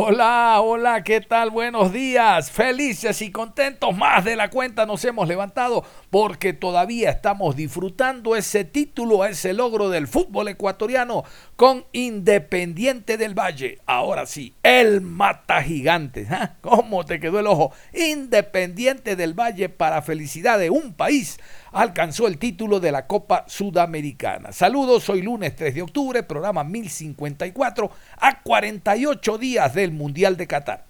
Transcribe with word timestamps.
Hola, 0.00 0.60
hola, 0.62 1.02
¿qué 1.02 1.20
tal? 1.20 1.50
Buenos 1.50 1.92
días, 1.92 2.52
felices 2.52 3.20
y 3.20 3.32
contentos, 3.32 3.96
más 3.96 4.24
de 4.24 4.36
la 4.36 4.48
cuenta 4.48 4.86
nos 4.86 5.04
hemos 5.04 5.26
levantado 5.26 5.84
porque 6.08 6.52
todavía 6.52 7.10
estamos 7.10 7.56
disfrutando 7.56 8.36
ese 8.36 8.62
título, 8.62 9.24
ese 9.24 9.52
logro 9.54 9.90
del 9.90 10.06
fútbol 10.06 10.46
ecuatoriano 10.46 11.24
con 11.56 11.84
Independiente 11.90 13.16
del 13.16 13.36
Valle. 13.36 13.80
Ahora 13.86 14.26
sí, 14.26 14.54
el 14.62 15.00
mata 15.00 15.64
gigante. 15.64 16.28
¿ah? 16.30 16.54
¿Cómo 16.60 17.04
te 17.04 17.18
quedó 17.18 17.40
el 17.40 17.48
ojo? 17.48 17.72
Independiente 17.92 19.16
del 19.16 19.34
Valle 19.34 19.68
para 19.68 20.00
felicidad 20.02 20.60
de 20.60 20.70
un 20.70 20.94
país 20.94 21.40
alcanzó 21.72 22.26
el 22.26 22.38
título 22.38 22.80
de 22.80 22.92
la 22.92 23.06
Copa 23.06 23.44
Sudamericana. 23.48 24.52
Saludos, 24.52 25.08
hoy 25.08 25.22
lunes 25.22 25.56
3 25.56 25.74
de 25.74 25.82
octubre, 25.82 26.22
programa 26.22 26.64
1054, 26.64 27.90
a 28.18 28.42
48 28.42 29.38
días 29.38 29.74
del 29.74 29.92
Mundial 29.92 30.36
de 30.36 30.46
Qatar. 30.46 30.84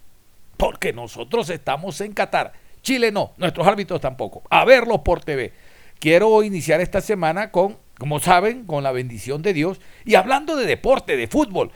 Porque 0.56 0.92
nosotros 0.92 1.50
estamos 1.50 2.00
en 2.00 2.12
Qatar. 2.12 2.52
Chile 2.82 3.12
no, 3.12 3.32
nuestros 3.36 3.66
árbitros 3.66 4.00
tampoco. 4.00 4.42
A 4.50 4.64
verlos 4.64 5.00
por 5.00 5.22
TV. 5.24 5.52
Quiero 5.98 6.42
iniciar 6.42 6.80
esta 6.80 7.00
semana 7.00 7.50
con, 7.50 7.76
como 7.98 8.20
saben, 8.20 8.64
con 8.64 8.82
la 8.82 8.92
bendición 8.92 9.42
de 9.42 9.52
Dios 9.52 9.80
y 10.04 10.14
hablando 10.14 10.56
de 10.56 10.66
deporte, 10.66 11.16
de 11.16 11.26
fútbol. 11.26 11.72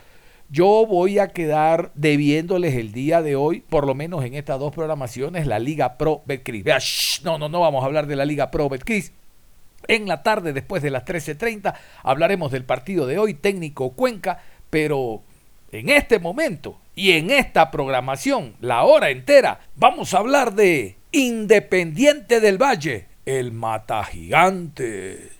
Yo 0.52 0.84
voy 0.86 1.18
a 1.18 1.28
quedar 1.28 1.92
debiéndoles 1.94 2.74
el 2.74 2.92
día 2.92 3.22
de 3.22 3.36
hoy, 3.36 3.60
por 3.60 3.86
lo 3.86 3.94
menos 3.94 4.22
en 4.22 4.34
estas 4.34 4.60
dos 4.60 4.70
programaciones, 4.74 5.46
la 5.46 5.58
Liga 5.58 5.96
Pro 5.96 6.20
Betcris. 6.26 7.22
no, 7.24 7.38
no, 7.38 7.48
no 7.48 7.60
vamos 7.60 7.82
a 7.82 7.86
hablar 7.86 8.06
de 8.06 8.16
la 8.16 8.26
Liga 8.26 8.50
Pro 8.50 8.68
Betcris. 8.68 9.14
En 9.88 10.06
la 10.06 10.22
tarde, 10.22 10.52
después 10.52 10.82
de 10.82 10.90
las 10.90 11.06
13.30, 11.06 11.72
hablaremos 12.02 12.52
del 12.52 12.66
partido 12.66 13.06
de 13.06 13.18
hoy, 13.18 13.32
técnico 13.32 13.92
Cuenca, 13.92 14.42
pero 14.68 15.22
en 15.72 15.88
este 15.88 16.18
momento 16.18 16.78
y 16.94 17.12
en 17.12 17.30
esta 17.30 17.70
programación, 17.70 18.54
la 18.60 18.82
hora 18.84 19.08
entera, 19.08 19.60
vamos 19.74 20.12
a 20.12 20.18
hablar 20.18 20.54
de 20.54 20.98
Independiente 21.12 22.40
del 22.40 22.60
Valle, 22.60 23.06
el 23.24 23.52
Mata 23.52 24.04
Gigante. 24.04 25.30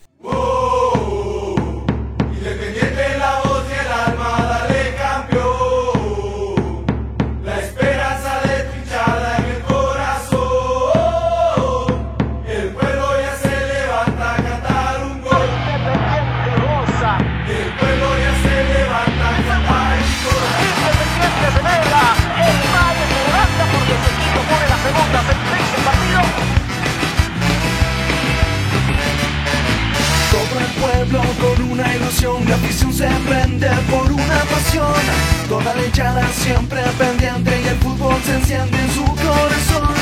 La 32.23 32.55
afición 32.55 32.93
se 32.93 33.09
prende 33.27 33.69
por 33.91 34.13
una 34.13 34.39
pasión. 34.45 34.95
Toda 35.49 35.75
la 35.75 35.85
hinchada 35.85 36.25
siempre 36.29 36.81
pendiente 36.97 37.51
y 37.61 37.67
el 37.67 37.77
fútbol 37.79 38.15
se 38.25 38.35
enciende 38.35 38.79
en 38.79 38.91
su 38.93 39.05
corazón. 39.05 39.95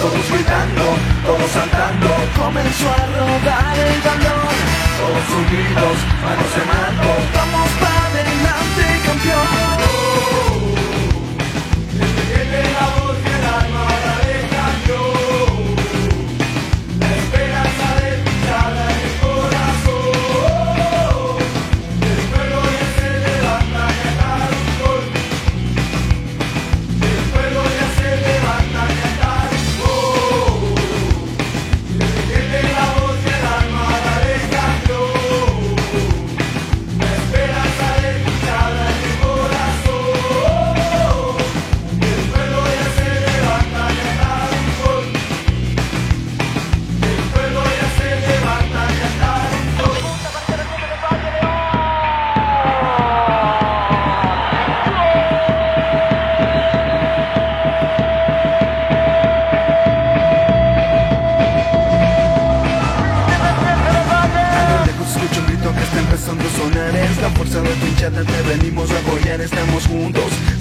Todos 0.00 0.30
gritando, 0.32 0.84
todos 1.26 1.50
saltando, 1.50 2.08
comenzó 2.34 2.88
a 2.88 3.06
rodar 3.18 3.78
el 3.78 4.00
balón. 4.00 4.56
Todos 5.00 5.28
unidos, 5.36 5.96
manos 6.24 6.52
en 6.56 6.66
mano, 6.66 7.12
vamos 7.34 7.68
para 7.78 8.06
adelante 8.06 8.84
campeón. 9.04 10.05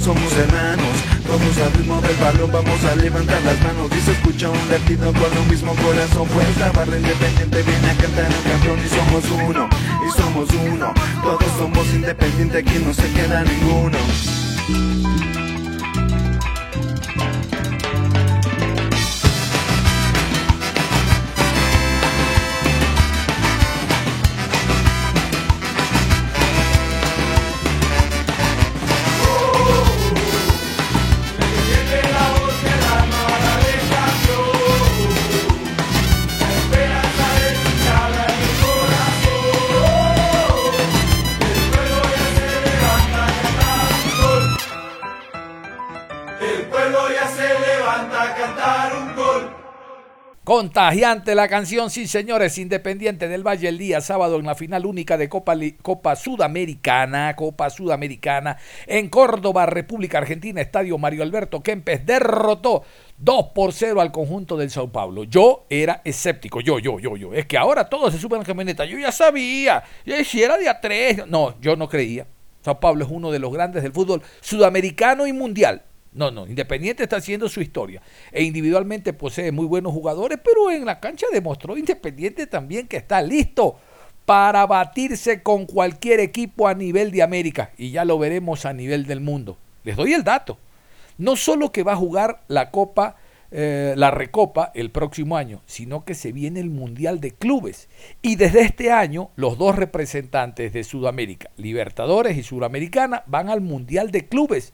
somos 0.05 0.31
hermanos 0.37 0.95
Todos 1.25 1.57
al 1.65 1.73
ritmo 1.73 1.99
del 1.99 2.15
balón 2.17 2.51
vamos 2.51 2.83
a 2.85 2.95
levantar 2.95 3.41
las 3.41 3.59
manos. 3.61 3.89
Y 3.97 4.01
se 4.01 4.11
escucha 4.11 4.49
un 4.49 4.69
latido 4.69 5.11
con 5.11 5.33
lo 5.33 5.43
mismo 5.49 5.73
corazón 5.75 6.27
Pues 6.27 6.57
la 6.59 6.71
barra 6.71 6.95
independiente 6.95 7.63
viene 7.63 7.89
a 7.89 7.95
cantar 7.95 8.29
un 8.29 8.51
campeón 8.51 8.79
Y 8.85 8.89
somos 8.89 9.25
uno, 9.49 9.67
y 10.07 10.21
somos 10.21 10.49
uno. 10.53 10.93
Todos 11.23 11.51
somos 11.57 11.87
independientes, 11.87 12.61
aquí 12.61 12.79
no 12.85 12.93
se 12.93 13.11
queda 13.13 13.43
ninguno. 13.43 13.97
Contagiante 50.55 51.35
la 51.35 51.49
canción, 51.49 51.89
sí 51.89 52.07
señores, 52.07 52.57
Independiente 52.57 53.27
del 53.27 53.45
Valle 53.45 53.67
el 53.67 53.77
día 53.77 53.99
sábado 53.99 54.39
en 54.39 54.45
la 54.45 54.55
final 54.55 54.85
única 54.85 55.17
de 55.17 55.27
Copa, 55.27 55.53
Copa 55.81 56.15
Sudamericana, 56.15 57.35
Copa 57.35 57.69
Sudamericana, 57.69 58.55
en 58.87 59.09
Córdoba, 59.09 59.65
República 59.65 60.19
Argentina, 60.19 60.61
Estadio 60.61 60.97
Mario 60.97 61.23
Alberto 61.23 61.61
Kempes 61.61 62.05
derrotó 62.05 62.83
2 63.17 63.47
por 63.53 63.73
0 63.73 63.99
al 63.99 64.13
conjunto 64.13 64.55
del 64.55 64.69
Sao 64.69 64.89
Paulo. 64.89 65.25
Yo 65.25 65.65
era 65.69 66.01
escéptico, 66.05 66.61
yo, 66.61 66.79
yo, 66.79 66.99
yo, 66.99 67.17
yo. 67.17 67.33
Es 67.33 67.45
que 67.47 67.57
ahora 67.57 67.89
todos 67.89 68.13
se 68.13 68.19
suben 68.21 68.37
a 68.37 68.43
la 68.43 68.45
camioneta, 68.45 68.85
yo 68.85 68.97
ya 68.97 69.11
sabía, 69.11 69.83
si 70.23 70.41
era 70.41 70.57
día 70.57 70.79
3, 70.79 71.27
no, 71.27 71.59
yo 71.59 71.75
no 71.75 71.89
creía. 71.89 72.27
Sao 72.61 72.79
Paulo 72.79 73.03
es 73.03 73.11
uno 73.11 73.29
de 73.29 73.39
los 73.39 73.51
grandes 73.51 73.83
del 73.83 73.91
fútbol 73.91 74.21
sudamericano 74.39 75.27
y 75.27 75.33
mundial. 75.33 75.83
No, 76.15 76.31
no, 76.31 76.47
Independiente 76.47 77.03
está 77.03 77.17
haciendo 77.17 77.49
su 77.49 77.61
historia. 77.61 78.01
E 78.31 78.43
individualmente 78.43 79.11
posee 79.11 79.51
muy 79.51 79.65
buenos 79.65 79.91
jugadores, 79.91 80.39
pero 80.43 80.71
en 80.71 80.85
la 80.85 80.99
cancha 80.99 81.27
demostró 81.31 81.77
Independiente 81.77 82.47
también 82.47 82.87
que 82.87 82.97
está 82.97 83.21
listo 83.21 83.75
para 84.25 84.65
batirse 84.65 85.43
con 85.43 85.65
cualquier 85.65 86.21
equipo 86.21 86.69
a 86.69 86.73
nivel 86.73 87.11
de 87.11 87.21
América. 87.21 87.71
Y 87.77 87.91
ya 87.91 88.05
lo 88.05 88.17
veremos 88.17 88.65
a 88.65 88.71
nivel 88.71 89.05
del 89.05 89.19
mundo. 89.19 89.57
Les 89.83 89.97
doy 89.97 90.13
el 90.13 90.23
dato. 90.23 90.57
No 91.17 91.35
solo 91.35 91.73
que 91.73 91.83
va 91.83 91.93
a 91.93 91.97
jugar 91.97 92.43
la 92.47 92.71
Copa, 92.71 93.17
eh, 93.51 93.93
la 93.97 94.09
Recopa 94.09 94.71
el 94.73 94.91
próximo 94.91 95.35
año, 95.35 95.61
sino 95.65 96.05
que 96.05 96.15
se 96.15 96.31
viene 96.31 96.61
el 96.61 96.69
Mundial 96.69 97.19
de 97.19 97.31
Clubes. 97.31 97.89
Y 98.21 98.37
desde 98.37 98.61
este 98.61 98.91
año, 98.91 99.31
los 99.35 99.57
dos 99.57 99.75
representantes 99.75 100.71
de 100.71 100.85
Sudamérica, 100.85 101.51
Libertadores 101.57 102.37
y 102.37 102.43
Suramericana, 102.43 103.23
van 103.27 103.49
al 103.49 103.59
Mundial 103.59 104.11
de 104.11 104.27
Clubes. 104.27 104.73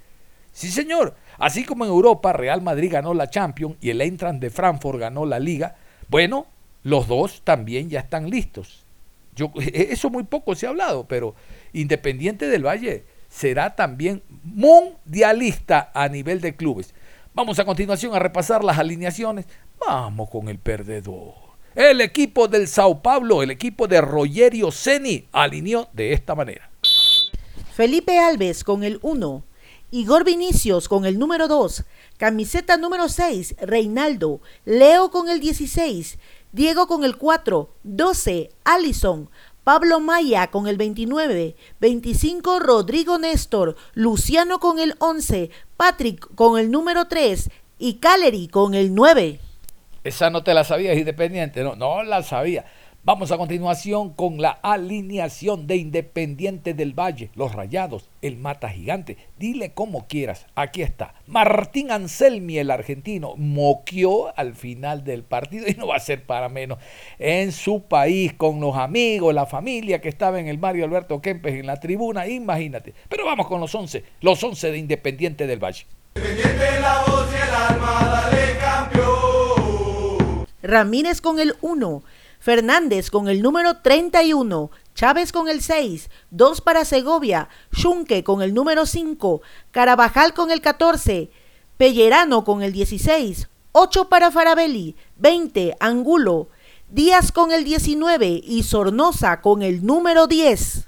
Sí, 0.51 0.69
señor. 0.69 1.15
Así 1.37 1.63
como 1.63 1.85
en 1.85 1.91
Europa 1.91 2.33
Real 2.33 2.61
Madrid 2.61 2.91
ganó 2.91 3.13
la 3.13 3.29
Champions 3.29 3.75
y 3.81 3.89
el 3.89 4.01
Eintracht 4.01 4.39
de 4.39 4.49
Frankfurt 4.49 4.99
ganó 4.99 5.25
la 5.25 5.39
Liga, 5.39 5.75
bueno, 6.07 6.45
los 6.83 7.07
dos 7.07 7.41
también 7.43 7.89
ya 7.89 7.99
están 7.99 8.29
listos. 8.29 8.83
Yo, 9.35 9.51
eso 9.73 10.09
muy 10.09 10.23
poco 10.23 10.55
se 10.55 10.67
ha 10.67 10.69
hablado, 10.69 11.05
pero 11.07 11.35
Independiente 11.73 12.47
del 12.47 12.65
Valle 12.65 13.05
será 13.29 13.75
también 13.75 14.21
mundialista 14.43 15.89
a 15.93 16.09
nivel 16.09 16.41
de 16.41 16.55
clubes. 16.55 16.93
Vamos 17.33 17.59
a 17.59 17.65
continuación 17.65 18.13
a 18.13 18.19
repasar 18.19 18.63
las 18.63 18.77
alineaciones. 18.77 19.45
Vamos 19.79 20.29
con 20.29 20.49
el 20.49 20.59
perdedor. 20.59 21.33
El 21.73 22.01
equipo 22.01 22.49
del 22.49 22.67
Sao 22.67 23.01
Paulo, 23.01 23.41
el 23.41 23.51
equipo 23.51 23.87
de 23.87 24.01
Rogerio 24.01 24.69
Ceni, 24.71 25.27
alineó 25.31 25.87
de 25.93 26.11
esta 26.11 26.35
manera. 26.35 26.69
Felipe 27.73 28.19
Alves 28.19 28.65
con 28.65 28.83
el 28.83 28.99
1, 29.01 29.43
Igor 29.93 30.23
Vinicius 30.23 30.87
con 30.87 31.05
el 31.05 31.19
número 31.19 31.49
2, 31.49 31.83
camiseta 32.15 32.77
número 32.77 33.09
6, 33.09 33.55
Reinaldo, 33.61 34.39
Leo 34.63 35.11
con 35.11 35.27
el 35.27 35.41
16, 35.41 36.17
Diego 36.53 36.87
con 36.87 37.03
el 37.03 37.17
4, 37.17 37.69
12, 37.83 38.51
Allison, 38.63 39.29
Pablo 39.65 39.99
Maya 39.99 40.47
con 40.47 40.67
el 40.67 40.77
29, 40.77 41.57
25 41.81 42.59
Rodrigo 42.59 43.17
Néstor, 43.17 43.75
Luciano 43.93 44.59
con 44.61 44.79
el 44.79 44.95
11, 44.99 45.49
Patrick 45.75 46.35
con 46.35 46.57
el 46.57 46.71
número 46.71 47.09
3 47.09 47.49
y 47.77 47.95
Caleri 47.95 48.47
con 48.47 48.73
el 48.75 48.95
9. 48.95 49.41
Esa 50.05 50.29
no 50.29 50.41
te 50.41 50.53
la 50.53 50.63
sabías, 50.63 50.97
independiente, 50.97 51.63
no, 51.63 51.75
no 51.75 52.01
la 52.01 52.23
sabía. 52.23 52.65
Vamos 53.03 53.31
a 53.31 53.37
continuación 53.39 54.11
con 54.13 54.39
la 54.43 54.51
alineación 54.51 55.65
de 55.65 55.75
Independiente 55.75 56.75
del 56.75 56.93
Valle, 56.93 57.31
los 57.33 57.51
Rayados, 57.51 58.07
el 58.21 58.37
Mata 58.37 58.69
Gigante. 58.69 59.17
Dile 59.39 59.71
como 59.73 60.05
quieras, 60.05 60.45
aquí 60.53 60.83
está. 60.83 61.15
Martín 61.25 61.89
Anselmi, 61.89 62.59
el 62.59 62.69
argentino, 62.69 63.33
moqueó 63.37 64.37
al 64.37 64.53
final 64.53 65.03
del 65.03 65.23
partido 65.23 65.65
y 65.67 65.73
no 65.73 65.87
va 65.87 65.95
a 65.95 65.99
ser 65.99 66.27
para 66.27 66.47
menos. 66.47 66.77
En 67.17 67.51
su 67.51 67.81
país, 67.81 68.33
con 68.33 68.59
los 68.59 68.75
amigos, 68.75 69.33
la 69.33 69.47
familia 69.47 69.99
que 69.99 70.09
estaba 70.09 70.39
en 70.39 70.47
el 70.47 70.59
Mario 70.59 70.85
Alberto 70.85 71.23
Kempes 71.23 71.55
en 71.55 71.65
la 71.65 71.79
tribuna, 71.79 72.27
imagínate. 72.27 72.93
Pero 73.09 73.25
vamos 73.25 73.47
con 73.47 73.59
los 73.59 73.73
11, 73.73 74.03
los 74.21 74.43
11 74.43 74.73
de 74.73 74.77
Independiente 74.77 75.47
del 75.47 75.57
Valle. 75.57 75.87
Independiente 76.13 76.79
la 76.79 77.03
voz 77.07 77.27
y 77.31 77.35
el 77.35 77.55
alma, 77.55 78.29
campeón. 78.59 80.45
Ramírez 80.61 81.19
con 81.19 81.39
el 81.39 81.55
1. 81.61 82.03
Fernández 82.41 83.11
con 83.11 83.29
el 83.29 83.43
número 83.43 83.77
31, 83.77 84.71
Chávez 84.95 85.31
con 85.31 85.47
el 85.47 85.61
6, 85.61 86.09
2 86.31 86.61
para 86.61 86.85
Segovia, 86.85 87.49
Schunke 87.71 88.23
con 88.23 88.41
el 88.41 88.55
número 88.55 88.87
5, 88.87 89.43
Carabajal 89.69 90.33
con 90.33 90.49
el 90.49 90.59
14, 90.59 91.29
Pellerano 91.77 92.43
con 92.43 92.63
el 92.63 92.73
16, 92.73 93.47
8 93.73 94.09
para 94.09 94.31
Farabelli, 94.31 94.95
20 95.17 95.75
Angulo, 95.79 96.49
Díaz 96.89 97.31
con 97.31 97.51
el 97.51 97.63
19 97.63 98.41
y 98.43 98.63
Sornosa 98.63 99.39
con 99.39 99.61
el 99.61 99.85
número 99.85 100.25
10. 100.25 100.87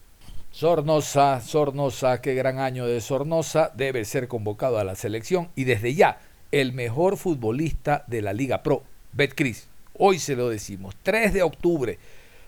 Sornosa, 0.49 1.39
Sornosa, 1.39 2.19
qué 2.19 2.33
gran 2.33 2.57
año 2.57 2.87
de 2.87 2.99
Sornosa, 2.99 3.71
debe 3.75 4.05
ser 4.05 4.27
convocado 4.27 4.79
a 4.79 4.83
la 4.83 4.95
selección 4.95 5.49
y 5.55 5.65
desde 5.65 5.93
ya 5.93 6.19
el 6.51 6.73
mejor 6.73 7.15
futbolista 7.15 8.05
de 8.07 8.23
la 8.23 8.33
Liga 8.33 8.63
Pro, 8.63 8.81
Betcris. 9.11 9.69
Hoy 9.97 10.19
se 10.19 10.35
lo 10.35 10.49
decimos, 10.49 10.95
3 11.03 11.33
de 11.33 11.43
octubre. 11.43 11.99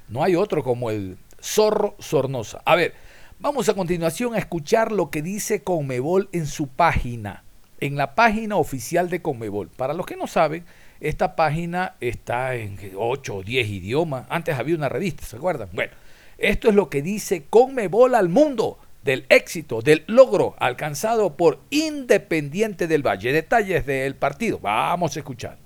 No 0.07 0.23
hay 0.23 0.35
otro 0.35 0.63
como 0.63 0.89
el 0.89 1.17
Zorro 1.41 1.95
Sornosa. 1.99 2.61
A 2.65 2.75
ver, 2.75 2.93
vamos 3.39 3.69
a 3.69 3.75
continuación 3.75 4.33
a 4.33 4.39
escuchar 4.39 4.91
lo 4.91 5.11
que 5.11 5.21
dice 5.21 5.61
Conmebol 5.61 6.27
en 6.31 6.47
su 6.47 6.67
página, 6.67 7.43
en 7.79 7.97
la 7.97 8.15
página 8.15 8.55
oficial 8.55 9.09
de 9.09 9.21
Conmebol. 9.21 9.69
Para 9.69 9.93
los 9.93 10.05
que 10.05 10.15
no 10.15 10.25
saben, 10.25 10.65
esta 10.99 11.35
página 11.35 11.95
está 11.99 12.55
en 12.55 12.79
8 12.97 13.35
o 13.35 13.43
10 13.43 13.67
idiomas. 13.67 14.25
Antes 14.29 14.57
había 14.57 14.75
una 14.75 14.89
revista, 14.89 15.23
¿se 15.25 15.35
acuerdan? 15.35 15.69
Bueno, 15.73 15.93
esto 16.39 16.69
es 16.69 16.75
lo 16.75 16.89
que 16.89 17.01
dice 17.01 17.45
Conmebol 17.49 18.15
al 18.15 18.29
mundo 18.29 18.79
del 19.03 19.25
éxito, 19.29 19.83
del 19.83 20.03
logro 20.07 20.55
alcanzado 20.57 21.37
por 21.37 21.59
Independiente 21.69 22.87
del 22.87 23.05
Valle. 23.05 23.31
Detalles 23.31 23.85
del 23.85 24.15
partido. 24.15 24.57
Vamos 24.59 25.15
a 25.15 25.19
escuchar. 25.19 25.57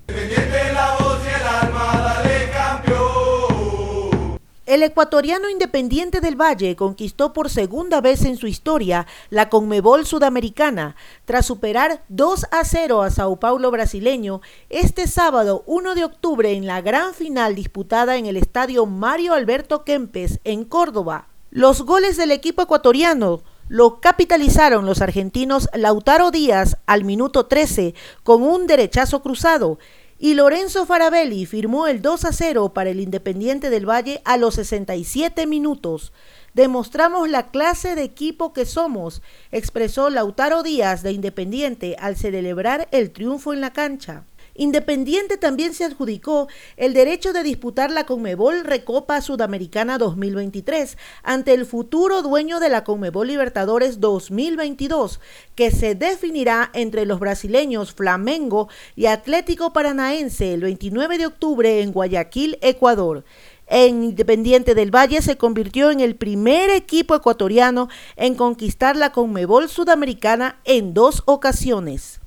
El 4.69 4.83
ecuatoriano 4.83 5.50
Independiente 5.50 6.21
del 6.21 6.39
Valle 6.39 6.75
conquistó 6.75 7.33
por 7.33 7.50
segunda 7.50 8.01
vez 8.01 8.24
en 8.24 8.38
su 8.38 8.45
historia 8.45 9.07
la 9.31 9.50
Conmebol 9.50 10.06
Sudamericana 10.06 10.95
tras 11.25 11.48
superar 11.48 12.04
2 12.10 12.45
a 12.51 12.63
0 12.63 13.01
a 13.01 13.10
Sao 13.10 13.38
Paulo 13.38 13.71
brasileño 13.71 14.42
este 14.69 15.07
sábado 15.07 15.63
1 15.66 15.95
de 15.95 16.06
octubre 16.06 16.51
en 16.51 16.68
la 16.68 16.81
gran 16.81 17.16
final 17.16 17.56
disputada 17.56 18.18
en 18.18 18.27
el 18.27 18.38
estadio 18.38 18.86
Mario 18.86 19.33
Alberto 19.33 19.83
Kempes 19.83 20.39
en 20.44 20.66
Córdoba. 20.66 21.30
Los 21.50 21.81
goles 21.81 22.16
del 22.16 22.30
equipo 22.30 22.62
ecuatoriano 22.62 23.42
lo 23.69 24.01
capitalizaron 24.01 24.86
los 24.86 25.01
argentinos 25.01 25.68
Lautaro 25.74 26.30
Díaz 26.30 26.77
al 26.86 27.06
minuto 27.06 27.48
13 27.48 27.95
con 28.24 28.44
un 28.44 28.68
derechazo 28.68 29.24
cruzado 29.24 29.80
y 30.19 30.33
Lorenzo 30.33 30.86
Farabelli 30.86 31.45
firmó 31.45 31.88
el 31.88 32.01
2 32.01 32.25
a 32.25 32.33
0 32.33 32.74
para 32.74 32.89
el 32.89 33.00
Independiente 33.00 33.69
del 33.69 33.90
Valle 33.90 34.21
a 34.26 34.35
los 34.35 34.56
67 34.56 35.47
minutos. 35.47 36.11
Demostramos 36.54 37.30
la 37.30 37.52
clase 37.52 37.95
de 37.95 38.04
equipo 38.04 38.52
que 38.52 38.66
somos, 38.66 39.21
expresó 39.52 40.09
Lautaro 40.09 40.61
Díaz 40.61 41.04
de 41.04 41.14
Independiente 41.14 41.95
al 41.99 42.18
celebrar 42.18 42.90
el 42.92 43.11
triunfo 43.11 43.54
en 43.54 43.61
la 43.61 43.71
cancha. 43.71 44.26
Independiente 44.59 45.37
también 45.37 45.73
se 45.73 45.85
adjudicó 45.85 46.49
el 46.75 46.94
derecho 46.94 47.31
de 47.31 47.44
disputar 47.44 47.92
la 47.92 48.06
Conmebol 48.06 48.66
Recopa 48.66 49.21
Sudamericana 49.21 49.97
2023 49.97 50.97
ante 51.23 51.54
el 51.54 51.66
futuro 51.66 52.21
dueño 52.21 52.59
de 52.59 52.68
la 52.68 52.83
Conmebol 52.83 53.28
Libertadores 53.28 54.01
2022, 54.01 55.21
que 55.56 55.71
se 55.71 55.95
definirá 55.95 56.71
entre 56.73 57.06
los 57.06 57.21
brasileños 57.21 57.94
Flamengo 57.94 58.68
y 58.97 59.06
Atlético 59.06 59.71
Paranaense 59.71 60.54
el 60.54 60.59
29 60.59 61.19
de 61.19 61.28
octubre 61.28 61.81
en 61.81 61.94
Guayaquil, 61.94 62.57
Ecuador 62.61 63.23
en 63.66 64.04
Independiente 64.04 64.75
del 64.75 64.94
Valle 64.94 65.21
se 65.21 65.37
convirtió 65.37 65.89
en 65.89 66.01
el 66.01 66.18
primer 66.18 66.69
equipo 66.71 67.16
ecuatoriano 67.16 67.87
en 68.18 68.35
conquistar 68.35 68.97
la 68.97 69.13
Conmebol 69.13 69.69
Sudamericana 69.69 70.59
en 70.66 70.94
dos 70.94 71.23
ocasiones. 71.28 72.19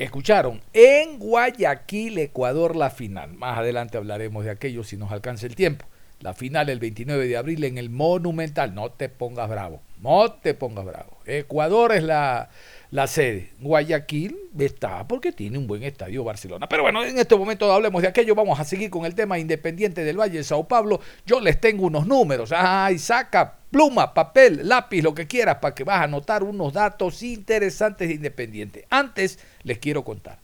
Escucharon, 0.00 0.62
en 0.72 1.18
Guayaquil, 1.18 2.16
Ecuador, 2.16 2.74
la 2.74 2.88
final. 2.88 3.34
Más 3.34 3.58
adelante 3.58 3.98
hablaremos 3.98 4.46
de 4.46 4.50
aquello 4.50 4.82
si 4.82 4.96
nos 4.96 5.12
alcanza 5.12 5.44
el 5.44 5.54
tiempo. 5.54 5.84
La 6.20 6.32
final 6.32 6.70
el 6.70 6.78
29 6.78 7.28
de 7.28 7.36
abril 7.36 7.64
en 7.64 7.76
el 7.76 7.90
Monumental. 7.90 8.74
No 8.74 8.92
te 8.92 9.10
pongas 9.10 9.50
bravo, 9.50 9.82
no 10.00 10.32
te 10.32 10.54
pongas 10.54 10.86
bravo. 10.86 11.18
Ecuador 11.26 11.92
es 11.92 12.02
la, 12.02 12.48
la 12.90 13.06
sede. 13.06 13.50
Guayaquil 13.60 14.36
está 14.58 15.06
porque 15.06 15.32
tiene 15.32 15.58
un 15.58 15.66
buen 15.66 15.82
estadio 15.82 16.24
Barcelona. 16.24 16.68
Pero 16.68 16.82
bueno, 16.82 17.04
en 17.04 17.18
este 17.18 17.36
momento 17.36 17.72
hablemos 17.72 18.02
de 18.02 18.08
aquello. 18.08 18.34
Vamos 18.34 18.58
a 18.58 18.64
seguir 18.64 18.90
con 18.90 19.04
el 19.04 19.14
tema 19.14 19.38
independiente 19.38 20.04
del 20.04 20.18
Valle 20.18 20.38
de 20.38 20.44
Sao 20.44 20.66
Paulo. 20.66 21.00
Yo 21.26 21.40
les 21.40 21.60
tengo 21.60 21.86
unos 21.86 22.06
números. 22.06 22.52
Ay, 22.52 22.98
saca 22.98 23.58
pluma, 23.70 24.12
papel, 24.12 24.68
lápiz, 24.68 25.02
lo 25.02 25.14
que 25.14 25.26
quieras 25.26 25.58
para 25.60 25.74
que 25.74 25.84
vas 25.84 26.00
a 26.00 26.04
anotar 26.04 26.42
unos 26.42 26.72
datos 26.72 27.22
interesantes 27.22 28.08
de 28.08 28.14
Independiente. 28.14 28.86
Antes 28.90 29.38
les 29.62 29.78
quiero 29.78 30.04
contar. 30.04 30.38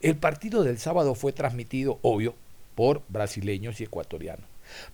El 0.00 0.16
partido 0.16 0.62
del 0.62 0.78
sábado 0.78 1.14
fue 1.14 1.32
transmitido, 1.32 1.98
obvio, 2.02 2.34
por 2.74 3.02
brasileños 3.08 3.80
y 3.80 3.84
ecuatorianos, 3.84 4.44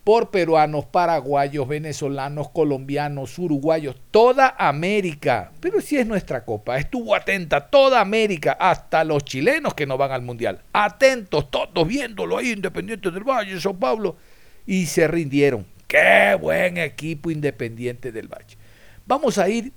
por 0.04 0.30
peruanos, 0.30 0.86
paraguayos, 0.86 1.68
venezolanos, 1.68 2.50
colombianos, 2.50 3.38
uruguayos, 3.38 3.96
toda 4.10 4.54
América. 4.58 5.52
Pero 5.60 5.80
si 5.80 5.96
es 5.96 6.06
nuestra 6.06 6.44
copa, 6.44 6.78
estuvo 6.78 7.14
atenta 7.14 7.68
toda 7.68 8.00
América, 8.00 8.56
hasta 8.58 9.04
los 9.04 9.24
chilenos 9.24 9.74
que 9.74 9.86
no 9.86 9.96
van 9.96 10.12
al 10.12 10.22
Mundial. 10.22 10.62
Atentos, 10.72 11.50
todos 11.50 11.86
viéndolo 11.86 12.38
ahí, 12.38 12.52
Independiente 12.52 13.10
del 13.10 13.24
Valle, 13.24 13.60
Sao 13.60 13.74
Paulo, 13.74 14.16
y 14.66 14.86
se 14.86 15.08
rindieron. 15.08 15.66
Qué 15.86 16.36
buen 16.40 16.78
equipo 16.78 17.30
Independiente 17.30 18.12
del 18.12 18.28
Valle. 18.28 18.56
Vamos 19.06 19.38
a 19.38 19.48
ir, 19.48 19.72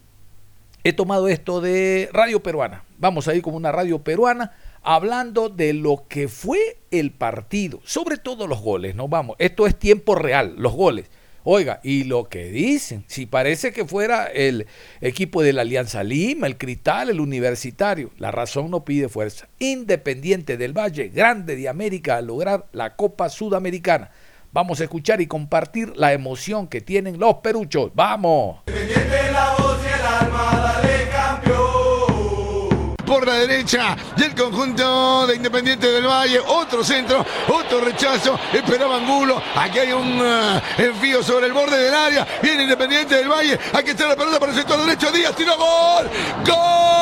he 0.83 0.93
tomado 0.93 1.27
esto 1.27 1.61
de 1.61 2.09
Radio 2.13 2.41
Peruana, 2.41 2.83
vamos 2.97 3.27
a 3.27 3.35
ir 3.35 3.41
como 3.41 3.57
una 3.57 3.71
radio 3.71 3.99
peruana 3.99 4.53
hablando 4.85 5.49
de 5.49 5.73
lo 5.73 6.05
que 6.07 6.27
fue 6.27 6.77
el 6.91 7.11
partido, 7.11 7.81
sobre 7.83 8.17
todo 8.17 8.47
los 8.47 8.61
goles, 8.61 8.95
¿no? 8.95 9.07
Vamos, 9.07 9.35
esto 9.39 9.65
es 9.65 9.77
tiempo 9.77 10.15
real, 10.15 10.53
los 10.57 10.73
goles. 10.73 11.09
Oiga, 11.43 11.79
y 11.83 12.05
lo 12.05 12.23
que 12.25 12.45
dicen, 12.45 13.03
si 13.07 13.25
parece 13.25 13.71
que 13.71 13.85
fuera 13.85 14.25
el 14.25 14.65
equipo 15.01 15.43
de 15.43 15.53
la 15.53 15.61
Alianza 15.61 16.03
Lima, 16.03 16.47
el 16.47 16.57
Cristal, 16.57 17.09
el 17.09 17.19
Universitario, 17.19 18.11
la 18.17 18.31
razón 18.31 18.71
no 18.71 18.85
pide 18.85 19.09
fuerza. 19.09 19.47
Independiente 19.59 20.57
del 20.57 20.73
Valle, 20.73 21.09
grande 21.09 21.55
de 21.55 21.67
América, 21.67 22.17
a 22.17 22.21
lograr 22.21 22.65
la 22.71 22.95
Copa 22.95 23.29
Sudamericana. 23.29 24.09
Vamos 24.53 24.79
a 24.81 24.85
escuchar 24.85 25.19
y 25.21 25.27
compartir 25.27 25.97
la 25.97 26.13
emoción 26.13 26.67
que 26.67 26.81
tienen 26.81 27.19
los 27.19 27.35
peruchos. 27.35 27.91
¡Vamos! 27.93 28.61
la 28.67 29.55
voz 29.57 29.79
y 29.83 29.87
el 29.87 30.05
alma, 30.05 30.94
por 33.05 33.25
la 33.25 33.35
derecha 33.35 33.95
del 34.17 34.33
conjunto 34.33 35.27
de 35.27 35.35
Independiente 35.35 35.91
del 35.91 36.07
Valle. 36.07 36.39
Otro 36.39 36.83
centro, 36.83 37.25
otro 37.47 37.81
rechazo. 37.81 38.37
Esperaba 38.51 38.97
Angulo. 38.97 39.41
Aquí 39.55 39.79
hay 39.79 39.91
un 39.93 40.19
uh, 40.19 40.61
envío 40.77 41.23
sobre 41.23 41.47
el 41.47 41.53
borde 41.53 41.77
del 41.77 41.93
área. 41.93 42.27
Viene 42.41 42.63
Independiente 42.63 43.15
del 43.15 43.29
Valle. 43.29 43.59
Aquí 43.73 43.91
está 43.91 44.07
la 44.07 44.15
pelota 44.15 44.39
para 44.39 44.51
el 44.51 44.57
sector 44.57 44.79
derecho. 44.79 45.11
Díaz 45.11 45.35
tiró 45.35 45.55
gol. 45.57 46.09
¡Gol! 46.45 46.95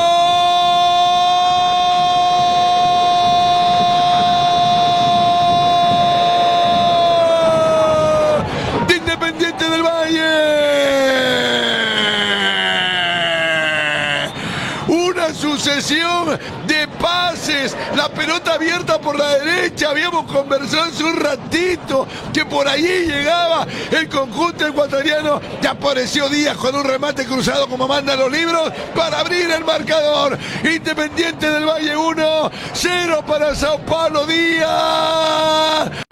De 16.66 16.88
pases, 17.00 17.76
la 17.94 18.08
pelota 18.08 18.54
abierta 18.54 19.00
por 19.00 19.16
la 19.16 19.38
derecha, 19.38 19.90
habíamos 19.90 20.30
conversado 20.30 20.84
hace 20.84 21.04
un 21.04 21.16
ratito 21.16 22.06
que 22.32 22.44
por 22.44 22.66
allí 22.66 23.06
llegaba 23.06 23.66
el 23.92 24.08
conjunto 24.08 24.66
ecuatoriano, 24.66 25.40
ya 25.60 25.70
apareció 25.70 26.28
Díaz 26.28 26.56
con 26.56 26.74
un 26.74 26.84
remate 26.84 27.24
cruzado 27.26 27.68
como 27.68 27.86
mandan 27.86 28.18
los 28.18 28.30
libros 28.30 28.72
para 28.94 29.20
abrir 29.20 29.50
el 29.50 29.64
marcador. 29.64 30.36
Independiente 30.64 31.48
del 31.48 31.64
Valle 31.64 31.96
1, 31.96 32.50
0 32.72 33.24
para 33.26 33.54
Sao 33.54 33.78
Paulo 33.86 34.26
Díaz 34.26 36.03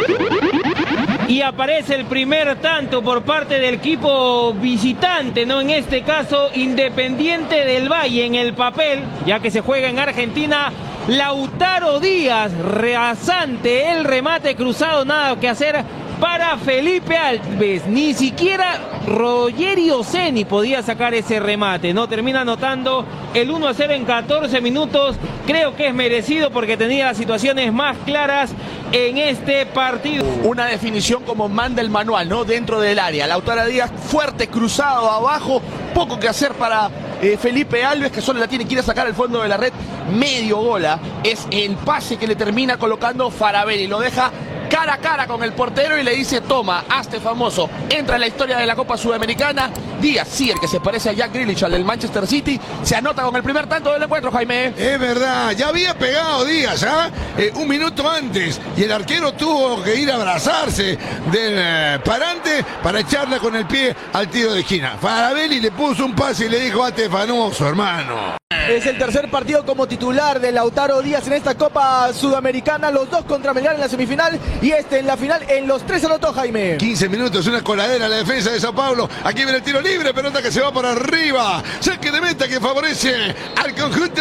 y 1.28 1.42
aparece 1.42 1.94
el 1.94 2.04
primer 2.06 2.56
tanto 2.56 3.02
por 3.02 3.22
parte 3.22 3.58
del 3.58 3.74
equipo 3.74 4.52
visitante, 4.54 5.46
¿no? 5.46 5.60
En 5.60 5.70
este 5.70 6.02
caso, 6.02 6.50
Independiente 6.54 7.64
del 7.64 7.90
Valle 7.90 8.24
en 8.24 8.34
el 8.34 8.54
papel, 8.54 9.00
ya 9.26 9.40
que 9.40 9.50
se 9.50 9.60
juega 9.60 9.88
en 9.88 9.98
Argentina. 9.98 10.72
Lautaro 11.08 11.98
Díaz, 11.98 12.52
reasante 12.52 13.90
el 13.90 14.04
remate 14.04 14.54
cruzado, 14.54 15.04
nada 15.04 15.38
que 15.40 15.48
hacer 15.48 15.84
para 16.22 16.56
Felipe 16.56 17.16
Alves. 17.16 17.84
Ni 17.88 18.14
siquiera 18.14 18.78
Rogerio 19.08 20.04
Ceni 20.04 20.44
podía 20.44 20.80
sacar 20.80 21.14
ese 21.14 21.40
remate. 21.40 21.92
No 21.92 22.08
termina 22.08 22.42
anotando 22.42 23.04
el 23.34 23.50
1 23.50 23.66
a 23.66 23.74
0 23.74 23.92
en 23.92 24.04
14 24.04 24.60
minutos. 24.60 25.16
Creo 25.48 25.74
que 25.74 25.88
es 25.88 25.94
merecido 25.94 26.52
porque 26.52 26.76
tenía 26.76 27.06
las 27.06 27.16
situaciones 27.16 27.72
más 27.72 27.96
claras 28.06 28.52
en 28.92 29.18
este 29.18 29.66
partido. 29.66 30.24
Una 30.44 30.66
definición 30.66 31.24
como 31.24 31.48
manda 31.48 31.82
el 31.82 31.90
manual, 31.90 32.28
¿no? 32.28 32.44
Dentro 32.44 32.78
del 32.78 33.00
área. 33.00 33.26
Lautaro 33.26 33.66
Díaz 33.66 33.90
fuerte, 33.90 34.46
cruzado 34.46 35.10
abajo. 35.10 35.60
Poco 35.92 36.20
que 36.20 36.28
hacer 36.28 36.52
para 36.52 36.88
eh, 37.20 37.36
Felipe 37.36 37.84
Alves, 37.84 38.12
que 38.12 38.20
solo 38.20 38.38
la 38.38 38.46
tiene 38.46 38.64
que 38.64 38.74
ir 38.74 38.78
a 38.78 38.84
sacar 38.84 39.08
al 39.08 39.14
fondo 39.14 39.42
de 39.42 39.48
la 39.48 39.56
red. 39.56 39.72
Medio 40.14 40.58
gola. 40.58 41.00
Es 41.24 41.48
el 41.50 41.74
pase 41.74 42.16
que 42.16 42.28
le 42.28 42.36
termina 42.36 42.76
colocando 42.76 43.28
Farabelli. 43.28 43.88
Lo 43.88 43.98
deja 43.98 44.30
cara 44.72 44.94
a 44.94 44.98
cara 44.98 45.26
con 45.26 45.42
el 45.42 45.52
portero 45.52 45.98
y 45.98 46.02
le 46.02 46.12
dice, 46.12 46.40
toma, 46.40 46.84
hazte 46.88 47.20
famoso. 47.20 47.68
Entra 47.90 48.14
en 48.14 48.22
la 48.22 48.26
historia 48.26 48.56
de 48.56 48.64
la 48.64 48.74
Copa 48.74 48.96
Sudamericana. 48.96 49.70
Díaz, 50.00 50.26
sí, 50.28 50.50
el 50.50 50.58
que 50.58 50.66
se 50.66 50.80
parece 50.80 51.10
a 51.10 51.12
Jack 51.12 51.34
Grealish, 51.34 51.62
al 51.62 51.72
del 51.72 51.84
Manchester 51.84 52.26
City, 52.26 52.58
se 52.82 52.96
anota 52.96 53.22
con 53.22 53.36
el 53.36 53.42
primer 53.42 53.66
tanto 53.66 53.92
del 53.92 54.02
encuentro, 54.02 54.32
Jaime. 54.32 54.68
Es 54.68 54.98
verdad, 54.98 55.50
ya 55.50 55.68
había 55.68 55.92
pegado 55.92 56.46
Díaz, 56.46 56.84
¿ah? 56.84 57.10
Eh, 57.36 57.52
un 57.54 57.68
minuto 57.68 58.08
antes. 58.10 58.58
Y 58.74 58.84
el 58.84 58.92
arquero 58.92 59.32
tuvo 59.32 59.82
que 59.82 59.94
ir 59.94 60.10
a 60.10 60.14
abrazarse 60.14 60.98
del 61.30 61.54
eh, 61.54 61.98
parante 62.02 62.64
para 62.82 63.00
echarla 63.00 63.38
con 63.38 63.54
el 63.54 63.66
pie 63.66 63.94
al 64.14 64.28
tiro 64.28 64.54
de 64.54 64.60
esquina. 64.60 64.96
Farabelli 64.98 65.60
le 65.60 65.70
puso 65.72 66.06
un 66.06 66.14
pase 66.14 66.46
y 66.46 66.48
le 66.48 66.60
dijo, 66.60 66.82
hazte 66.82 67.10
famoso, 67.10 67.68
hermano. 67.68 68.41
Es 68.68 68.86
el 68.86 68.98
tercer 68.98 69.30
partido 69.30 69.64
como 69.64 69.86
titular 69.86 70.40
de 70.40 70.52
Lautaro 70.52 71.02
Díaz 71.02 71.26
en 71.26 71.32
esta 71.34 71.54
Copa 71.54 72.12
Sudamericana. 72.12 72.90
Los 72.90 73.10
dos 73.10 73.24
contra 73.24 73.52
Melgar 73.54 73.74
en 73.74 73.80
la 73.80 73.88
semifinal 73.88 74.38
y 74.60 74.70
este 74.70 74.98
en 74.98 75.06
la 75.06 75.16
final. 75.16 75.42
En 75.48 75.66
los 75.66 75.84
tres 75.86 76.04
anotó 76.04 76.32
Jaime. 76.32 76.76
15 76.76 77.08
minutos, 77.08 77.46
una 77.46 77.62
coladera 77.62 78.08
la 78.08 78.16
defensa 78.16 78.50
de 78.50 78.60
Sao 78.60 78.74
Paulo. 78.74 79.08
Aquí 79.24 79.42
viene 79.42 79.56
el 79.58 79.62
tiro 79.62 79.80
libre, 79.80 80.12
pelota 80.12 80.42
que 80.42 80.52
se 80.52 80.60
va 80.60 80.72
por 80.72 80.84
arriba. 80.84 81.62
Saque 81.80 82.10
de 82.10 82.20
meta 82.20 82.46
que 82.46 82.60
favorece 82.60 83.34
al 83.56 83.74
conjunto 83.74 84.11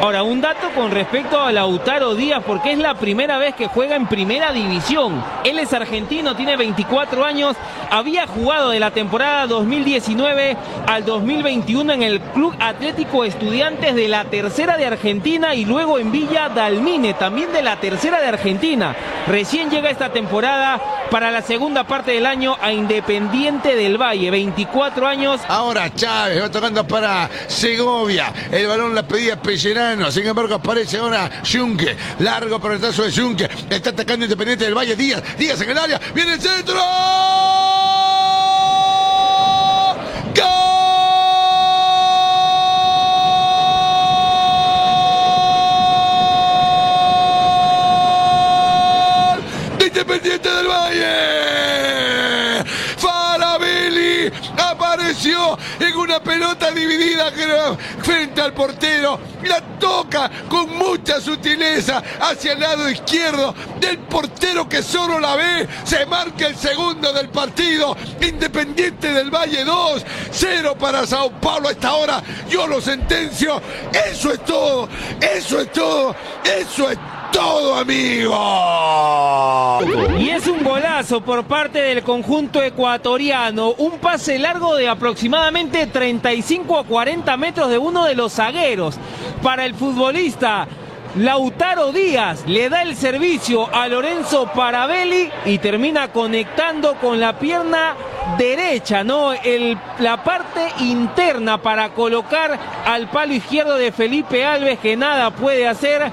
Ahora, 0.00 0.22
un 0.22 0.40
dato 0.40 0.70
con 0.74 0.90
respecto 0.90 1.40
a 1.40 1.52
Lautaro 1.52 2.14
Díaz, 2.14 2.42
porque 2.46 2.72
es 2.72 2.78
la 2.78 2.94
primera 2.94 3.38
vez 3.38 3.54
que 3.54 3.66
juega 3.66 3.96
en 3.96 4.06
primera 4.06 4.52
división. 4.52 5.22
Él 5.44 5.58
es 5.58 5.72
argentino, 5.72 6.36
tiene 6.36 6.56
24 6.56 7.24
años. 7.24 7.56
Había 7.90 8.26
jugado 8.26 8.70
de 8.70 8.80
la 8.80 8.90
temporada 8.90 9.46
2019 9.46 10.56
al 10.86 11.04
2021 11.04 11.92
en 11.92 12.02
el 12.02 12.20
Club 12.20 12.54
Atlético 12.58 13.24
Estudiante 13.24 13.64
antes 13.64 13.94
de 13.94 14.08
la 14.08 14.24
tercera 14.24 14.76
de 14.76 14.84
Argentina 14.84 15.54
y 15.54 15.64
luego 15.64 15.98
en 15.98 16.12
Villa 16.12 16.48
Dalmine, 16.48 17.14
también 17.14 17.52
de 17.52 17.62
la 17.62 17.80
tercera 17.80 18.20
de 18.20 18.26
Argentina. 18.26 18.94
Recién 19.26 19.70
llega 19.70 19.90
esta 19.90 20.12
temporada 20.12 20.80
para 21.10 21.30
la 21.30 21.40
segunda 21.40 21.84
parte 21.84 22.12
del 22.12 22.26
año 22.26 22.56
a 22.60 22.72
Independiente 22.72 23.74
del 23.76 23.96
Valle, 23.96 24.30
24 24.30 25.06
años. 25.06 25.40
Ahora 25.48 25.94
Chávez 25.94 26.42
va 26.42 26.50
tocando 26.50 26.86
para 26.86 27.30
Segovia. 27.46 28.32
El 28.50 28.66
balón 28.66 28.94
la 28.94 29.02
pedía 29.02 29.33
Pellerano. 29.40 30.10
Sin 30.10 30.26
embargo, 30.26 30.54
aparece 30.54 30.98
ahora 30.98 31.30
Junque. 31.50 31.96
Largo 32.20 32.60
por 32.60 32.72
el 32.72 32.80
trazo 32.80 33.04
de 33.04 33.12
Junque. 33.12 33.48
Está 33.70 33.90
atacando 33.90 34.24
Independiente 34.24 34.64
del 34.64 34.74
Valle. 34.74 34.96
Díaz. 34.96 35.22
Díaz 35.38 35.60
en 35.60 35.70
el 35.70 35.78
área. 35.78 36.00
Viene 36.14 36.34
el 36.34 36.40
centro. 36.40 36.80
Independiente 49.80 50.48
del 50.48 50.66
Valle. 50.66 51.73
En 55.80 55.96
una 55.96 56.22
pelota 56.22 56.70
dividida 56.70 57.32
frente 58.02 58.40
al 58.40 58.52
portero. 58.52 59.18
La 59.44 59.60
toca 59.78 60.30
con 60.48 60.76
mucha 60.76 61.20
sutileza 61.20 62.02
hacia 62.20 62.52
el 62.52 62.60
lado 62.60 62.88
izquierdo 62.88 63.54
del 63.78 63.98
portero 63.98 64.68
que 64.68 64.82
solo 64.82 65.18
la 65.18 65.36
ve. 65.36 65.68
Se 65.84 66.06
marca 66.06 66.46
el 66.46 66.56
segundo 66.56 67.12
del 67.12 67.28
partido. 67.28 67.96
Independiente 68.20 69.12
del 69.12 69.30
Valle 69.30 69.64
2, 69.64 70.04
0 70.30 70.76
para 70.78 71.06
Sao 71.06 71.30
Paulo 71.30 71.68
a 71.68 71.72
esta 71.72 71.94
hora. 71.94 72.22
Yo 72.48 72.66
lo 72.66 72.80
sentencio. 72.80 73.60
Eso 74.10 74.32
es 74.32 74.44
todo. 74.44 74.88
Eso 75.20 75.60
es 75.60 75.72
todo. 75.72 76.14
Eso 76.44 76.90
es 76.90 76.98
todo 76.98 77.13
todo, 77.34 77.76
amigo. 77.76 78.32
Y 80.18 80.30
es 80.30 80.46
un 80.46 80.62
golazo 80.62 81.20
por 81.20 81.44
parte 81.44 81.80
del 81.80 82.04
conjunto 82.04 82.62
ecuatoriano. 82.62 83.74
Un 83.78 83.98
pase 83.98 84.38
largo 84.38 84.76
de 84.76 84.88
aproximadamente 84.88 85.88
35 85.88 86.78
a 86.78 86.84
40 86.84 87.36
metros 87.36 87.68
de 87.70 87.78
uno 87.78 88.04
de 88.04 88.14
los 88.14 88.34
zagueros. 88.34 88.96
Para 89.42 89.66
el 89.66 89.74
futbolista 89.74 90.68
Lautaro 91.16 91.92
Díaz 91.92 92.44
le 92.46 92.68
da 92.68 92.82
el 92.82 92.94
servicio 92.96 93.68
a 93.72 93.88
Lorenzo 93.88 94.46
Parabelli 94.54 95.30
y 95.44 95.58
termina 95.58 96.08
conectando 96.08 96.94
con 96.94 97.18
la 97.20 97.38
pierna 97.38 97.94
derecha, 98.38 99.04
¿no? 99.04 99.32
El, 99.32 99.76
la 99.98 100.22
parte 100.22 100.72
interna 100.80 101.58
para 101.58 101.90
colocar 101.90 102.58
al 102.86 103.08
palo 103.10 103.32
izquierdo 103.32 103.76
de 103.76 103.92
Felipe 103.92 104.44
Alves 104.44 104.78
que 104.78 104.96
nada 104.96 105.30
puede 105.30 105.68
hacer 105.68 106.10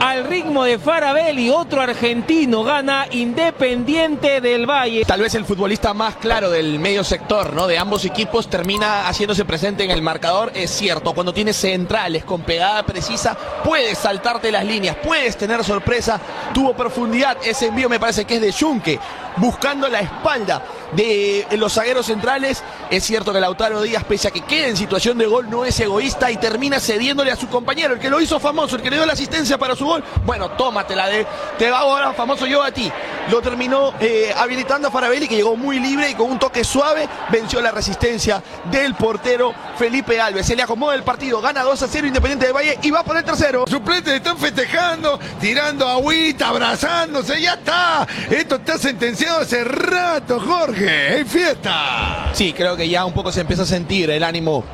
al 0.00 0.24
ritmo 0.24 0.64
de 0.64 0.78
Farabelli, 0.78 1.50
otro 1.50 1.80
argentino 1.80 2.64
gana 2.64 3.06
Independiente 3.10 4.40
del 4.40 4.66
Valle. 4.68 5.04
Tal 5.04 5.20
vez 5.20 5.34
el 5.34 5.44
futbolista 5.44 5.94
más 5.94 6.16
claro 6.16 6.50
del 6.50 6.78
medio 6.78 7.04
sector, 7.04 7.52
¿no? 7.52 7.66
De 7.66 7.78
ambos 7.78 8.04
equipos 8.04 8.48
termina 8.48 9.06
haciéndose 9.06 9.44
presente 9.44 9.84
en 9.84 9.90
el 9.90 10.02
marcador. 10.02 10.52
Es 10.54 10.70
cierto, 10.70 11.14
cuando 11.14 11.32
tienes 11.32 11.56
centrales 11.56 12.24
con 12.24 12.42
pegada 12.42 12.84
precisa, 12.84 13.36
puedes 13.64 13.98
saltarte 13.98 14.50
las 14.52 14.64
líneas, 14.64 14.96
puedes 15.02 15.36
tener 15.36 15.64
sorpresa. 15.64 16.20
Tuvo 16.52 16.74
profundidad. 16.74 17.36
Ese 17.44 17.66
envío 17.66 17.88
me 17.88 18.00
parece 18.00 18.24
que 18.24 18.36
es 18.36 18.40
de 18.40 18.52
Junque, 18.52 18.98
buscando 19.36 19.88
la 19.88 20.00
espalda 20.00 20.62
de 20.92 21.46
los 21.52 21.72
zagueros 21.74 22.06
centrales. 22.06 22.62
Es 22.90 23.04
cierto 23.04 23.32
que 23.32 23.40
Lautaro 23.40 23.82
Díaz, 23.82 24.04
pese 24.04 24.28
a 24.28 24.30
que 24.30 24.42
quede 24.42 24.68
en 24.68 24.76
situación 24.76 25.18
de 25.18 25.26
gol, 25.26 25.48
no 25.50 25.64
es 25.64 25.78
egoísta 25.80 26.30
y 26.30 26.36
termina 26.36 26.80
cediéndole 26.80 27.30
a 27.30 27.36
su 27.36 27.48
compañero, 27.48 27.94
el 27.94 28.00
que 28.00 28.10
lo 28.10 28.20
hizo 28.20 28.38
famoso, 28.38 28.76
el 28.76 28.82
que 28.82 28.90
le 28.90 28.96
dio 28.96 29.06
la 29.06 29.14
asistencia 29.14 29.58
para 29.58 29.74
su 29.74 29.84
gol. 29.84 30.04
Bueno, 30.24 30.50
tómatela 30.50 31.08
de. 31.08 31.26
Te 31.58 31.70
va 31.70 31.80
ahora 31.80 32.12
famoso 32.12 32.46
yo 32.46 32.62
a 32.62 32.70
ti. 32.70 32.90
Lo 33.30 33.40
terminó 33.40 33.94
eh, 34.00 34.32
habilitando 34.36 34.88
a 34.88 34.90
Farabelli, 34.90 35.26
que 35.26 35.36
llegó 35.36 35.56
muy 35.56 35.80
libre 35.80 36.10
y 36.10 36.14
con 36.14 36.30
un 36.30 36.38
toque 36.38 36.62
suave 36.62 37.08
venció 37.30 37.60
la 37.60 37.70
resistencia 37.70 38.42
del 38.70 38.94
portero 38.94 39.54
Felipe 39.78 40.20
Alves. 40.20 40.46
Se 40.46 40.54
le 40.54 40.62
acomoda 40.62 40.94
el 40.94 41.02
partido, 41.02 41.40
gana 41.40 41.62
2 41.62 41.82
a 41.82 41.88
0 41.88 42.06
Independiente 42.06 42.46
de 42.46 42.52
Valle 42.52 42.78
y 42.82 42.90
va 42.90 43.02
por 43.02 43.16
el 43.16 43.24
tercero. 43.24 43.64
Suplentes 43.66 44.14
están 44.14 44.36
festejando, 44.36 45.18
tirando 45.40 45.88
agüita, 45.88 46.48
abrazándose, 46.48 47.40
ya 47.40 47.54
está. 47.54 48.06
Esto 48.30 48.56
está 48.56 48.78
sentenciado 48.78 49.23
hace 49.28 49.64
rato, 49.64 50.40
Jorge. 50.40 50.88
¡Hay 50.88 51.24
fiesta! 51.24 52.30
Sí, 52.32 52.52
creo 52.52 52.76
que 52.76 52.88
ya 52.88 53.04
un 53.04 53.12
poco 53.12 53.32
se 53.32 53.40
empieza 53.40 53.62
a 53.62 53.66
sentir 53.66 54.10
el 54.10 54.22
ánimo 54.22 54.64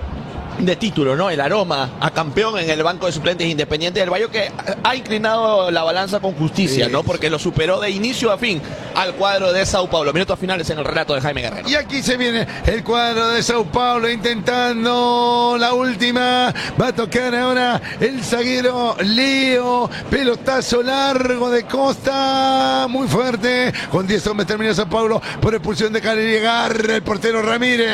de 0.59 0.76
título, 0.76 1.16
¿no? 1.16 1.30
El 1.30 1.40
aroma 1.40 1.90
a 2.00 2.11
campeón 2.11 2.59
en 2.59 2.69
el 2.69 2.83
banco 2.83 3.07
de 3.07 3.12
suplentes 3.12 3.47
independiente 3.47 4.00
del 4.00 4.11
Valle 4.11 4.28
que 4.28 4.50
ha 4.83 4.97
inclinado 4.97 5.71
la 5.71 5.83
balanza 5.83 6.21
con 6.21 6.35
justicia, 6.35 6.88
¿no? 6.88 7.02
Porque 7.02 7.30
lo 7.30 7.38
superó 7.38 7.80
de 7.80 7.90
inicio 7.90 8.30
a 8.30 8.38
fin 8.38 8.61
al 8.95 9.14
cuadro 9.14 9.52
de 9.52 9.64
Sao 9.64 9.88
Paulo. 9.88 10.12
Minutos 10.12 10.38
finales 10.38 10.69
en 10.71 10.78
el 10.78 10.85
relato 10.85 11.14
de 11.14 11.21
Jaime 11.21 11.42
Guerrero. 11.42 11.69
Y 11.69 11.75
aquí 11.75 12.02
se 12.02 12.16
viene 12.16 12.47
el 12.66 12.85
cuadro 12.85 13.28
de 13.28 13.42
Sao 13.42 13.64
Paulo 13.64 14.11
intentando 14.11 15.57
la 15.59 15.73
última. 15.73 16.52
Va 16.80 16.88
a 16.88 16.95
tocar 16.95 17.35
ahora 17.35 17.80
el 18.00 18.23
zaguero 18.23 18.97
Leo. 19.02 19.88
Pelotazo 20.11 20.83
largo 20.83 21.50
de 21.50 21.64
Costa. 21.64 22.87
Muy 22.88 23.09
fuerte. 23.09 23.73
Con 23.90 24.07
10 24.07 24.26
hombres 24.28 24.47
termina 24.47 24.75
Sao 24.75 24.88
Paulo 24.88 25.23
por 25.40 25.54
expulsión 25.54 25.92
de 25.92 26.00
Cali. 26.00 26.23
Llegar 26.23 26.90
el 26.90 27.02
portero 27.02 27.42
Ramírez. 27.42 27.88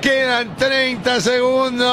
Quedan 0.00 0.56
30 0.56 0.97
segundos. 1.20 1.88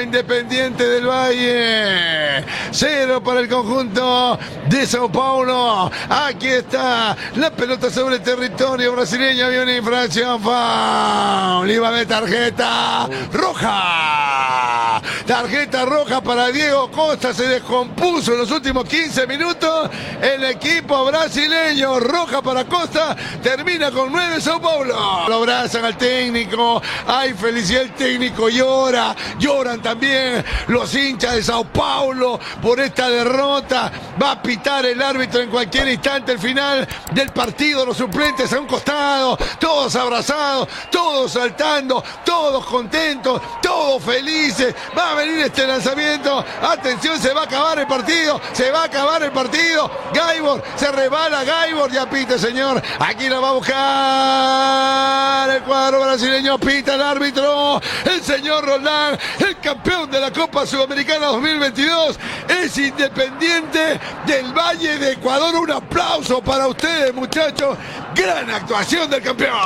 Independiente 0.00 0.88
del 0.88 1.06
Valle. 1.06 2.44
Cero 2.70 3.22
para 3.22 3.40
el 3.40 3.48
conjunto 3.48 4.38
de 4.68 4.86
Sao 4.86 5.10
Paulo. 5.10 5.90
Aquí 6.08 6.48
está 6.48 7.16
la 7.36 7.50
pelota 7.50 7.90
sobre 7.90 8.20
territorio 8.20 8.92
brasileño. 8.92 9.46
Había 9.46 9.62
una 9.62 9.76
infracción. 9.76 10.40
Foul. 10.40 11.70
Iba 11.70 11.90
de 11.92 12.06
tarjeta 12.06 13.08
roja. 13.32 15.02
Tarjeta 15.26 15.84
roja 15.84 16.20
para 16.20 16.48
Diego 16.48 16.90
Costa. 16.90 17.34
Se 17.34 17.46
descompuso 17.46 18.32
en 18.32 18.38
los 18.38 18.50
últimos 18.50 18.84
15 18.84 19.26
minutos. 19.26 19.90
El 20.20 20.44
equipo 20.44 21.04
brasileño. 21.04 22.00
Roja 22.00 22.40
para 22.40 22.64
Costa. 22.64 23.16
Termina 23.42 23.90
con 23.90 24.10
9 24.12 24.40
Sao 24.40 24.60
Paulo. 24.60 24.94
Lo 25.28 25.34
abrazan 25.34 25.84
al 25.84 25.98
técnico. 25.98 26.80
Hay 27.06 27.34
felicidad. 27.34 27.82
El 27.82 27.92
técnico 27.92 28.48
llora. 28.48 29.14
Lloran 29.38 29.81
también 29.82 30.44
los 30.68 30.94
hinchas 30.94 31.34
de 31.34 31.42
Sao 31.42 31.64
Paulo 31.64 32.38
por 32.62 32.80
esta 32.80 33.08
derrota. 33.08 33.92
Va 34.20 34.32
a 34.32 34.42
pitar 34.42 34.86
el 34.86 35.02
árbitro 35.02 35.40
en 35.40 35.50
cualquier 35.50 35.88
instante 35.88 36.32
el 36.32 36.38
final 36.38 36.88
del 37.12 37.30
partido. 37.30 37.84
Los 37.84 37.96
suplentes 37.96 38.52
a 38.52 38.60
un 38.60 38.66
costado. 38.66 39.36
Todos 39.58 39.94
abrazados. 39.96 40.68
Todos 40.90 41.32
saltando. 41.32 42.02
Todos 42.24 42.64
contentos. 42.66 43.42
Todos 43.60 44.02
felices. 44.02 44.74
Va 44.96 45.10
a 45.10 45.14
venir 45.14 45.40
este 45.40 45.66
lanzamiento. 45.66 46.44
Atención, 46.62 47.20
se 47.20 47.32
va 47.32 47.42
a 47.42 47.44
acabar 47.44 47.78
el 47.78 47.86
partido. 47.86 48.40
Se 48.52 48.70
va 48.70 48.82
a 48.82 48.84
acabar 48.84 49.22
el 49.22 49.32
partido. 49.32 49.90
Gaibor 50.14 50.62
se 50.76 50.90
rebala. 50.92 51.44
Gaibor 51.44 51.90
ya 51.90 52.08
pita, 52.08 52.38
señor. 52.38 52.80
Aquí 53.00 53.28
la 53.28 53.40
va 53.40 53.48
a 53.48 53.52
buscar 53.52 55.50
el 55.50 55.62
cuadro 55.64 56.00
brasileño. 56.00 56.58
Pita 56.58 56.94
el 56.94 57.02
árbitro. 57.02 57.80
El 58.04 58.22
señor 58.22 58.64
Roland, 58.64 59.18
el 59.40 59.56
campeón 59.62 60.10
de 60.10 60.20
la 60.20 60.30
Copa 60.30 60.66
Sudamericana 60.66 61.26
2022, 61.26 62.18
es 62.48 62.76
independiente 62.76 64.00
del 64.26 64.52
Valle 64.52 64.98
de 64.98 65.12
Ecuador. 65.12 65.54
Un 65.54 65.70
aplauso 65.70 66.42
para 66.42 66.66
ustedes, 66.66 67.14
muchachos. 67.14 67.78
Gran 68.14 68.50
actuación 68.50 69.08
del 69.08 69.22
campeón. 69.22 69.56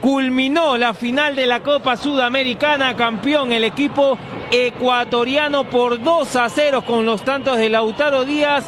Culminó 0.00 0.76
la 0.76 0.92
final 0.92 1.36
de 1.36 1.46
la 1.46 1.62
Copa 1.62 1.96
Sudamericana, 1.96 2.96
campeón 2.96 3.52
el 3.52 3.64
equipo 3.64 4.18
ecuatoriano 4.50 5.64
por 5.70 6.02
2 6.02 6.36
a 6.36 6.48
0 6.48 6.84
con 6.84 7.06
los 7.06 7.24
tantos 7.24 7.56
de 7.58 7.68
Lautaro 7.68 8.24
Díaz 8.24 8.64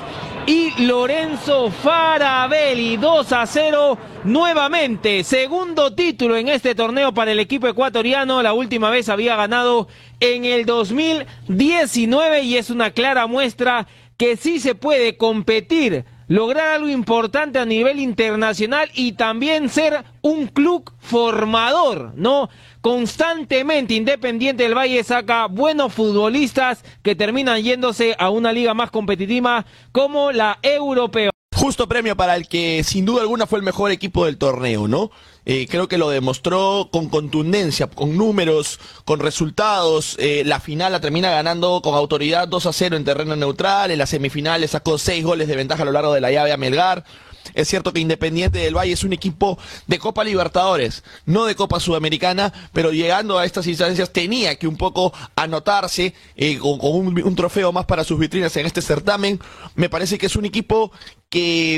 y 0.48 0.72
Lorenzo 0.87 1.70
Farabelli. 1.70 2.96
2 2.96 3.32
a 3.32 3.44
0 3.44 3.98
nuevamente. 4.24 5.22
Segundo 5.22 5.92
título 5.94 6.38
en 6.38 6.48
este 6.48 6.74
torneo 6.74 7.12
para 7.12 7.32
el 7.32 7.38
equipo 7.38 7.68
ecuatoriano. 7.68 8.42
La 8.42 8.54
última 8.54 8.88
vez 8.88 9.11
había 9.11 9.37
ganado 9.37 9.88
en 10.20 10.46
el 10.46 10.64
2019 10.64 12.44
y 12.44 12.56
es 12.56 12.70
una 12.70 12.92
clara 12.92 13.26
muestra 13.26 13.87
que 14.16 14.38
sí 14.38 14.58
se 14.58 14.74
puede 14.74 15.18
competir, 15.18 16.06
lograr 16.28 16.68
algo 16.68 16.88
importante 16.88 17.58
a 17.58 17.66
nivel 17.66 18.00
internacional 18.00 18.90
y 18.94 19.12
también 19.12 19.68
ser 19.68 20.02
un 20.22 20.46
club 20.46 20.90
formador, 20.98 22.14
¿no? 22.16 22.48
Constantemente 22.88 23.92
Independiente 23.92 24.62
del 24.62 24.74
Valle 24.74 25.05
saca 25.05 25.44
buenos 25.44 25.92
futbolistas 25.92 26.83
que 27.03 27.14
terminan 27.14 27.62
yéndose 27.62 28.16
a 28.18 28.31
una 28.31 28.51
liga 28.51 28.72
más 28.72 28.90
competitiva 28.90 29.66
como 29.92 30.33
la 30.33 30.59
europea. 30.62 31.29
Justo 31.55 31.87
premio 31.87 32.16
para 32.16 32.35
el 32.35 32.48
que 32.48 32.83
sin 32.85 33.05
duda 33.05 33.20
alguna 33.20 33.46
fue 33.46 33.59
el 33.59 33.62
mejor 33.62 33.90
equipo 33.90 34.24
del 34.24 34.38
torneo, 34.38 34.88
¿no? 34.88 35.11
Eh, 35.44 35.66
creo 35.68 35.87
que 35.87 35.98
lo 35.98 36.09
demostró 36.09 36.88
con 36.90 37.11
contundencia, 37.11 37.88
con 37.88 38.16
números, 38.16 38.81
con 39.05 39.20
resultados. 39.20 40.16
Eh, 40.18 40.42
la 40.46 40.59
final 40.59 40.90
la 40.92 41.01
termina 41.03 41.31
ganando 41.31 41.83
con 41.83 41.94
autoridad 41.94 42.48
2 42.48 42.64
a 42.64 42.72
0 42.72 42.96
en 42.96 43.05
terreno 43.05 43.37
neutral. 43.37 43.90
En 43.90 43.98
las 43.98 44.09
semifinales 44.09 44.70
sacó 44.70 44.96
6 44.96 45.22
goles 45.27 45.46
de 45.46 45.57
ventaja 45.57 45.83
a 45.83 45.87
lo 45.87 45.92
largo 45.92 46.14
de 46.14 46.22
la 46.22 46.31
llave 46.31 46.53
a 46.53 46.57
Melgar. 46.57 47.05
Es 47.54 47.68
cierto 47.68 47.92
que 47.92 48.00
Independiente 48.00 48.58
del 48.58 48.76
Valle 48.76 48.92
es 48.92 49.04
un 49.04 49.12
equipo 49.12 49.58
de 49.87 49.98
Copa 49.98 50.24
Libertadores, 50.24 51.04
no 51.26 51.44
de 51.44 51.54
Copa 51.54 51.80
Sudamericana, 51.80 52.52
pero 52.72 52.92
llegando 52.92 53.38
a 53.38 53.44
estas 53.44 53.66
instancias 53.66 54.12
tenía 54.12 54.56
que 54.56 54.68
un 54.68 54.76
poco 54.76 55.12
anotarse 55.37 56.14
eh, 56.37 56.58
con, 56.58 56.78
un 56.80 57.37
trofeo 57.37 57.72
más 57.72 57.87
para 57.87 58.04
sus 58.04 58.18
vitrinas 58.18 58.56
en 58.56 58.66
este 58.66 58.82
certamen. 58.82 59.40
Me 59.74 59.88
parece 59.88 60.18
que 60.18 60.26
es 60.26 60.37
un 60.37 60.44
equipo 60.44 60.92
que 61.28 61.76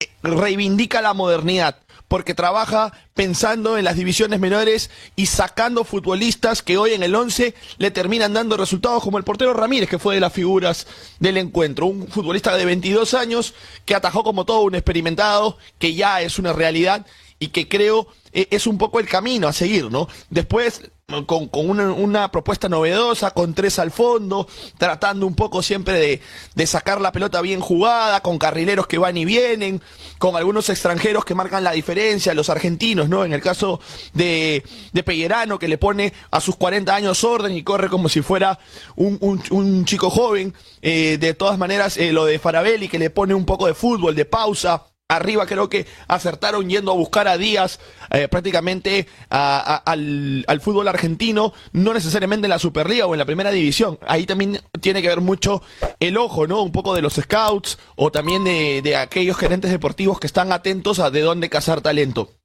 eh, 0.00 0.08
reivindica 0.22 1.00
la 1.02 1.14
modernidad 1.14 1.76
porque 2.08 2.34
trabaja 2.34 2.92
pensando 3.14 3.78
en 3.78 3.84
las 3.84 3.96
divisiones 3.96 4.40
menores 4.40 4.90
y 5.14 5.26
sacando 5.26 5.84
futbolistas 5.84 6.62
que 6.62 6.78
hoy 6.78 6.92
en 6.92 7.02
el 7.02 7.14
11 7.14 7.54
le 7.76 7.90
terminan 7.90 8.32
dando 8.32 8.56
resultados 8.56 9.02
como 9.02 9.18
el 9.18 9.24
portero 9.24 9.52
Ramírez, 9.52 9.88
que 9.88 9.98
fue 9.98 10.14
de 10.14 10.20
las 10.20 10.32
figuras 10.32 10.86
del 11.20 11.36
encuentro. 11.36 11.86
Un 11.86 12.08
futbolista 12.08 12.56
de 12.56 12.64
22 12.64 13.14
años 13.14 13.54
que 13.84 13.94
atajó 13.94 14.24
como 14.24 14.44
todo 14.44 14.62
un 14.62 14.74
experimentado, 14.74 15.58
que 15.78 15.94
ya 15.94 16.22
es 16.22 16.38
una 16.38 16.52
realidad 16.52 17.06
y 17.38 17.48
que 17.48 17.68
creo 17.68 18.08
eh, 18.32 18.48
es 18.50 18.66
un 18.66 18.78
poco 18.78 19.00
el 19.00 19.08
camino 19.08 19.46
a 19.46 19.52
seguir, 19.52 19.90
¿no? 19.90 20.08
Después 20.30 20.90
con, 21.24 21.48
con 21.48 21.70
una, 21.70 21.90
una, 21.90 22.30
propuesta 22.30 22.68
novedosa, 22.68 23.30
con 23.30 23.54
tres 23.54 23.78
al 23.78 23.90
fondo, 23.90 24.46
tratando 24.76 25.26
un 25.26 25.34
poco 25.34 25.62
siempre 25.62 25.98
de, 25.98 26.20
de, 26.54 26.66
sacar 26.66 27.00
la 27.00 27.12
pelota 27.12 27.40
bien 27.40 27.60
jugada, 27.60 28.20
con 28.20 28.36
carrileros 28.36 28.86
que 28.86 28.98
van 28.98 29.16
y 29.16 29.24
vienen, 29.24 29.80
con 30.18 30.36
algunos 30.36 30.68
extranjeros 30.68 31.24
que 31.24 31.34
marcan 31.34 31.64
la 31.64 31.72
diferencia, 31.72 32.34
los 32.34 32.50
argentinos, 32.50 33.08
¿no? 33.08 33.24
En 33.24 33.32
el 33.32 33.40
caso 33.40 33.80
de, 34.12 34.62
de 34.92 35.02
Pellerano, 35.02 35.58
que 35.58 35.68
le 35.68 35.78
pone 35.78 36.12
a 36.30 36.42
sus 36.42 36.56
40 36.56 36.94
años 36.94 37.24
orden 37.24 37.56
y 37.56 37.62
corre 37.62 37.88
como 37.88 38.10
si 38.10 38.20
fuera 38.20 38.58
un, 38.94 39.16
un, 39.22 39.42
un 39.50 39.86
chico 39.86 40.10
joven. 40.10 40.52
Eh, 40.82 41.16
de 41.18 41.32
todas 41.32 41.56
maneras, 41.56 41.96
eh, 41.96 42.12
lo 42.12 42.26
de 42.26 42.38
Farabelli, 42.38 42.86
que 42.88 42.98
le 42.98 43.08
pone 43.08 43.32
un 43.32 43.46
poco 43.46 43.66
de 43.66 43.72
fútbol, 43.72 44.14
de 44.14 44.26
pausa, 44.26 44.84
Arriba 45.10 45.46
creo 45.46 45.70
que 45.70 45.86
acertaron 46.06 46.68
yendo 46.68 46.90
a 46.92 46.94
buscar 46.94 47.28
a 47.28 47.38
Díaz 47.38 47.80
eh, 48.10 48.28
prácticamente 48.28 49.06
al, 49.30 50.60
fútbol 50.60 50.86
argentino, 50.86 51.54
no 51.72 51.94
necesariamente 51.94 52.44
en 52.44 52.50
la 52.50 52.58
Superliga 52.58 53.06
o 53.06 53.14
en 53.14 53.18
la 53.18 53.24
primera 53.24 53.50
división. 53.50 53.98
Ahí 54.06 54.26
también 54.26 54.60
tiene 54.82 55.00
que 55.00 55.08
ver 55.08 55.22
mucho 55.22 55.62
el 55.98 56.18
ojo, 56.18 56.46
¿no? 56.46 56.60
Un 56.60 56.72
poco 56.72 56.94
de 56.94 57.00
los 57.00 57.14
scouts 57.14 57.78
o 57.96 58.12
también 58.12 58.44
de, 58.44 58.82
de 58.82 58.96
aquellos 58.96 59.38
gerentes 59.38 59.70
deportivos 59.70 60.20
que 60.20 60.26
están 60.26 60.52
atentos 60.52 60.98
a 60.98 61.10
de 61.10 61.22
dónde 61.22 61.48
cazar 61.48 61.80
talento. 61.80 62.37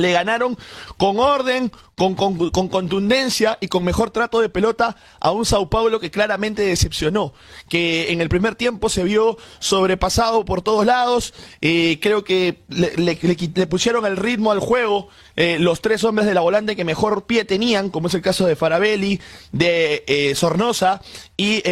Le 0.00 0.12
ganaron 0.12 0.56
con 0.96 1.18
orden, 1.18 1.70
con, 1.96 2.14
con, 2.14 2.50
con, 2.50 2.68
contundencia 2.68 3.58
y 3.60 3.68
con 3.68 3.84
mejor 3.84 4.10
trato 4.10 4.40
de 4.40 4.48
pelota 4.48 4.96
a 5.20 5.32
un 5.32 5.44
Sao 5.44 5.68
Paulo 5.68 6.00
que 6.00 6.10
claramente 6.10 6.62
decepcionó, 6.62 7.34
que 7.68 8.12
en 8.12 8.20
el 8.20 8.28
primer 8.28 8.54
tiempo 8.54 8.88
se 8.88 9.04
vio 9.04 9.36
sobrepasado 9.58 10.44
por 10.44 10.62
todos 10.62 10.86
lados, 10.86 11.34
eh, 11.60 11.98
creo 12.00 12.24
que 12.24 12.62
le, 12.68 13.66
pusieron 13.66 14.06
el 14.06 14.16
ritmo 14.16 14.50
al 14.50 14.60
juego 14.60 15.08
eh, 15.36 15.58
los 15.58 15.80
tres 15.80 16.04
hombres 16.04 16.26
de 16.26 16.34
la 16.34 16.40
volante 16.40 16.76
que 16.76 16.84
mejor 16.84 17.26
pie 17.26 17.44
tenían, 17.44 17.90
como 17.90 18.08
es 18.08 18.14
el 18.14 18.22
caso 18.22 18.46
de 18.46 18.56
Farabelli, 18.56 19.20
de 19.52 20.04
eh, 20.06 20.34
Sornosa 20.34 21.02
y... 21.36 21.62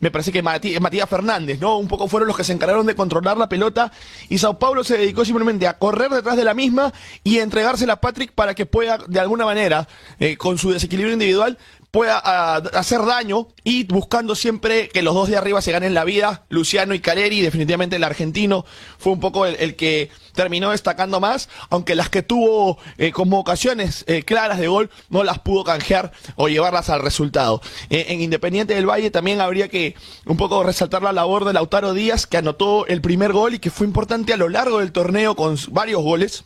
Me 0.00 0.12
parece 0.12 0.30
que 0.30 0.42
Matías 0.42 1.08
Fernández, 1.08 1.58
¿no? 1.58 1.76
Un 1.76 1.88
poco 1.88 2.06
fueron 2.06 2.28
los 2.28 2.36
que 2.36 2.44
se 2.44 2.52
encargaron 2.52 2.86
de 2.86 2.94
controlar 2.94 3.36
la 3.36 3.48
pelota 3.48 3.90
y 4.28 4.38
Sao 4.38 4.58
Paulo 4.58 4.84
se 4.84 4.96
dedicó 4.96 5.24
simplemente 5.24 5.66
a 5.66 5.76
correr 5.76 6.10
detrás 6.10 6.36
de 6.36 6.44
la 6.44 6.54
misma 6.54 6.92
y 7.24 7.38
entregársela 7.38 7.94
a 7.94 8.00
Patrick 8.00 8.32
para 8.32 8.54
que 8.54 8.64
pueda, 8.64 8.98
de 9.08 9.18
alguna 9.18 9.44
manera, 9.44 9.88
eh, 10.20 10.36
con 10.36 10.56
su 10.56 10.70
desequilibrio 10.70 11.14
individual, 11.14 11.58
pueda 11.90 12.18
hacer 12.18 13.04
daño 13.04 13.48
y 13.64 13.84
buscando 13.84 14.34
siempre 14.34 14.88
que 14.88 15.02
los 15.02 15.14
dos 15.14 15.28
de 15.28 15.36
arriba 15.36 15.62
se 15.62 15.72
ganen 15.72 15.94
la 15.94 16.04
vida, 16.04 16.44
Luciano 16.50 16.94
y 16.94 17.00
Caleri, 17.00 17.40
definitivamente 17.40 17.96
el 17.96 18.04
argentino 18.04 18.66
fue 18.98 19.12
un 19.12 19.20
poco 19.20 19.46
el, 19.46 19.76
que 19.76 20.10
terminó 20.34 20.70
destacando 20.70 21.18
más, 21.18 21.48
aunque 21.70 21.94
las 21.94 22.10
que 22.10 22.22
tuvo 22.22 22.78
eh, 22.98 23.10
como 23.10 23.38
ocasiones 23.38 24.04
eh, 24.06 24.22
claras 24.22 24.58
de 24.58 24.68
gol 24.68 24.90
no 25.08 25.24
las 25.24 25.38
pudo 25.38 25.64
canjear 25.64 26.12
o 26.36 26.48
llevarlas 26.48 26.90
al 26.90 27.00
resultado. 27.00 27.62
Eh, 27.88 28.06
en 28.08 28.20
Independiente 28.20 28.74
del 28.74 28.88
Valle 28.88 29.10
también 29.10 29.40
habría 29.40 29.68
que 29.68 29.94
un 30.26 30.36
poco 30.36 30.62
resaltar 30.62 31.02
la 31.02 31.12
labor 31.12 31.44
de 31.44 31.54
Lautaro 31.54 31.94
Díaz, 31.94 32.26
que 32.26 32.36
anotó 32.36 32.86
el 32.86 33.00
primer 33.00 33.32
gol 33.32 33.54
y 33.54 33.58
que 33.58 33.70
fue 33.70 33.86
importante 33.86 34.32
a 34.32 34.36
lo 34.36 34.48
largo 34.48 34.80
del 34.80 34.92
torneo 34.92 35.36
con 35.36 35.56
varios 35.70 36.02
goles. 36.02 36.44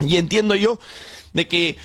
Y 0.00 0.16
entiendo 0.16 0.54
yo 0.54 0.78
de 1.32 1.48
que 1.48 1.76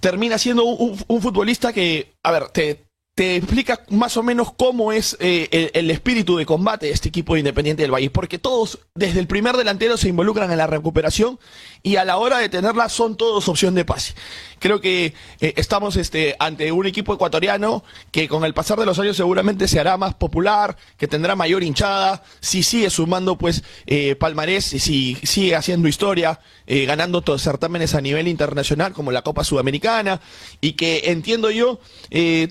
termina 0.00 0.38
siendo 0.38 0.64
un, 0.64 1.22
futbolista 1.22 1.72
que, 1.72 2.14
a 2.22 2.32
ver, 2.32 2.48
te, 2.48 2.84
te 3.14 3.36
explica 3.36 3.84
más 3.90 4.16
o 4.16 4.22
menos 4.22 4.52
cómo 4.52 4.92
es 4.92 5.16
eh, 5.20 5.70
el, 5.74 5.90
espíritu 5.90 6.36
de 6.36 6.46
combate 6.46 6.86
de 6.86 6.92
este 6.92 7.08
equipo 7.08 7.34
de 7.34 7.40
Independiente 7.40 7.82
del 7.82 7.92
Valle, 7.92 8.10
porque 8.10 8.38
todos, 8.38 8.78
desde 8.94 9.20
el 9.20 9.26
primer 9.26 9.56
delantero, 9.56 9.96
se 9.96 10.08
involucran 10.08 10.50
en 10.50 10.58
la 10.58 10.66
recuperación 10.66 11.38
y 11.82 11.96
a 11.96 12.04
la 12.04 12.18
hora 12.18 12.38
de 12.38 12.48
tenerla 12.48 12.88
son 12.88 13.16
todos 13.16 13.48
opción 13.48 13.74
de 13.74 13.84
pase. 13.84 14.14
Creo 14.58 14.80
que 14.80 15.14
eh, 15.40 15.54
estamos 15.56 15.96
este, 15.96 16.36
ante 16.38 16.70
un 16.70 16.86
equipo 16.86 17.14
ecuatoriano 17.14 17.82
que 18.10 18.28
con 18.28 18.44
el 18.44 18.52
pasar 18.52 18.78
de 18.78 18.84
los 18.84 18.98
años 18.98 19.16
seguramente 19.16 19.66
se 19.68 19.80
hará 19.80 19.96
más 19.96 20.14
popular, 20.14 20.76
que 20.98 21.08
tendrá 21.08 21.34
mayor 21.34 21.62
hinchada, 21.62 22.22
si 22.40 22.62
sigue 22.62 22.90
sumando 22.90 23.38
pues 23.38 23.64
eh, 23.86 24.16
palmarés, 24.16 24.66
si 24.66 25.16
sigue 25.22 25.56
haciendo 25.56 25.88
historia, 25.88 26.40
eh, 26.66 26.84
ganando 26.84 27.22
todos 27.22 27.42
certámenes 27.42 27.94
a 27.94 28.02
nivel 28.02 28.28
internacional 28.28 28.92
como 28.92 29.12
la 29.12 29.22
Copa 29.22 29.44
Sudamericana 29.44 30.20
y 30.60 30.72
que 30.74 31.02
entiendo 31.06 31.50
yo 31.50 31.80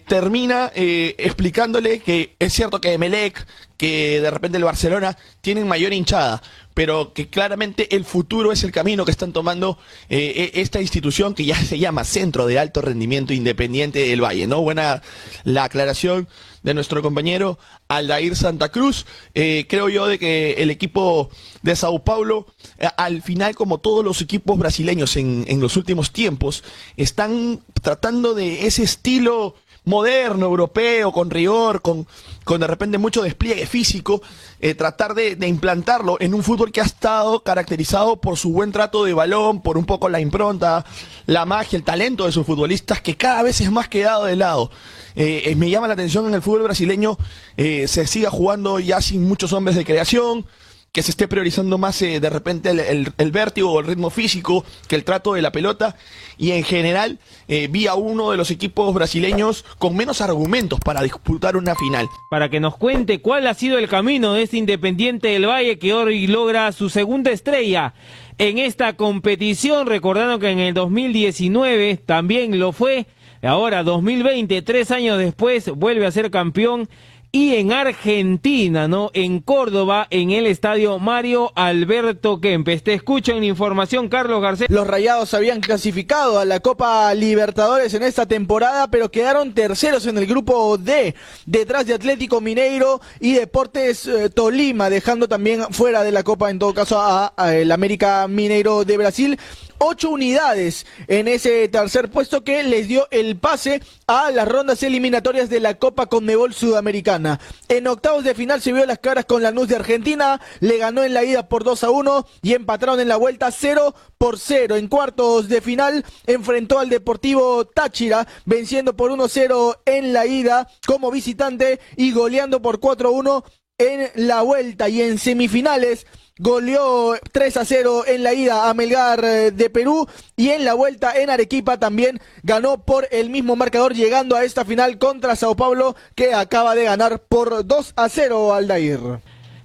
termina 0.08 0.72
explicándole 0.74 2.00
que 2.00 2.36
es 2.40 2.54
cierto 2.54 2.82
que 2.82 2.94
Emelec, 2.94 3.46
que 3.80 4.20
de 4.20 4.30
repente 4.30 4.58
el 4.58 4.66
Barcelona 4.66 5.18
tienen 5.40 5.66
mayor 5.66 5.94
hinchada, 5.94 6.44
pero 6.74 7.14
que 7.14 7.30
claramente 7.30 7.96
el 7.96 8.04
futuro 8.04 8.52
es 8.52 8.66
el 8.66 8.74
camino 8.74 9.06
que 9.06 9.12
están 9.12 9.32
tomando 9.32 9.80
eh, 10.10 10.52
e, 10.54 10.62
esta 10.62 10.82
institución 10.82 11.34
que 11.34 11.46
ya 11.46 11.56
se 11.56 11.80
llama 11.80 12.04
Centro 12.04 12.46
de 12.46 12.60
Alto 12.60 12.82
Rendimiento 12.82 13.34
Independiente 13.34 14.00
del 14.00 14.22
Valle, 14.22 14.48
¿no? 14.48 14.62
Buena 14.62 15.02
la 15.46 15.64
aclaración 15.64 16.28
de 16.62 16.74
nuestro 16.74 17.02
compañero 17.02 17.58
Aldair 17.88 18.36
Santa 18.36 18.68
Cruz. 18.68 19.06
Eh, 19.34 19.66
creo 19.70 19.88
yo 19.88 20.08
de 20.08 20.20
que 20.20 20.56
el 20.58 20.72
equipo 20.72 21.30
de 21.62 21.74
Sao 21.78 22.04
Paulo, 22.04 22.48
eh, 22.80 22.90
al 22.98 23.22
final, 23.22 23.56
como 23.56 23.78
todos 23.78 24.04
los 24.04 24.20
equipos 24.20 24.60
brasileños 24.60 25.16
en, 25.16 25.46
en 25.48 25.62
los 25.62 25.78
últimos 25.78 26.12
tiempos, 26.12 26.66
están 26.98 27.62
tratando 27.82 28.34
de 28.34 28.68
ese 28.68 28.84
estilo 28.84 29.56
moderno, 29.86 30.46
europeo, 30.46 31.12
con 31.12 31.30
rigor, 31.30 31.82
con, 31.82 32.08
con 32.44 32.62
de 32.62 32.68
repente 32.68 32.98
mucho 32.98 33.22
despliegue 33.22 33.66
físico, 33.66 34.22
eh, 34.60 34.76
tratar 34.76 35.14
de, 35.14 35.38
implantarlo 35.48 36.18
en 36.20 36.34
un 36.34 36.44
fútbol 36.44 36.72
que 36.72 36.82
ha 36.82 36.86
estado 36.86 37.42
caracterizado 37.42 38.18
por 38.18 38.38
su 38.38 38.52
buen 38.52 38.72
trato 38.72 39.04
de 39.04 39.14
balón, 39.14 39.62
por 39.62 39.78
un 39.78 39.86
poco 39.86 40.10
la 40.10 40.20
impronta, 40.20 40.86
la 41.26 41.46
magia, 41.46 41.78
el 41.78 41.84
talento 41.84 42.26
de 42.26 42.32
sus 42.32 42.46
futbolistas, 42.46 43.02
que 43.02 43.18
cada 43.18 43.44
vez 43.44 43.62
es 43.62 43.72
más 43.72 43.88
quedado 43.88 44.26
de 44.26 44.36
lado. 44.36 44.72
Eh, 45.16 45.44
eh, 45.46 45.56
me 45.56 45.70
llama 45.70 45.88
la 45.88 45.94
atención 45.94 46.28
en 46.28 46.34
el 46.34 46.42
fútbol 46.42 46.64
brasileño 46.64 47.18
se 47.58 48.08
siga 48.08 48.30
jugando 48.30 48.80
ya 48.80 49.02
sin 49.02 49.28
muchos 49.28 49.52
hombres 49.52 49.76
de 49.76 49.84
creación, 49.84 50.46
que 50.92 51.04
se 51.04 51.12
esté 51.12 51.28
priorizando 51.28 51.78
más 51.78 52.02
eh, 52.02 52.20
de 52.20 52.30
repente 52.30 52.70
el, 52.70 53.32
vértigo 53.32 53.72
o 53.72 53.80
el 53.80 53.88
ritmo 53.88 54.10
físico 54.10 54.66
que 54.88 54.96
el 54.96 55.04
trato 55.04 55.34
de 55.34 55.42
la 55.42 55.52
pelota. 55.52 55.96
Y 56.38 56.52
en 56.52 56.64
general 56.64 57.20
eh, 57.48 57.68
vi 57.70 57.88
a 57.88 57.96
uno 57.96 58.32
de 58.32 58.38
los 58.38 58.50
equipos 58.52 58.94
brasileños 58.94 59.66
con 59.78 59.96
menos 59.96 60.22
argumentos 60.22 60.80
para 60.80 61.02
disputar 61.02 61.58
una 61.58 61.76
final. 61.76 62.08
Para 62.30 62.50
que 62.50 62.60
nos 62.60 62.78
cuente 62.78 63.22
cuál 63.22 63.48
ha 63.48 63.54
sido 63.54 63.78
el 63.78 63.88
camino 63.88 64.34
de 64.34 64.44
este 64.44 64.58
Independiente 64.58 65.30
del 65.30 65.48
Valle 65.48 65.80
que 65.80 65.94
hoy 65.94 66.28
logra 66.28 66.72
su 66.72 66.90
segunda 66.90 67.32
estrella 67.32 67.94
en 68.40 68.58
esta 68.58 68.94
competición, 68.94 69.86
recordando 69.86 70.40
que 70.40 70.50
en 70.50 70.60
el 70.60 70.74
2019 70.74 71.98
también 71.98 72.58
lo 72.58 72.72
fue, 72.72 73.06
ahora 73.44 73.84
2020, 73.84 74.62
tres 74.62 74.92
años 74.92 75.18
después, 75.18 75.70
vuelve 75.72 76.06
a 76.06 76.12
ser 76.12 76.32
campeón 76.32 76.88
y 77.32 77.56
en 77.56 77.72
Argentina, 77.72 78.88
¿no? 78.88 79.12
En 79.14 79.40
Córdoba, 79.40 80.08
en 80.10 80.32
el 80.32 80.48
estadio 80.48 80.98
Mario 80.98 81.52
Alberto 81.56 82.42
Kempes. 82.42 82.84
Te 82.84 82.94
escucho 82.94 83.34
en 83.34 83.44
información, 83.44 84.10
Carlos 84.10 84.42
García. 84.42 84.68
Los 84.70 84.88
Rayados 84.88 85.34
habían 85.34 85.62
clasificado 85.62 86.40
a 86.40 86.46
la 86.46 86.60
Copa 86.60 87.14
Libertadores 87.14 87.94
en 87.94 88.04
esta 88.04 88.26
temporada, 88.26 88.90
pero 88.90 89.12
quedaron 89.12 89.54
terceros 89.54 90.08
en 90.08 90.18
el 90.18 90.26
grupo 90.26 90.78
D, 90.78 91.14
detrás 91.46 91.86
de 91.86 91.94
Atlético 91.94 92.42
Mineiro 92.42 93.00
y 93.20 93.34
Deportes 93.34 94.08
eh, 94.08 94.30
Tolima, 94.30 94.90
dejando 94.90 95.28
también 95.28 95.62
fuera 95.72 96.04
de 96.04 96.12
la 96.12 96.24
Copa, 96.24 96.50
en 96.50 96.58
todo 96.58 96.74
caso, 96.74 97.00
a, 97.00 97.34
el 97.54 97.72
América 97.72 98.28
Mineiro 98.28 98.86
de 98.86 98.98
Brasil 98.98 99.40
ocho 99.80 100.10
unidades 100.10 100.86
en 101.08 101.28
ese 101.28 101.68
tercer 101.70 102.10
puesto 102.10 102.44
que 102.44 102.64
les 102.64 102.88
dio 102.88 103.08
el 103.12 103.38
pase 103.38 103.82
a 104.08 104.32
las 104.32 104.48
rondas 104.48 104.84
eliminatorias 104.84 105.50
de 105.50 105.60
la 105.60 105.76
Copa 105.76 106.08
Conmebol 106.08 106.54
Sudamericana. 106.54 107.40
En 107.68 107.88
octavos 107.88 108.24
de 108.24 108.36
final 108.36 108.62
se 108.62 108.74
vio 108.74 108.86
las 108.86 109.00
caras 109.00 109.26
con 109.26 109.42
la 109.42 109.50
Lanús 109.50 109.68
de 109.68 109.78
Argentina, 109.78 110.40
le 110.60 110.78
ganó 110.78 111.04
en 111.04 111.14
la 111.14 111.24
ida 111.24 111.50
por 111.50 111.64
2 111.64 111.84
a 111.84 111.90
1 111.90 112.28
y 112.44 112.54
empataron 112.54 113.00
en 113.00 113.08
la 113.08 113.18
vuelta 113.18 113.52
0 113.52 113.96
por 114.18 114.38
0. 114.38 114.76
En 114.76 114.88
cuartos 114.88 115.50
de 115.50 115.62
final 115.62 116.06
enfrentó 116.28 116.78
al 116.78 116.90
Deportivo 116.90 117.66
Táchira, 117.66 118.28
venciendo 118.46 118.96
por 118.96 119.12
1-0 119.12 119.80
en 119.86 120.14
la 120.14 120.28
ida 120.28 120.68
como 120.86 121.10
visitante 121.10 121.80
y 121.96 122.12
goleando 122.12 122.62
por 122.62 122.80
4-1 122.80 123.44
en 123.80 124.12
la 124.16 124.42
vuelta 124.42 124.90
y 124.90 125.02
en 125.02 125.18
semifinales 125.18 126.06
goleó 126.40 127.16
3 127.32 127.58
a 127.58 127.66
0 127.66 128.04
en 128.08 128.24
la 128.24 128.34
ida 128.34 128.70
a 128.70 128.74
Melgar 128.74 129.24
eh, 129.24 129.52
de 129.52 129.70
Perú 129.70 130.08
y 130.36 130.50
en 130.50 130.66
la 130.66 130.74
vuelta 130.74 131.14
en 131.22 131.30
Arequipa 131.30 131.78
también 131.78 132.20
ganó 132.44 132.84
por 132.84 133.08
el 133.12 133.30
mismo 133.30 133.56
marcador 133.56 133.94
llegando 133.94 134.36
a 134.36 134.44
esta 134.44 134.66
final 134.66 134.98
contra 134.98 135.36
Sao 135.36 135.56
Paulo 135.56 135.96
que 136.16 136.34
acaba 136.34 136.76
de 136.76 136.86
ganar 136.86 137.20
por 137.20 137.66
2 137.66 137.94
a 137.96 138.10
0 138.10 138.54
Aldair. 138.54 139.20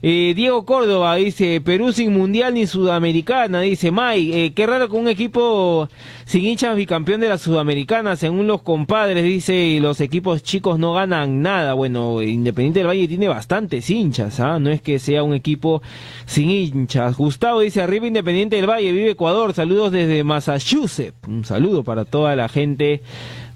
Eh, 0.07 0.35
Diego 0.37 0.67
Córdoba 0.67 1.14
dice, 1.14 1.62
Perú 1.62 1.90
sin 1.90 2.12
mundial 2.12 2.53
ni 2.53 2.67
sudamericana, 2.67 3.62
dice 3.62 3.90
May, 3.90 4.35
eh, 4.35 4.53
qué 4.53 4.67
raro 4.67 4.90
con 4.90 5.01
un 5.01 5.09
equipo 5.09 5.88
sin 6.27 6.45
hinchas 6.45 6.77
bicampeón 6.77 7.23
de 7.23 7.31
la 7.31 7.38
sudamericana, 7.38 8.14
según 8.14 8.47
los 8.47 8.61
compadres, 8.61 9.25
dice, 9.25 9.79
los 9.81 10.03
equipos 10.03 10.43
chicos 10.43 10.79
no 10.79 10.93
ganan 10.93 11.40
nada. 11.40 11.73
Bueno, 11.73 12.21
Independiente 12.21 12.81
del 12.81 12.88
Valle 12.88 13.09
tiene 13.09 13.29
bastantes 13.29 13.88
hinchas, 13.88 14.40
¿ah? 14.40 14.59
no 14.59 14.69
es 14.69 14.83
que 14.83 14.99
sea 14.99 15.23
un 15.23 15.33
equipo 15.33 15.81
sin 16.27 16.51
hinchas. 16.51 17.17
Gustavo 17.17 17.61
dice, 17.61 17.81
arriba 17.81 18.07
Independiente 18.07 18.57
del 18.57 18.69
Valle, 18.69 18.93
vive 18.93 19.12
Ecuador, 19.12 19.55
saludos 19.55 19.90
desde 19.90 20.23
Massachusetts. 20.23 21.17
Un 21.27 21.47
saludo 21.47 21.83
para 21.83 22.05
toda 22.05 22.37
la 22.37 22.51
gente 22.51 23.01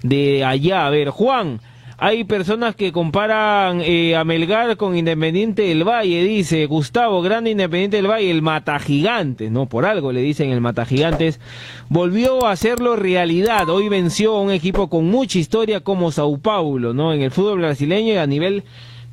de 0.01 0.43
allá. 0.43 0.87
A 0.87 0.89
ver, 0.89 1.09
Juan. 1.09 1.61
Hay 2.01 2.23
personas 2.23 2.77
que 2.77 2.93
comparan 2.93 3.81
eh, 3.81 4.15
a 4.15 4.23
Melgar 4.23 4.77
con 4.77 4.95
Independiente 4.95 5.63
del 5.63 5.83
Valle, 5.83 6.23
dice 6.23 6.65
Gustavo, 6.65 7.21
grande 7.21 7.49
Independiente 7.49 7.97
del 7.97 8.07
Valle, 8.07 8.31
el 8.31 8.41
Mata 8.41 8.79
Gigantes, 8.79 9.51
no 9.51 9.65
por 9.65 9.85
algo 9.85 10.13
le 10.13 10.21
dicen 10.21 10.49
el 10.51 10.61
Mata 10.61 10.85
Gigantes, 10.85 11.41
volvió 11.89 12.45
a 12.45 12.51
hacerlo 12.51 12.95
realidad. 12.95 13.67
Hoy 13.69 13.89
venció 13.89 14.37
a 14.37 14.41
un 14.41 14.51
equipo 14.51 14.89
con 14.89 15.09
mucha 15.09 15.39
historia 15.39 15.81
como 15.81 16.09
Sao 16.13 16.37
Paulo, 16.37 16.93
¿no? 16.93 17.11
En 17.11 17.21
el 17.21 17.31
fútbol 17.31 17.59
brasileño 17.59 18.13
y 18.13 18.17
a 18.17 18.27
nivel 18.27 18.63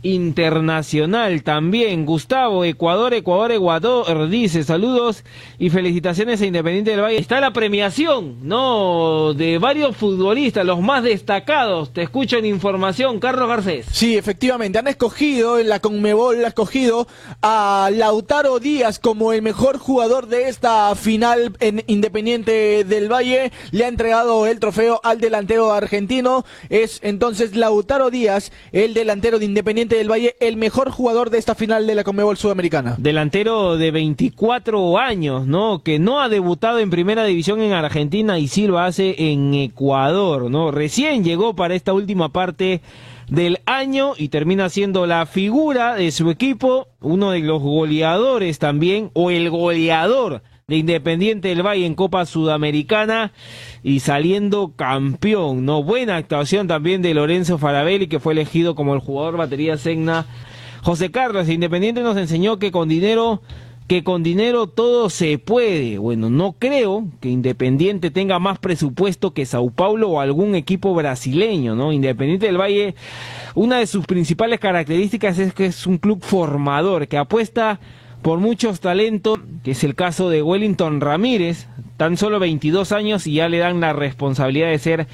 internacional 0.07 1.43
también. 1.43 2.07
Gustavo, 2.07 2.65
Ecuador, 2.65 3.13
Ecuador, 3.13 3.51
Ecuador, 3.51 4.29
dice 4.29 4.63
saludos 4.63 5.25
y 5.59 5.71
felicitaciones 5.71 6.41
a 6.41 6.47
Independiente 6.47 6.93
del 6.93 7.01
Valle. 7.01 7.19
Está 7.19 7.41
la 7.41 7.53
premiación, 7.53 8.37
¿no? 8.43 9.35
De 9.35 9.59
varios 9.59 9.97
futbolistas, 9.97 10.65
los 10.65 10.81
más 10.81 11.03
destacados. 11.03 11.93
Te 11.93 12.03
escucho 12.03 12.37
en 12.37 12.47
información, 12.47 13.19
Carlos 13.19 13.49
Garcés. 13.49 13.87
Sí, 13.91 14.17
efectivamente, 14.17 14.79
han 14.79 14.87
escogido, 14.87 15.59
en 15.59 15.69
la 15.69 15.81
Conmebol 15.81 16.45
ha 16.45 16.49
escogido 16.49 17.09
a 17.43 17.91
Lautaro 17.93 18.61
Díaz 18.61 19.01
como 19.01 19.33
el 19.33 19.43
mejor 19.43 19.79
jugador 19.79 20.29
de 20.29 20.49
esta 20.49 20.95
final 20.95 21.57
en 21.59 21.83
Independiente 21.89 22.85
del 22.85 23.11
Valle. 23.13 23.51
Le 23.73 23.85
ha 23.85 23.89
entregado 23.89 24.47
el 24.47 24.61
trofeo 24.61 25.01
al 25.03 25.21
delantero 25.21 25.73
argentino. 25.73 26.45
Es 26.69 27.01
entonces 27.03 27.57
Lautaro 27.57 28.11
Díaz, 28.11 28.53
el 28.71 28.95
delantero 28.95 29.39
de 29.39 29.47
Independiente 29.47 29.96
del 29.97 30.11
Valle, 30.11 30.37
el 30.41 30.57
mejor 30.57 30.91
jugador 30.91 31.31
de 31.31 31.39
esta 31.39 31.55
final 31.55 31.87
de 31.87 31.95
la 31.95 32.05
Conmebol 32.05 32.37
Sudamericana. 32.37 32.95
Delantero 32.99 33.77
de 33.77 33.91
24 33.91 34.99
años, 34.99 35.47
¿no? 35.47 35.83
Que 35.83 35.99
no 35.99 36.21
ha 36.21 36.29
debutado 36.29 36.79
en 36.79 36.91
primera 36.91 37.25
división 37.25 37.61
en 37.61 37.73
Argentina 37.73 38.39
y 38.39 38.49
sí 38.49 38.67
lo 38.67 38.79
hace 38.79 39.31
en 39.33 39.55
Ecuador, 39.55 40.51
¿no? 40.51 40.71
Recién 40.71 41.25
llegó 41.25 41.55
para 41.55 41.75
esta 41.75 41.93
última 41.93 42.31
parte 42.31 42.81
del 43.29 43.59
año 43.67 44.13
y 44.17 44.29
termina 44.29 44.69
siendo 44.69 45.07
la 45.07 45.27
figura 45.27 45.95
de 45.95 46.11
su 46.11 46.31
equipo, 46.31 46.89
uno 47.01 47.31
de 47.31 47.41
los 47.41 47.61
goleadores 47.61 48.59
también, 48.59 49.11
o 49.15 49.31
el 49.31 49.51
goleador 49.51 50.43
de 50.69 50.79
Independiente 50.79 51.47
del 51.47 51.65
Valle 51.65 51.87
en 51.87 51.95
Copa 51.95 52.27
Sudamericana 52.27 53.31
y 53.85 54.01
saliendo 54.01 54.73
campeón, 54.75 55.65
¿no? 55.65 55.85
Buena 55.85 56.17
actuación 56.17 56.67
también 56.67 57.03
de 57.03 57.15
Lorenzo 57.15 57.57
Farabelli, 57.57 58.09
que 58.09 58.19
fue 58.19 58.33
elegido 58.33 58.75
como 58.75 58.93
el 58.93 58.99
jugador 58.99 59.37
batería 59.37 59.79
Segna. 59.79 60.27
José 60.83 61.13
Carlos, 61.13 61.49
Independiente 61.49 62.03
nos 62.03 62.17
enseñó 62.17 62.59
que 62.59 62.73
con 62.73 62.89
dinero 62.89 63.43
que 63.87 64.03
con 64.03 64.25
dinero 64.25 64.67
todo 64.67 65.09
se 65.09 65.39
puede. 65.39 65.99
Bueno, 65.99 66.31
no 66.31 66.57
creo 66.59 67.07
que 67.21 67.29
Independiente 67.29 68.11
tenga 68.11 68.41
más 68.41 68.59
presupuesto 68.59 69.33
que 69.33 69.47
Sao 69.47 69.71
Paulo 69.71 70.09
o 70.11 70.21
algún 70.21 70.57
equipo 70.57 70.95
brasileño, 70.95 71.77
¿no? 71.77 71.93
Independiente 71.93 72.47
del 72.47 72.61
Valle, 72.61 72.97
una 73.55 73.79
de 73.79 73.87
sus 73.87 74.05
principales 74.05 74.59
características 74.59 75.39
es 75.39 75.55
que 75.55 75.67
es 75.67 75.87
un 75.87 75.99
club 75.99 76.25
formador, 76.25 77.07
que 77.07 77.19
apuesta 77.19 77.79
por 78.27 78.41
muchos 78.41 78.81
talentos, 78.81 79.39
que 79.63 79.71
es 79.71 79.85
el 79.85 79.95
caso 79.95 80.29
de 80.29 80.43
Wellington 80.43 81.01
Ramírez, 81.01 81.69
tan 81.97 82.17
solo 82.17 82.41
22 82.41 82.91
años 82.91 83.25
y 83.29 83.35
ya 83.35 83.49
le 83.49 83.59
dan 83.59 83.79
la 83.79 83.93
responsabilidad 83.93 84.67
de 84.67 84.81
ser 84.81 85.07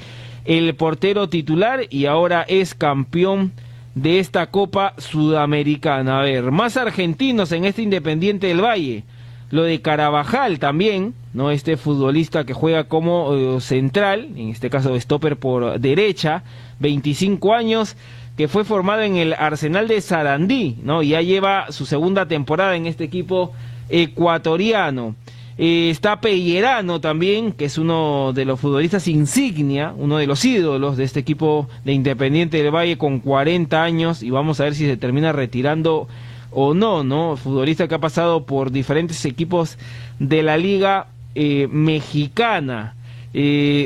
el 0.45 0.73
portero 0.73 1.29
titular 1.29 1.81
y 1.91 2.07
ahora 2.07 2.41
es 2.41 2.73
campeón 2.73 3.51
de 3.93 4.17
esta 4.17 4.47
Copa 4.47 4.95
Sudamericana. 4.97 6.21
A 6.21 6.23
ver, 6.23 6.49
más 6.49 6.75
argentinos 6.75 7.51
en 7.51 7.65
este 7.65 7.83
Independiente 7.83 8.47
del 8.47 8.63
Valle. 8.63 9.03
Lo 9.51 9.61
de 9.61 9.79
Carabajal 9.79 10.57
también, 10.57 11.13
¿no? 11.35 11.51
Este 11.51 11.77
futbolista 11.77 12.45
que 12.45 12.55
juega 12.55 12.85
como 12.85 13.35
eh, 13.35 13.61
central, 13.61 14.29
en 14.35 14.49
este 14.49 14.71
caso 14.71 14.99
stopper 14.99 15.37
por 15.37 15.79
derecha, 15.79 16.41
25 16.79 17.53
años 17.53 17.95
que 18.37 18.47
fue 18.47 18.63
formado 18.63 19.01
en 19.01 19.15
el 19.15 19.33
Arsenal 19.33 19.87
de 19.87 20.01
Sarandí, 20.01 20.77
¿no? 20.83 21.03
Ya 21.03 21.21
lleva 21.21 21.71
su 21.71 21.85
segunda 21.85 22.27
temporada 22.27 22.75
en 22.75 22.87
este 22.87 23.03
equipo 23.03 23.53
ecuatoriano. 23.89 25.15
Eh, 25.57 25.91
está 25.91 26.19
Pellerano 26.19 26.99
también, 26.99 27.51
que 27.51 27.65
es 27.65 27.77
uno 27.77 28.33
de 28.33 28.45
los 28.45 28.59
futbolistas 28.59 29.07
insignia, 29.07 29.93
uno 29.95 30.17
de 30.17 30.25
los 30.25 30.43
ídolos 30.43 30.97
de 30.97 31.03
este 31.03 31.19
equipo 31.19 31.69
de 31.85 31.93
Independiente 31.93 32.61
del 32.61 32.73
Valle 32.73 32.97
con 32.97 33.19
40 33.19 33.83
años 33.83 34.23
y 34.23 34.31
vamos 34.31 34.59
a 34.59 34.63
ver 34.63 34.73
si 34.73 34.87
se 34.87 34.97
termina 34.97 35.31
retirando 35.31 36.07
o 36.49 36.73
no, 36.73 37.03
¿no? 37.03 37.37
Futbolista 37.37 37.87
que 37.87 37.95
ha 37.95 37.99
pasado 37.99 38.45
por 38.45 38.71
diferentes 38.71 39.25
equipos 39.25 39.77
de 40.17 40.41
la 40.41 40.57
liga 40.57 41.07
eh, 41.35 41.67
mexicana. 41.69 42.95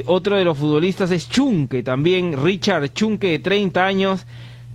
Otro 0.05 0.35
de 0.35 0.43
los 0.43 0.57
futbolistas 0.57 1.11
es 1.11 1.29
Chunque, 1.29 1.83
también 1.83 2.43
Richard 2.43 2.91
Chunque, 2.93 3.31
de 3.31 3.39
30 3.39 3.85
años, 3.85 4.25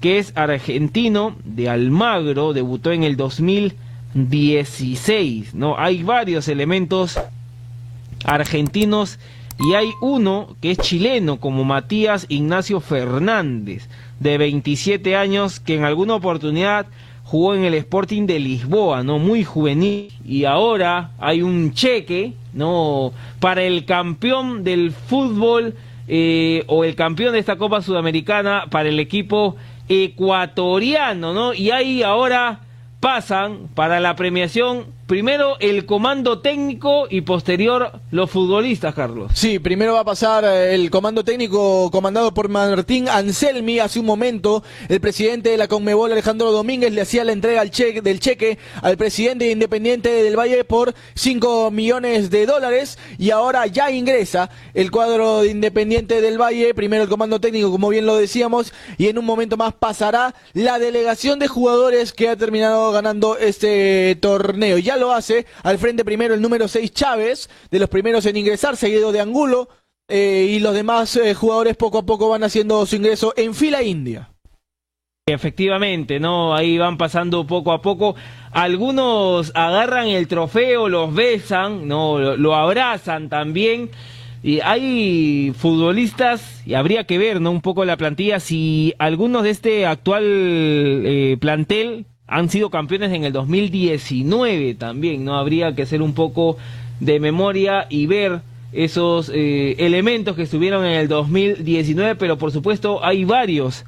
que 0.01 0.19
es 0.19 0.33
argentino 0.35 1.37
de 1.45 1.69
Almagro, 1.69 2.53
debutó 2.53 2.91
en 2.93 3.05
el 3.05 3.17
2016. 3.17 5.55
¿no? 5.55 5.79
Hay 5.79 6.03
varios 6.03 6.49
elementos 6.49 7.21
argentinos 8.25 9.19
y 9.59 9.75
hay 9.75 9.91
uno 10.01 10.57
que 10.61 10.73
es 10.73 10.79
chileno, 10.79 11.39
como 11.39 11.65
Matías 11.65 12.27
Ignacio 12.29 12.81
Fernández, 12.81 13.89
de 14.19 14.39
27 14.39 15.15
años, 15.15 15.61
que 15.61 15.77
en 15.77 15.85
alguna 15.85 16.15
oportunidad 16.15 16.87
jugó 17.23 17.55
en 17.55 17.65
el 17.65 17.75
Sporting 17.75 18.27
de 18.27 18.41
Lisboa, 18.41 19.05
¿no? 19.05 19.19
Muy 19.19 19.45
juvenil. 19.45 20.13
Y 20.25 20.45
ahora 20.45 21.13
hay 21.19 21.43
un 21.43 21.75
cheque, 21.75 22.33
¿no? 22.53 23.13
Para 23.41 23.63
el 23.63 23.85
campeón 23.85 24.65
del 24.65 24.93
fútbol 24.93 25.75
eh, 26.09 26.65
o 26.67 26.85
el 26.85 26.95
campeón 26.95 27.33
de 27.33 27.39
esta 27.39 27.57
Copa 27.57 27.83
Sudamericana 27.83 28.67
para 28.71 28.89
el 28.89 28.99
equipo 29.01 29.57
ecuatoriano, 29.89 31.33
¿no? 31.33 31.55
Y 31.55 31.71
ahí 31.71 32.03
ahora 32.03 32.61
pasan 33.01 33.69
para 33.75 34.01
la 34.01 34.17
premiación 34.17 34.87
primero 35.13 35.59
el 35.61 35.85
comando 35.85 36.39
técnico 36.39 37.07
y 37.11 37.21
posterior 37.21 38.01
los 38.11 38.31
futbolistas, 38.31 38.95
Carlos. 38.95 39.31
Sí, 39.35 39.59
primero 39.59 39.93
va 39.93 40.01
a 40.01 40.05
pasar 40.05 40.43
eh, 40.43 40.75
el 40.75 40.91
comando 40.91 41.23
técnico 41.23 41.91
comandado 41.91 42.33
por 42.33 42.49
Martín 42.49 43.11
Anselmi. 43.11 43.79
Hace 43.79 44.01
un 44.01 44.07
momento, 44.07 44.65
el 44.89 45.03
presidente 45.03 45.51
de 45.51 45.59
la 45.59 45.69
Conmebol, 45.69 46.13
Alejandro 46.13 46.51
Domínguez, 46.51 46.95
le 46.95 47.03
hacía 47.03 47.25
la 47.25 47.33
entrega 47.33 47.63
del 47.63 48.21
cheque 48.21 48.59
al 48.81 48.97
presidente 48.97 49.51
Independiente 49.51 50.09
del 50.09 50.35
Valle 50.35 50.65
por 50.65 50.95
5 51.15 51.71
millones 51.71 52.31
de 52.31 52.47
dólares. 52.47 52.99
Y 53.19 53.33
ahora 53.33 53.67
ya 53.67 53.91
ingresa 53.91 54.49
el 54.73 54.91
cuadro 54.91 55.43
de 55.43 55.51
Independiente 55.51 56.23
del 56.23 56.41
Valle. 56.41 56.73
Primero 56.73 57.03
el 57.03 57.11
comando 57.11 57.39
técnico, 57.39 57.71
como 57.71 57.91
bien 57.91 58.07
lo 58.07 58.17
decíamos. 58.17 58.73
Y 58.97 59.09
en 59.09 59.19
un 59.19 59.27
momento 59.27 59.59
más 59.59 59.75
pasará 59.75 60.35
la 60.55 60.79
delegación 60.79 61.39
de 61.39 61.49
jugadores 61.49 62.15
que 62.15 62.31
ha 62.31 62.37
terminado 62.37 62.93
ganando 62.93 63.37
este 63.37 64.17
torneo. 64.19 64.79
Ya 64.79 65.02
hace. 65.11 65.47
Al 65.63 65.79
frente 65.79 66.05
primero 66.05 66.35
el 66.35 66.43
número 66.43 66.69
6 66.69 66.93
Chávez, 66.93 67.49
de 67.71 67.79
los 67.79 67.89
primeros 67.89 68.27
en 68.27 68.37
ingresar, 68.37 68.77
seguido 68.77 69.11
de 69.11 69.21
Angulo. 69.21 69.69
Eh, 70.09 70.47
y 70.51 70.59
los 70.59 70.75
demás 70.75 71.17
eh, 71.17 71.33
jugadores 71.33 71.75
poco 71.75 71.99
a 71.99 72.07
poco 72.07 72.29
van 72.29 72.45
haciendo 72.45 72.85
su 72.85 72.97
ingreso 72.97 73.33
en 73.35 73.55
fila 73.55 73.83
india. 73.83 74.29
Efectivamente, 75.27 76.19
¿no? 76.19 76.55
Ahí 76.55 76.79
van 76.79 76.99
pasando 76.99 77.47
poco 77.47 77.73
a 77.73 77.81
poco. 77.81 78.17
Algunos 78.51 79.53
agarran 79.55 80.09
el 80.09 80.27
trofeo, 80.27 80.89
los 80.89 81.15
besan, 81.15 81.87
¿no? 81.87 82.19
Lo, 82.37 82.55
abrazan 82.57 83.29
también. 83.29 83.91
Y 84.43 84.59
hay 84.61 85.53
futbolistas, 85.57 86.63
y 86.67 86.75
habría 86.75 87.05
que 87.05 87.19
ver, 87.19 87.41
¿no? 87.41 87.53
Un 87.53 87.61
poco 87.61 87.85
la 87.85 87.97
plantilla, 87.97 88.41
si 88.41 88.93
algunos 88.99 89.45
de 89.45 89.51
este 89.51 89.87
actual 89.87 90.25
eh, 90.27 91.37
plantel 91.41 92.07
han 92.27 92.49
sido 92.49 92.71
campeones 92.71 93.13
en 93.13 93.25
el 93.25 93.33
2019 93.33 94.75
también, 94.75 95.25
¿no? 95.25 95.37
Habría 95.37 95.75
que 95.75 95.83
hacer 95.83 96.03
un 96.03 96.15
poco 96.15 96.57
de 97.01 97.21
memoria 97.21 97.87
y 97.91 98.07
ver 98.07 98.43
esos 98.73 99.31
eh, 99.35 99.77
elementos 99.79 100.35
que 100.35 100.43
estuvieron 100.43 100.85
en 100.85 100.93
el 100.93 101.09
2019, 101.09 102.17
pero 102.17 102.39
por 102.39 102.53
supuesto 102.53 103.05
hay 103.05 103.25
varios 103.25 103.85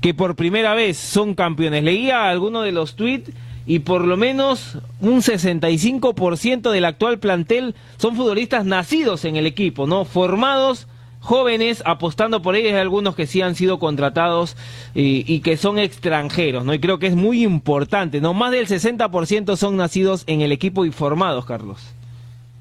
que 0.00 0.12
por 0.12 0.34
primera 0.34 0.74
vez 0.74 0.96
son 0.96 1.34
campeones. 1.34 1.84
Leía 1.84 2.28
alguno 2.28 2.62
de 2.62 2.72
los 2.72 2.96
tweets 2.96 3.30
y 3.66 3.78
por 3.80 4.04
lo 4.04 4.16
menos 4.16 4.78
un 5.00 5.22
65% 5.22 6.70
del 6.70 6.84
actual 6.84 7.18
plantel 7.18 7.74
son 7.96 8.16
futbolistas 8.16 8.64
nacidos 8.64 9.24
en 9.24 9.36
el 9.36 9.46
equipo, 9.46 9.86
¿no? 9.86 10.04
Formados 10.04 10.88
jóvenes 11.24 11.82
apostando 11.86 12.42
por 12.42 12.54
ellos, 12.54 12.74
hay 12.74 12.78
algunos 12.78 13.16
que 13.16 13.26
sí 13.26 13.40
han 13.40 13.54
sido 13.54 13.78
contratados 13.78 14.56
y, 14.94 15.40
que 15.40 15.56
son 15.56 15.78
extranjeros, 15.78 16.66
¿no? 16.66 16.74
Y 16.74 16.80
creo 16.80 16.98
que 16.98 17.06
es 17.06 17.16
muy 17.16 17.42
importante, 17.42 18.20
¿no? 18.20 18.34
Más 18.34 18.52
del 18.52 18.68
60% 18.68 19.56
son 19.56 19.76
nacidos 19.78 20.24
en 20.26 20.42
el 20.42 20.52
equipo 20.52 20.84
y 20.84 20.92
formados, 20.92 21.46
Carlos. 21.46 21.80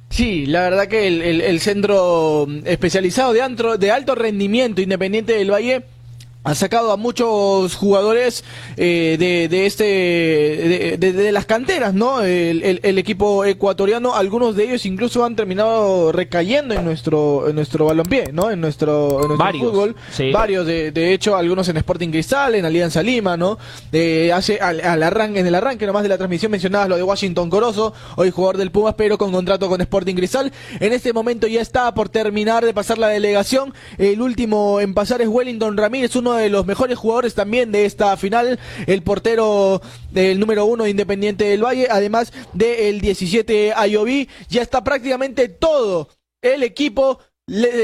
Sí, 0.09 0.45
la 0.45 0.61
verdad 0.61 0.87
que 0.87 1.07
el, 1.07 1.59
centro 1.59 2.47
especializado 2.65 3.33
de, 3.33 3.77
de 3.79 3.91
alto 3.91 4.15
rendimiento 4.15 4.81
independiente 4.81 5.33
del 5.33 5.51
Valle 5.51 5.83
ha 6.43 6.55
sacado 6.55 6.91
a 6.91 6.97
muchos 6.97 7.75
jugadores 7.75 8.43
eh, 8.75 9.15
de, 9.17 9.47
de, 9.47 9.65
este 9.65 10.97
de, 10.97 11.31
las 11.31 11.45
canteras, 11.45 11.93
¿no? 11.93 12.21
El, 12.21 12.81
el, 12.83 12.97
equipo 12.97 13.45
ecuatoriano, 13.45 14.13
algunos 14.13 14.55
de 14.55 14.65
ellos 14.65 14.85
incluso 14.85 15.23
han 15.23 15.35
terminado 15.35 16.11
recayendo 16.11 16.73
en 16.73 16.83
nuestro 16.83 17.47
en 17.47 17.55
nuestro 17.55 17.85
balompié, 17.85 18.31
¿no? 18.33 18.51
En 18.51 18.59
nuestro, 18.59 19.21
en 19.21 19.27
nuestro 19.29 19.59
fútbol. 19.59 19.95
Varios, 20.33 20.65
de, 20.65 20.91
de, 20.91 21.13
hecho, 21.13 21.35
algunos 21.35 21.67
en 21.69 21.77
Sporting 21.77 22.09
Cristal, 22.09 22.55
en 22.55 22.65
Alianza 22.65 23.01
Lima, 23.01 23.37
¿no? 23.37 23.57
hace 24.33 24.59
al, 24.59 25.03
arranque, 25.03 25.39
en 25.39 25.47
el 25.47 25.55
arranque 25.55 25.85
nomás 25.85 26.03
de 26.03 26.09
la 26.09 26.17
transmisión 26.17 26.51
mencionabas 26.51 26.89
lo 26.89 26.97
de 26.97 27.03
Washington 27.03 27.49
Corozo, 27.49 27.93
hoy 28.15 28.31
jugador 28.31 28.57
del 28.57 28.71
Pumas, 28.71 28.95
pero 28.95 29.17
con 29.17 29.31
contrato 29.31 29.69
con 29.69 29.79
Sporting 29.79 30.15
Cristal. 30.15 30.51
En 30.79 30.91
este 30.91 31.13
momento 31.13 31.47
ya 31.47 31.61
está 31.61 31.93
por 31.93 32.09
terminar 32.09 32.65
de 32.65 32.73
pasar 32.73 32.97
la 32.97 33.07
delegación. 33.07 33.73
El 33.97 34.21
último 34.21 34.79
en 34.79 34.93
pasar 34.93 35.21
es 35.21 35.27
Wellington 35.27 35.77
Ramírez, 35.77 36.15
uno 36.15 36.32
de 36.37 36.49
los 36.49 36.65
mejores 36.65 36.97
jugadores 36.97 37.33
también 37.33 37.71
de 37.71 37.85
esta 37.85 38.15
final, 38.17 38.59
el 38.87 39.01
portero 39.03 39.81
del 40.11 40.39
número 40.39 40.65
uno 40.65 40.83
de 40.83 40.89
Independiente 40.89 41.45
del 41.45 41.63
Valle, 41.63 41.87
además 41.89 42.33
del 42.53 43.01
17 43.01 43.73
Ayoví, 43.75 44.29
ya 44.49 44.61
está 44.61 44.83
prácticamente 44.83 45.49
todo 45.49 46.09
el 46.41 46.63
equipo 46.63 47.19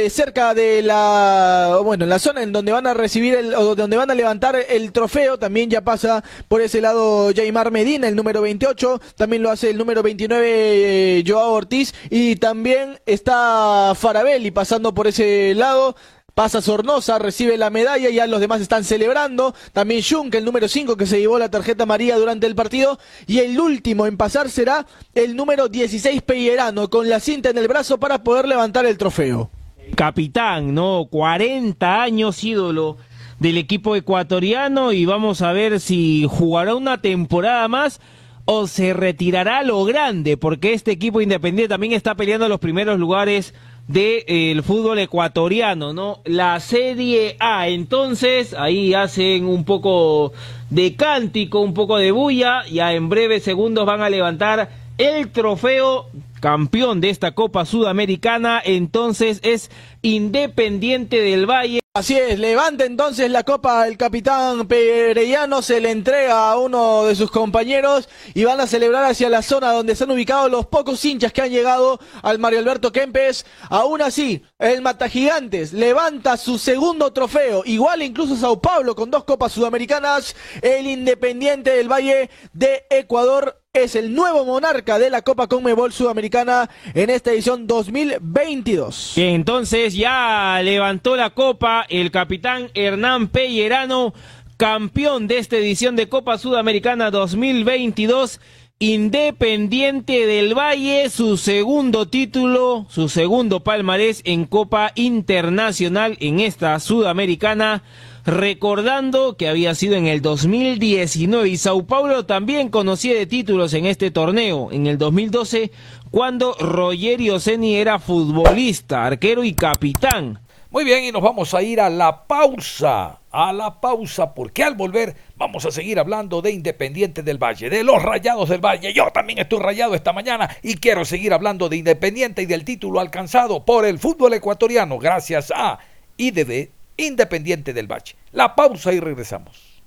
cerca 0.10 0.54
de 0.54 0.82
la 0.82 1.80
bueno 1.84 2.06
en 2.06 2.10
la 2.10 2.20
zona 2.20 2.44
en 2.44 2.54
donde 2.54 2.72
van 2.72 2.88
a 2.88 2.94
recibir 2.94 3.36
el, 3.36 3.54
o 3.56 3.76
donde 3.76 3.98
van 3.98 4.10
a 4.10 4.16
levantar 4.16 4.56
el 4.70 4.92
trofeo. 4.92 5.38
También 5.38 5.70
ya 5.70 5.82
pasa 5.82 6.24
por 6.48 6.62
ese 6.62 6.80
lado 6.82 7.32
Jaimar 7.36 7.72
Medina 7.72 8.08
el 8.08 8.16
número 8.16 8.42
28 8.42 9.02
también 9.16 9.44
lo 9.44 9.52
hace 9.52 9.72
el 9.72 9.78
número 9.78 10.02
29 10.02 11.20
eh, 11.20 11.24
Joao 11.28 11.52
Ortiz. 11.52 11.94
Y 12.10 12.38
también 12.38 13.00
está 13.06 13.94
Farabelli 13.96 14.52
pasando 14.52 14.94
por 14.94 15.08
ese 15.08 15.54
lado 15.56 15.96
Pasa 16.40 16.62
Sornosa, 16.62 17.20
recibe 17.20 17.58
la 17.58 17.70
medalla, 17.70 18.10
ya 18.10 18.26
los 18.26 18.40
demás 18.40 18.62
están 18.62 18.86
celebrando. 18.86 19.54
También 19.74 20.02
Jung, 20.02 20.34
el 20.34 20.46
número 20.46 20.70
5 20.70 20.96
que 20.96 21.06
se 21.06 21.20
llevó 21.20 21.38
la 21.38 21.52
tarjeta 21.52 21.86
María 21.86 22.16
durante 22.16 22.48
el 22.48 22.56
partido. 22.56 22.98
Y 23.28 23.40
el 23.40 23.60
último 23.60 24.08
en 24.08 24.16
pasar 24.16 24.50
será 24.50 24.86
el 25.14 25.36
número 25.36 25.68
16 25.68 26.22
Pellerano, 26.22 26.90
con 26.90 27.10
la 27.10 27.20
cinta 27.20 27.50
en 27.50 27.58
el 27.58 27.68
brazo 27.68 28.00
para 28.00 28.24
poder 28.24 28.48
levantar 28.48 28.86
el 28.86 28.98
trofeo. 28.98 29.50
Capitán, 29.98 30.74
¿no? 30.74 31.10
40 31.12 32.02
años 32.02 32.42
ídolo 32.42 32.96
del 33.40 33.58
equipo 33.58 33.98
ecuatoriano 33.98 34.94
y 34.94 35.06
vamos 35.06 35.42
a 35.42 35.52
ver 35.52 35.82
si 35.82 36.26
jugará 36.30 36.74
una 36.74 37.02
temporada 37.02 37.68
más 37.68 38.00
o 38.46 38.66
se 38.66 38.94
retirará 38.94 39.58
a 39.58 39.64
lo 39.64 39.84
grande, 39.84 40.38
porque 40.38 40.72
este 40.72 40.92
equipo 40.92 41.20
independiente 41.20 41.68
también 41.68 41.92
está 41.92 42.16
peleando 42.16 42.48
los 42.48 42.62
primeros 42.62 42.98
lugares 42.98 43.54
del 43.90 44.24
eh, 44.28 44.62
fútbol 44.62 45.00
ecuatoriano, 45.00 45.94
¿no? 45.94 46.20
La 46.24 46.60
Serie 46.60 47.36
A, 47.40 47.70
entonces 47.70 48.54
ahí 48.54 48.94
hacen 48.94 49.46
un 49.46 49.64
poco 49.66 50.32
de 50.70 50.96
cántico, 50.96 51.60
un 51.60 51.74
poco 51.74 51.98
de 51.98 52.12
bulla, 52.12 52.64
ya 52.68 52.94
en 52.94 53.10
breves 53.10 53.42
segundos 53.42 53.88
van 53.88 54.02
a 54.04 54.10
levantar 54.12 54.70
el 55.00 55.32
trofeo 55.32 56.06
campeón 56.40 57.02
de 57.02 57.10
esta 57.10 57.34
Copa 57.36 57.66
Sudamericana, 57.66 58.62
entonces 58.64 59.40
es 59.44 59.70
Independiente 60.02 61.20
del 61.22 61.46
Valle. 61.46 61.80
Así 61.96 62.16
es, 62.16 62.40
levanta 62.40 62.86
entonces 62.86 63.32
la 63.32 63.44
copa 63.44 63.88
el 63.88 63.98
capitán 63.98 64.68
Perellano, 64.68 65.64
se 65.64 65.82
le 65.82 65.90
entrega 65.90 66.52
a 66.52 66.58
uno 66.58 67.06
de 67.06 67.16
sus 67.16 67.32
compañeros 67.32 68.08
y 68.36 68.44
van 68.44 68.62
a 68.62 68.68
celebrar 68.68 69.06
hacia 69.06 69.28
la 69.28 69.42
zona 69.42 69.74
donde 69.74 69.94
están 69.94 70.12
ubicados 70.12 70.52
los 70.52 70.68
pocos 70.68 71.04
hinchas 71.04 71.34
que 71.34 71.42
han 71.42 71.50
llegado 71.50 72.00
al 72.22 72.38
Mario 72.38 72.60
Alberto 72.60 72.92
Kempes. 72.92 73.46
Aún 73.70 74.04
así, 74.04 74.44
el 74.60 74.84
Mata 74.84 75.10
Gigantes 75.10 75.74
levanta 75.74 76.38
su 76.38 76.60
segundo 76.60 77.12
trofeo, 77.12 77.64
igual 77.66 78.04
incluso 78.04 78.38
Sao 78.38 78.62
Paulo 78.62 78.96
con 78.96 79.10
dos 79.10 79.24
copas 79.24 79.52
sudamericanas, 79.52 80.36
el 80.62 80.86
Independiente 80.86 81.72
del 81.72 81.92
Valle 81.92 82.30
de 82.54 82.86
Ecuador 82.92 83.60
es 83.74 83.94
el 83.94 84.16
nuevo 84.16 84.46
monarca 84.46 84.98
de 84.98 85.12
la 85.12 85.22
Copa 85.22 85.46
Conmebol 85.46 85.94
Sudamericana 85.94 86.72
en 86.96 87.12
esta 87.12 87.32
edición 87.32 87.68
2022. 87.68 89.16
Entonces 89.16 89.94
ya 89.94 90.60
levantó 90.64 91.16
la 91.16 91.30
copa 91.30 91.86
el 91.88 92.10
capitán 92.10 92.72
Hernán 92.74 93.28
Pellerano, 93.28 94.16
campeón 94.58 95.28
de 95.28 95.38
esta 95.38 95.58
edición 95.58 95.96
de 95.96 96.10
Copa 96.10 96.40
Sudamericana 96.40 97.12
2022. 97.12 98.42
Independiente 98.80 100.26
del 100.26 100.58
Valle, 100.58 101.08
su 101.12 101.38
segundo 101.38 102.08
título, 102.08 102.88
su 102.90 103.08
segundo 103.08 103.60
palmarés 103.60 104.22
en 104.26 104.46
Copa 104.46 104.94
Internacional 104.96 106.18
en 106.22 106.40
esta 106.40 106.80
Sudamericana 106.80 107.84
recordando 108.30 109.38
que 109.38 109.48
había 109.48 109.76
sido 109.76 109.96
en 109.96 110.06
el 110.08 110.22
2019 110.22 111.50
y 111.50 111.58
Sao 111.58 111.86
Paulo 111.86 112.26
también 112.26 112.70
conocía 112.70 113.16
de 113.16 113.26
títulos 113.26 113.74
en 113.74 113.86
este 113.86 114.12
torneo, 114.12 114.72
en 114.72 114.88
el 114.88 114.98
2012, 114.98 115.72
cuando 116.12 116.54
Rogerio 116.60 117.40
Ceni 117.40 117.76
era 117.76 118.00
futbolista, 118.00 119.06
arquero 119.06 119.44
y 119.44 119.54
capitán. 119.54 120.40
Muy 120.72 120.84
bien, 120.84 121.04
y 121.04 121.12
nos 121.12 121.24
vamos 121.24 121.56
a 121.56 121.64
ir 121.64 121.82
a 121.82 121.90
la 121.90 122.28
pausa, 122.28 123.22
a 123.32 123.52
la 123.52 123.82
pausa, 123.82 124.36
porque 124.36 124.64
al 124.64 124.76
volver 124.76 125.16
vamos 125.36 125.66
a 125.66 125.72
seguir 125.72 125.98
hablando 125.98 126.44
de 126.44 126.52
Independiente 126.52 127.24
del 127.24 127.42
Valle, 127.42 127.72
de 127.72 127.84
los 127.84 128.02
Rayados 128.04 128.50
del 128.50 128.64
Valle. 128.64 128.94
Yo 128.94 129.10
también 129.12 129.40
estoy 129.40 129.60
rayado 129.60 129.96
esta 129.96 130.14
mañana 130.14 130.50
y 130.62 130.76
quiero 130.76 131.06
seguir 131.06 131.34
hablando 131.34 131.70
de 131.70 131.78
Independiente 131.78 132.44
y 132.44 132.46
del 132.46 132.66
título 132.66 133.00
alcanzado 133.00 133.66
por 133.66 133.86
el 133.86 133.98
fútbol 133.98 134.36
ecuatoriano 134.36 135.00
gracias 135.00 135.52
a 135.56 135.80
IDB 136.18 136.70
Independiente 137.00 137.74
del 137.74 137.88
Valle. 137.90 138.16
La 138.34 138.56
pausa 138.56 138.92
y 138.92 139.00
regresamos. 139.00 139.82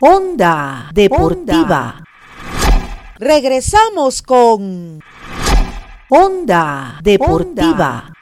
Onda 0.00 0.90
Deportiva. 0.92 2.02
Regresamos 3.18 4.22
con 4.22 5.02
Onda 6.08 6.98
Deportiva. 7.02 8.15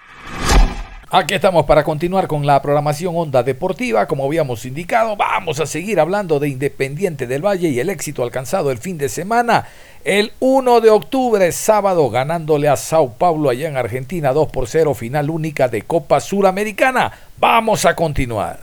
Aquí 1.17 1.35
estamos 1.35 1.65
para 1.65 1.85
continuar 1.85 2.27
con 2.27 2.45
la 2.45 2.61
programación 2.61 3.15
Onda 3.17 3.45
Deportiva. 3.45 4.09
Como 4.09 4.25
habíamos 4.25 4.65
indicado, 4.67 5.15
vamos 5.15 5.61
a 5.61 5.67
seguir 5.67 6.01
hablando 6.01 6.41
de 6.41 6.49
Independiente 6.49 7.29
del 7.29 7.47
Valle 7.47 7.69
y 7.69 7.79
el 7.79 7.89
éxito 7.89 8.25
alcanzado 8.25 8.73
el 8.73 8.79
fin 8.79 8.99
de 8.99 9.09
semana. 9.09 9.69
El 10.03 10.33
1 10.41 10.81
de 10.81 10.91
octubre, 10.91 11.53
sábado, 11.53 12.11
ganándole 12.11 12.67
a 12.67 12.75
Sao 12.75 13.13
Paulo 13.13 13.51
allá 13.51 13.69
en 13.69 13.77
Argentina 13.77 14.33
2 14.33 14.51
por 14.51 14.67
0, 14.67 14.93
final 14.95 15.31
única 15.31 15.69
de 15.69 15.83
Copa 15.83 16.19
Suramericana. 16.19 17.13
Vamos 17.39 17.87
a 17.87 17.95
continuar. 17.95 18.59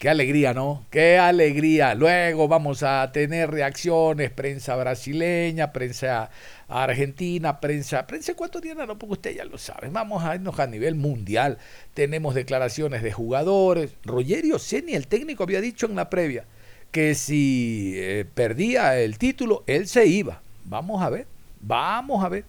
Qué 0.00 0.08
alegría, 0.08 0.54
¿no? 0.54 0.84
Qué 0.90 1.18
alegría. 1.18 1.94
Luego 1.94 2.46
vamos 2.48 2.82
a 2.82 3.10
tener 3.12 3.50
reacciones, 3.50 4.30
prensa 4.30 4.74
brasileña, 4.76 5.72
prensa 5.72 6.30
argentina, 6.68 7.60
prensa, 7.60 8.06
prensa 8.06 8.32
ecuatoriana, 8.32 8.86
no, 8.86 8.98
porque 8.98 9.14
usted 9.14 9.36
ya 9.36 9.44
lo 9.44 9.58
sabe. 9.58 9.88
Vamos 9.88 10.22
a 10.22 10.34
irnos 10.34 10.58
a 10.58 10.66
nivel 10.66 10.94
mundial. 10.94 11.58
Tenemos 11.94 12.34
declaraciones 12.34 13.02
de 13.02 13.12
jugadores. 13.12 13.94
Rogerio 14.04 14.58
Ceni, 14.58 14.94
el 14.94 15.08
técnico, 15.08 15.42
había 15.42 15.60
dicho 15.60 15.86
en 15.86 15.96
la 15.96 16.10
previa 16.10 16.44
que 16.90 17.14
si 17.14 17.94
eh, 17.96 18.24
perdía 18.34 18.98
el 18.98 19.18
título, 19.18 19.64
él 19.66 19.88
se 19.88 20.06
iba. 20.06 20.40
Vamos 20.64 21.02
a 21.02 21.10
ver, 21.10 21.26
vamos 21.60 22.24
a 22.24 22.28
ver. 22.28 22.44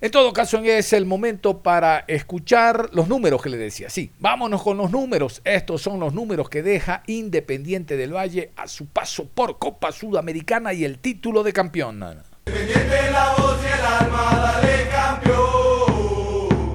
En 0.00 0.12
todo 0.12 0.32
caso, 0.32 0.58
es 0.62 0.92
el 0.92 1.06
momento 1.06 1.58
para 1.58 2.04
escuchar 2.06 2.90
los 2.92 3.08
números 3.08 3.42
que 3.42 3.48
le 3.48 3.56
decía. 3.56 3.90
Sí, 3.90 4.12
vámonos 4.20 4.62
con 4.62 4.76
los 4.76 4.92
números. 4.92 5.42
Estos 5.44 5.82
son 5.82 5.98
los 5.98 6.14
números 6.14 6.48
que 6.48 6.62
deja 6.62 7.02
Independiente 7.08 7.96
del 7.96 8.14
Valle 8.14 8.52
a 8.54 8.68
su 8.68 8.86
paso 8.86 9.26
por 9.26 9.58
Copa 9.58 9.90
Sudamericana 9.90 10.72
y 10.72 10.84
el 10.84 11.00
título 11.00 11.42
de 11.42 11.52
campeón. 11.52 12.22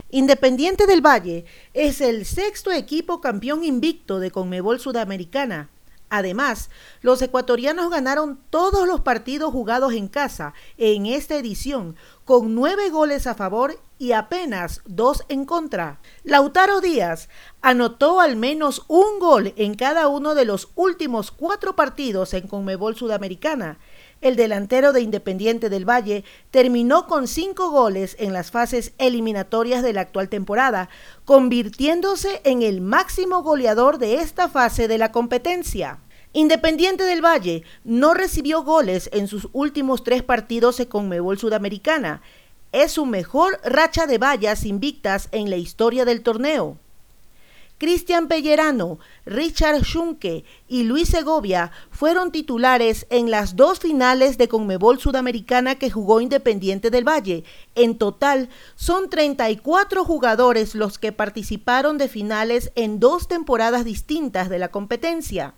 Independiente 0.09 0.85
del 0.85 1.01
Valle 1.01 1.45
es 1.73 1.99
el 1.99 2.25
sexto 2.25 2.71
equipo 2.71 3.19
campeón 3.19 3.63
invicto 3.63 4.19
de 4.19 4.29
Conmebol 4.29 4.79
Sudamericana 4.79 5.69
Además, 6.15 6.69
los 7.01 7.23
ecuatorianos 7.23 7.89
ganaron 7.89 8.39
todos 8.51 8.87
los 8.87 9.01
partidos 9.01 9.51
jugados 9.51 9.93
en 9.93 10.07
casa 10.07 10.53
en 10.77 11.07
esta 11.07 11.37
edición, 11.37 11.95
con 12.23 12.53
nueve 12.53 12.91
goles 12.91 13.25
a 13.25 13.33
favor 13.33 13.79
y 13.97 14.11
apenas 14.11 14.81
dos 14.85 15.23
en 15.27 15.45
contra. 15.45 15.99
Lautaro 16.23 16.81
Díaz 16.81 17.29
anotó 17.63 18.21
al 18.21 18.35
menos 18.35 18.85
un 18.89 19.17
gol 19.17 19.53
en 19.55 19.73
cada 19.73 20.07
uno 20.07 20.35
de 20.35 20.45
los 20.45 20.69
últimos 20.75 21.31
cuatro 21.31 21.75
partidos 21.75 22.35
en 22.35 22.47
Conmebol 22.47 22.95
Sudamericana. 22.95 23.79
El 24.23 24.37
delantero 24.37 24.93
de 24.93 25.01
Independiente 25.01 25.67
del 25.69 25.83
Valle 25.83 26.23
terminó 26.49 27.07
con 27.07 27.27
cinco 27.27 27.71
goles 27.71 28.15
en 28.19 28.31
las 28.31 28.51
fases 28.51 28.93
eliminatorias 28.97 29.83
de 29.83 29.91
la 29.91 29.99
actual 29.99 30.29
temporada, 30.29 30.87
convirtiéndose 31.25 32.39
en 32.45 32.61
el 32.61 32.79
máximo 32.79 33.43
goleador 33.43 33.97
de 33.97 34.15
esta 34.15 34.47
fase 34.47 34.87
de 34.87 34.97
la 34.97 35.11
competencia. 35.11 35.99
Independiente 36.31 37.03
del 37.03 37.21
Valle 37.21 37.63
no 37.83 38.13
recibió 38.13 38.63
goles 38.63 39.09
en 39.11 39.27
sus 39.27 39.49
últimos 39.51 40.05
tres 40.05 40.23
partidos 40.23 40.79
en 40.79 40.85
Conmebol 40.85 41.37
Sudamericana. 41.37 42.21
Es 42.71 42.93
su 42.93 43.05
mejor 43.05 43.59
racha 43.65 44.07
de 44.07 44.19
vallas 44.19 44.63
invictas 44.63 45.27
en 45.33 45.49
la 45.49 45.57
historia 45.57 46.05
del 46.05 46.23
torneo. 46.23 46.77
Cristian 47.83 48.29
Pellerano, 48.29 48.99
Richard 49.25 49.83
Schunke 49.83 50.45
y 50.69 50.83
Luis 50.83 51.09
Segovia 51.09 51.73
fueron 51.91 52.31
titulares 52.31 53.05
en 53.09 53.29
las 53.29 53.57
dos 53.57 53.79
finales 53.81 54.37
de 54.37 54.47
Conmebol 54.47 55.01
Sudamericana 55.01 55.75
que 55.75 55.91
jugó 55.91 56.21
Independiente 56.21 56.91
del 56.91 57.05
Valle. 57.05 57.43
En 57.75 57.97
total, 57.97 58.47
son 58.75 59.09
34 59.09 60.05
jugadores 60.05 60.75
los 60.75 60.97
que 60.97 61.11
participaron 61.11 61.97
de 61.97 62.07
finales 62.07 62.71
en 62.75 63.01
dos 63.01 63.27
temporadas 63.27 63.83
distintas 63.83 64.47
de 64.47 64.59
la 64.59 64.69
competencia. 64.69 65.53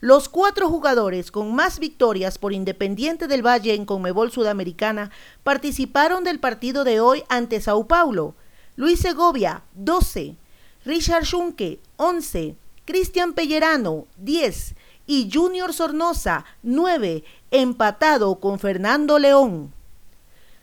Los 0.00 0.30
cuatro 0.30 0.70
jugadores 0.70 1.30
con 1.30 1.54
más 1.54 1.78
victorias 1.78 2.38
por 2.38 2.54
Independiente 2.54 3.26
del 3.26 3.46
Valle 3.46 3.74
en 3.74 3.84
Conmebol 3.84 4.32
Sudamericana 4.32 5.10
participaron 5.42 6.24
del 6.24 6.40
partido 6.40 6.82
de 6.82 7.00
hoy 7.00 7.24
ante 7.28 7.60
Sao 7.60 7.86
Paulo. 7.86 8.36
Luis 8.74 9.00
Segovia, 9.00 9.64
12. 9.74 10.38
Richard 10.84 11.24
Schunke, 11.24 11.78
11. 11.96 12.56
Cristian 12.84 13.34
Pellerano, 13.34 14.08
10. 14.16 14.74
Y 15.06 15.30
Junior 15.32 15.72
Sornosa, 15.72 16.44
9, 16.64 17.22
empatado 17.52 18.40
con 18.40 18.58
Fernando 18.58 19.20
León. 19.20 19.72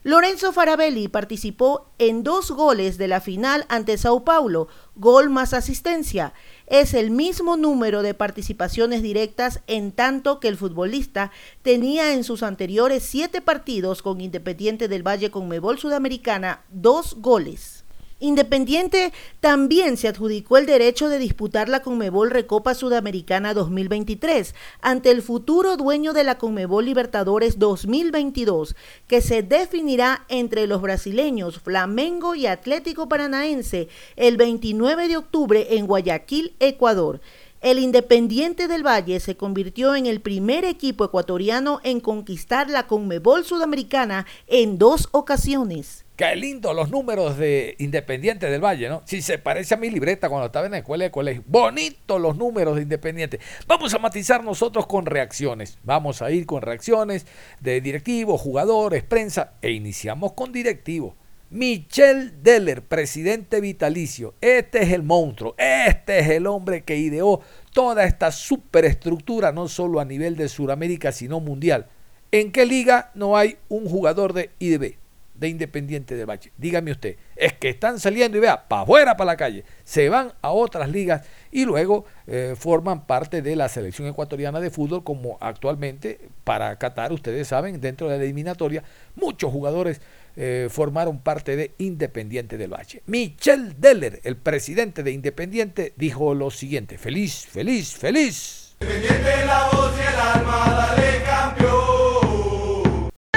Lorenzo 0.04 0.54
Farabelli 0.54 1.08
participó 1.08 1.86
en 2.00 2.24
dos 2.24 2.52
goles 2.52 2.98
de 2.98 3.08
la 3.08 3.22
final 3.22 3.66
ante 3.70 3.98
Sao 3.98 4.24
Paulo, 4.24 4.68
gol 4.96 5.30
más 5.30 5.54
asistencia. 5.54 6.34
Es 6.68 6.94
el 6.94 7.12
mismo 7.12 7.58
número 7.58 8.02
de 8.02 8.14
participaciones 8.14 9.02
directas 9.02 9.62
en 9.68 9.92
tanto 9.92 10.40
que 10.40 10.48
el 10.48 10.58
futbolista 10.58 11.32
tenía 11.62 12.14
en 12.14 12.24
sus 12.24 12.44
anteriores 12.44 13.04
siete 13.04 13.42
partidos 13.42 14.02
con 14.02 14.20
Independiente 14.20 14.88
del 14.88 15.06
Valle 15.06 15.32
con 15.32 15.48
Mebol 15.48 15.80
Sudamericana 15.80 16.64
dos 16.70 17.16
goles. 17.20 17.79
Independiente 18.22 19.14
también 19.40 19.96
se 19.96 20.10
adjudicó 20.10 20.58
el 20.58 20.66
derecho 20.66 21.08
de 21.08 21.20
disputar 21.20 21.70
la 21.70 21.82
Conmebol 21.82 22.32
Recopa 22.32 22.74
Sudamericana 22.74 23.54
2023 23.54 24.56
ante 24.82 25.12
el 25.12 25.22
futuro 25.22 25.78
dueño 25.78 26.12
de 26.12 26.26
la 26.26 26.38
Conmebol 26.38 26.84
Libertadores 26.84 27.60
2022, 27.60 28.76
que 29.08 29.22
se 29.22 29.42
definirá 29.42 30.26
entre 30.28 30.68
los 30.68 30.82
brasileños 30.82 31.62
Flamengo 31.62 32.36
y 32.36 32.46
Atlético 32.46 33.08
Paranaense 33.08 33.88
el 34.18 34.36
29 34.36 35.08
de 35.08 35.16
octubre 35.16 35.78
en 35.78 35.88
Guayaquil, 35.88 36.56
Ecuador. 36.60 37.22
El 37.62 37.80
Independiente 37.80 38.68
del 38.68 38.86
Valle 38.86 39.22
se 39.22 39.38
convirtió 39.38 39.96
en 39.96 40.08
el 40.08 40.20
primer 40.20 40.66
equipo 40.66 41.06
ecuatoriano 41.06 41.80
en 41.84 42.02
conquistar 42.02 42.70
la 42.70 42.86
Conmebol 42.86 43.46
Sudamericana 43.46 44.26
en 44.48 44.78
dos 44.78 45.08
ocasiones. 45.12 46.04
Qué 46.20 46.36
lindo 46.36 46.74
los 46.74 46.90
números 46.90 47.38
de 47.38 47.78
Independiente 47.80 48.50
del 48.50 48.62
Valle, 48.62 48.90
¿no? 48.90 49.04
Si 49.06 49.22
se 49.22 49.38
parece 49.38 49.76
a 49.76 49.78
mi 49.78 49.90
libreta 49.90 50.28
cuando 50.28 50.48
estaba 50.48 50.66
en 50.66 50.74
la 50.74 50.80
escuela 50.80 51.06
de 51.06 51.12
colegio. 51.12 51.46
Bonito 51.48 52.20
los 52.20 52.36
números 52.36 52.76
de 52.76 52.82
Independiente. 52.82 53.40
Vamos 53.68 53.94
a 53.94 54.00
matizar 54.00 54.44
nosotros 54.44 54.86
con 54.86 55.06
reacciones. 55.06 55.78
Vamos 55.84 56.22
a 56.22 56.30
ir 56.30 56.46
con 56.46 56.62
reacciones 56.62 57.26
de 57.62 57.80
directivos, 57.80 58.42
jugadores, 58.42 59.02
prensa. 59.02 59.54
E 59.62 59.72
iniciamos 59.72 60.34
con 60.34 60.52
directivos. 60.52 61.14
Michel 61.52 62.44
Deller, 62.44 62.82
presidente 62.82 63.62
vitalicio. 63.62 64.34
Este 64.42 64.84
es 64.84 64.92
el 64.92 65.04
monstruo. 65.04 65.56
Este 65.58 66.20
es 66.20 66.28
el 66.28 66.48
hombre 66.48 66.82
que 66.82 66.98
ideó 66.98 67.40
toda 67.72 68.04
esta 68.04 68.34
superestructura, 68.34 69.54
no 69.54 69.70
solo 69.70 70.02
a 70.02 70.06
nivel 70.06 70.36
de 70.36 70.50
Sudamérica, 70.50 71.14
sino 71.14 71.40
mundial. 71.40 71.88
¿En 72.34 72.52
qué 72.52 72.66
liga 72.66 73.10
no 73.16 73.38
hay 73.38 73.56
un 73.70 73.88
jugador 73.88 74.34
de 74.34 74.50
IDB? 74.60 74.99
De 75.40 75.48
Independiente 75.48 76.16
del 76.16 76.30
Valle. 76.30 76.52
Dígame 76.58 76.92
usted, 76.92 77.16
es 77.36 77.54
que 77.54 77.70
están 77.70 78.00
saliendo 78.00 78.38
y 78.38 78.42
vea, 78.42 78.68
para 78.68 78.82
afuera, 78.84 79.18
para 79.18 79.32
la 79.32 79.38
calle, 79.38 79.64
se 79.84 80.10
van 80.10 80.34
a 80.42 80.52
otras 80.52 80.90
ligas 80.90 81.26
y 81.52 81.66
luego 81.66 82.06
eh, 82.28 82.56
forman 82.58 83.06
parte 83.06 83.42
de 83.42 83.56
la 83.56 83.70
selección 83.70 84.08
ecuatoriana 84.08 84.60
de 84.60 84.70
fútbol, 84.70 85.04
como 85.04 85.38
actualmente 85.42 86.20
para 86.44 86.76
Qatar, 86.78 87.12
ustedes 87.12 87.48
saben, 87.48 87.80
dentro 87.80 88.10
de 88.10 88.18
la 88.18 88.24
eliminatoria, 88.24 88.84
muchos 89.16 89.52
jugadores 89.52 90.02
eh, 90.36 90.68
formaron 90.70 91.20
parte 91.20 91.56
de 91.56 91.72
Independiente 91.78 92.58
del 92.58 92.74
Valle. 92.74 93.02
Michel 93.06 93.80
Deller, 93.80 94.20
el 94.24 94.36
presidente 94.38 95.04
de 95.04 95.12
Independiente, 95.12 95.94
dijo 95.96 96.34
lo 96.34 96.52
siguiente, 96.52 96.98
feliz, 96.98 97.46
feliz, 97.48 97.96
feliz. 97.96 98.76
Independiente 98.82 99.46
la 99.46 99.70
voz 99.72 99.94
y 99.98 100.02
el 100.02 100.20
alma, 100.20 100.96
de 100.96 101.24
campeón. 101.24 102.09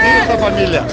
Esta 0.03 0.36
familia 0.38 0.84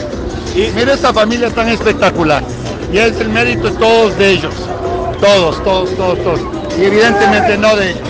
y 0.55 0.71
mira 0.75 0.93
esta 0.93 1.13
familia 1.13 1.49
tan 1.49 1.69
espectacular. 1.69 2.43
Y 2.91 2.97
es 2.97 3.19
el 3.19 3.29
mérito 3.29 3.69
de 3.69 3.77
todos 3.77 4.17
de 4.17 4.31
ellos. 4.31 4.53
Todos, 5.21 5.63
todos, 5.63 5.95
todos, 5.95 6.23
todos. 6.23 6.41
Y 6.77 6.85
evidentemente 6.85 7.57
no 7.57 7.75
de 7.75 7.91
ellos. 7.91 8.09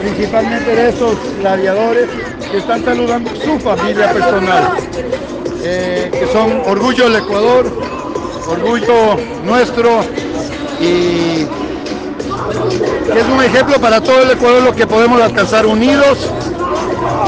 Principalmente 0.00 0.74
de 0.74 0.88
esos 0.90 1.16
gladiadores 1.40 2.08
que 2.50 2.58
están 2.58 2.84
saludando 2.84 3.30
su 3.34 3.58
familia 3.58 4.12
personal. 4.12 4.76
Eh, 5.62 6.10
que 6.12 6.26
son 6.32 6.62
orgullo 6.66 7.04
del 7.04 7.16
Ecuador, 7.16 7.66
orgullo 8.48 9.16
nuestro 9.44 10.02
y 10.78 11.44
que 13.12 13.20
es 13.20 13.26
un 13.34 13.42
ejemplo 13.42 13.80
para 13.80 14.00
todo 14.00 14.22
el 14.22 14.30
Ecuador 14.30 14.62
lo 14.62 14.74
que 14.74 14.86
podemos 14.86 15.20
alcanzar 15.20 15.66
unidos 15.66 16.18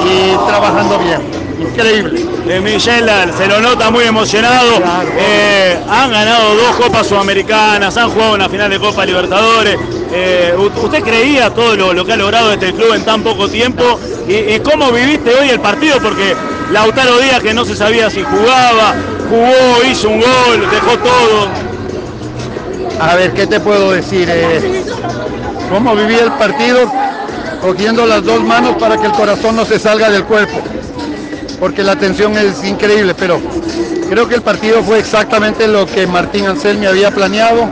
y 0.04 0.36
trabajando 0.46 0.98
bien 1.00 1.37
increíble. 1.60 2.24
De 2.46 2.60
Michel 2.60 3.10
se 3.36 3.46
lo 3.46 3.60
nota 3.60 3.90
muy 3.90 4.04
emocionado. 4.04 4.80
Eh, 5.18 5.78
han 5.88 6.10
ganado 6.10 6.54
dos 6.54 6.76
Copas 6.76 7.06
Sudamericanas, 7.06 7.96
han 7.96 8.10
jugado 8.10 8.34
una 8.34 8.48
final 8.48 8.70
de 8.70 8.78
Copa 8.78 9.04
Libertadores. 9.04 9.76
Eh, 10.12 10.54
¿Usted 10.56 11.02
creía 11.02 11.50
todo 11.50 11.92
lo, 11.92 12.04
que 12.04 12.12
ha 12.12 12.16
logrado 12.16 12.52
este 12.52 12.72
club 12.72 12.94
en 12.94 13.04
tan 13.04 13.22
poco 13.22 13.48
tiempo? 13.48 14.00
¿Y, 14.26 14.58
cómo 14.60 14.90
viviste 14.92 15.34
hoy 15.34 15.50
el 15.50 15.60
partido? 15.60 15.98
Porque 16.02 16.34
Lautaro 16.72 17.18
Díaz, 17.18 17.42
que 17.42 17.52
no 17.52 17.64
se 17.64 17.76
sabía 17.76 18.10
si 18.10 18.22
jugaba, 18.22 18.94
jugó, 19.28 19.84
hizo 19.90 20.08
un 20.08 20.20
gol, 20.20 20.70
dejó 20.70 20.98
todo. 20.98 21.48
A 23.00 23.14
ver, 23.14 23.32
¿qué 23.32 23.46
te 23.46 23.60
puedo 23.60 23.92
decir? 23.92 24.28
Eh, 24.30 24.84
¿Cómo 25.70 25.94
viví 25.94 26.14
el 26.14 26.32
partido? 26.32 26.90
Cogiendo 27.60 28.06
las 28.06 28.24
dos 28.24 28.42
manos 28.42 28.76
para 28.76 28.96
que 28.96 29.06
el 29.06 29.12
corazón 29.12 29.56
no 29.56 29.64
se 29.64 29.78
salga 29.78 30.08
del 30.08 30.24
cuerpo 30.24 30.62
porque 31.58 31.82
la 31.82 31.96
tensión 31.96 32.36
es 32.36 32.64
increíble, 32.64 33.14
pero 33.14 33.40
creo 34.08 34.28
que 34.28 34.36
el 34.36 34.42
partido 34.42 34.82
fue 34.82 34.98
exactamente 34.98 35.66
lo 35.66 35.86
que 35.86 36.06
Martín 36.06 36.46
Anselmi 36.46 36.86
había 36.86 37.10
planeado, 37.10 37.68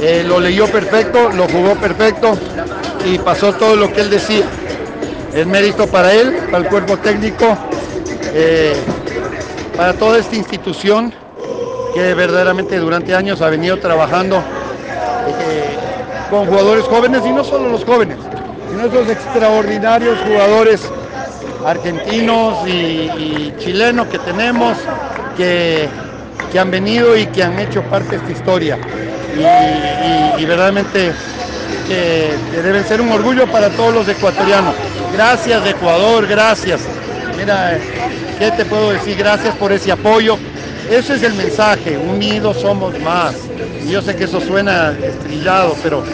eh, 0.00 0.24
lo 0.26 0.40
leyó 0.40 0.66
perfecto, 0.66 1.30
lo 1.30 1.46
jugó 1.48 1.74
perfecto 1.76 2.36
y 3.04 3.18
pasó 3.18 3.52
todo 3.52 3.76
lo 3.76 3.92
que 3.92 4.00
él 4.00 4.10
decía. 4.10 4.44
Es 5.32 5.46
mérito 5.46 5.86
para 5.86 6.12
él, 6.12 6.32
para 6.50 6.64
el 6.64 6.68
cuerpo 6.68 6.96
técnico, 6.96 7.56
eh, 8.34 8.76
para 9.76 9.94
toda 9.94 10.18
esta 10.18 10.36
institución 10.36 11.12
que 11.94 12.14
verdaderamente 12.14 12.78
durante 12.78 13.14
años 13.14 13.40
ha 13.40 13.48
venido 13.48 13.78
trabajando 13.78 14.38
eh, 14.38 15.76
con 16.30 16.46
jugadores 16.46 16.84
jóvenes 16.84 17.22
y 17.24 17.30
no 17.30 17.44
solo 17.44 17.68
los 17.68 17.84
jóvenes, 17.84 18.18
sino 18.70 18.86
esos 18.86 19.08
extraordinarios 19.08 20.18
jugadores 20.26 20.80
argentinos 21.64 22.66
y, 22.68 23.52
chilenos 23.58 24.06
que 24.08 24.18
tenemos 24.18 24.76
que, 25.36 25.88
han 26.58 26.70
venido 26.70 27.16
y 27.16 27.26
que 27.26 27.42
han 27.42 27.58
hecho 27.58 27.82
parte 27.82 28.10
de 28.10 28.16
esta 28.16 28.32
historia. 28.32 28.78
Y, 30.38 30.44
verdaderamente 30.44 31.12
que, 31.88 32.34
deben 32.62 32.84
ser 32.84 33.00
un 33.00 33.10
orgullo 33.10 33.46
para 33.46 33.70
todos 33.70 33.92
los 33.92 34.08
ecuatorianos. 34.08 34.74
Gracias 35.12 35.66
Ecuador, 35.66 36.26
gracias. 36.26 36.82
Mira, 37.36 37.78
¿qué 38.38 38.50
te 38.52 38.64
puedo 38.64 38.92
decir? 38.92 39.16
Gracias 39.16 39.54
por 39.56 39.72
ese 39.72 39.90
apoyo. 39.90 40.38
Ese 40.88 41.14
es 41.14 41.22
el 41.22 41.34
mensaje, 41.34 41.96
unidos 41.96 42.58
somos 42.60 42.98
más. 43.00 43.34
yo 43.88 44.02
sé 44.02 44.14
que 44.14 44.24
eso 44.24 44.40
suena 44.40 44.90
estrillado, 44.90 45.74
pero 45.82 46.04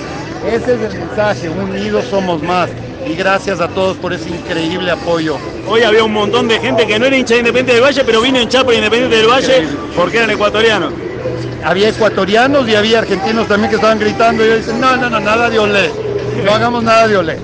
ese 0.47 0.75
es 0.75 0.95
el 0.95 1.01
mensaje, 1.01 1.49
unidos 1.49 2.05
somos 2.09 2.43
más 2.43 2.71
y 3.07 3.15
gracias 3.15 3.61
a 3.61 3.69
todos 3.69 3.97
por 3.97 4.13
ese 4.13 4.29
increíble 4.31 4.91
apoyo. 4.91 5.39
Hoy 5.67 5.83
había 5.83 6.05
un 6.05 6.13
montón 6.13 6.49
de 6.49 6.59
gente 6.59 6.87
que 6.87 6.99
no 6.99 7.07
era 7.07 7.17
hincha 7.17 7.35
de 7.35 7.41
Independiente 7.41 7.75
del 7.75 7.83
Valle, 7.83 8.03
pero 8.05 8.21
vino 8.21 8.39
a 8.39 8.43
hinchar 8.43 8.65
por 8.65 8.75
Independiente 8.75 9.17
del 9.17 9.27
Valle 9.27 9.69
porque 9.97 10.19
eran 10.19 10.31
ecuatorianos. 10.31 10.93
Había 11.65 11.89
ecuatorianos 11.91 12.69
y 12.69 12.75
había 12.75 13.01
argentinos 13.01 13.47
también 13.47 13.71
que 13.71 13.77
estaban 13.77 13.99
gritando 13.99 14.45
y 14.45 14.49
ellos 14.49 14.67
dicen, 14.67 14.81
no, 14.81 14.97
no, 14.97 15.11
no, 15.11 15.21
nada 15.21 15.51
de 15.51 15.59
olé, 15.59 15.91
no 16.45 16.53
hagamos 16.53 16.83
nada 16.83 17.07
de 17.07 17.17
olé. 17.17 17.39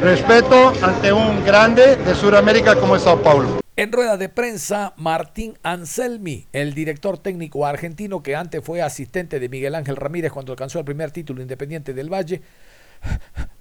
Respeto 0.00 0.72
ante 0.82 1.12
un 1.12 1.44
grande 1.44 1.96
de 1.96 2.14
Sudamérica 2.14 2.76
como 2.76 2.96
es 2.96 3.02
Sao 3.02 3.20
Paulo. 3.22 3.60
En 3.78 3.92
rueda 3.92 4.16
de 4.16 4.30
prensa, 4.30 4.94
Martín 4.96 5.58
Anselmi, 5.62 6.46
el 6.52 6.72
director 6.72 7.18
técnico 7.18 7.66
argentino 7.66 8.22
que 8.22 8.34
antes 8.34 8.62
fue 8.64 8.80
asistente 8.80 9.38
de 9.38 9.50
Miguel 9.50 9.74
Ángel 9.74 9.96
Ramírez 9.96 10.32
cuando 10.32 10.52
alcanzó 10.52 10.78
el 10.78 10.86
primer 10.86 11.10
título 11.10 11.42
independiente 11.42 11.92
del 11.92 12.10
Valle, 12.10 12.40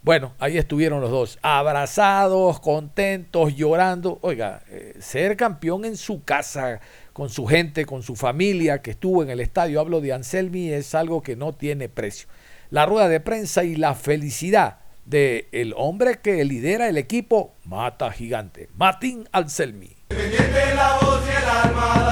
bueno, 0.02 0.34
ahí 0.40 0.58
estuvieron 0.58 1.02
los 1.02 1.12
dos, 1.12 1.40
abrazados, 1.42 2.60
contentos, 2.60 3.56
llorando. 3.56 4.20
Oiga, 4.22 4.62
eh, 4.70 4.96
ser 5.00 5.36
campeón 5.36 5.86
en 5.86 5.98
su 5.98 6.24
casa, 6.24 6.80
con 7.14 7.30
su 7.30 7.46
gente, 7.46 7.86
con 7.86 8.04
su 8.04 8.16
familia 8.16 8.82
que 8.82 8.92
estuvo 8.92 9.24
en 9.24 9.30
el 9.30 9.40
estadio, 9.40 9.80
hablo 9.80 10.02
de 10.02 10.14
Anselmi, 10.14 10.70
es 10.70 10.94
algo 10.96 11.22
que 11.22 11.36
no 11.36 11.54
tiene 11.54 11.90
precio. 11.90 12.28
La 12.70 12.86
rueda 12.86 13.08
de 13.08 13.20
prensa 13.20 13.64
y 13.64 13.76
la 13.76 13.96
felicidad 13.96 14.80
de 15.06 15.48
el 15.52 15.74
hombre 15.78 16.20
que 16.22 16.44
lidera 16.46 16.90
el 16.90 16.98
equipo 16.98 17.54
Mata 17.64 18.12
Gigante, 18.12 18.70
Martín 18.76 19.28
Anselmi. 19.32 19.96
La 20.10 20.98
voz 21.02 21.24
y 21.26 21.32
el 21.32 21.50
alma, 21.50 22.06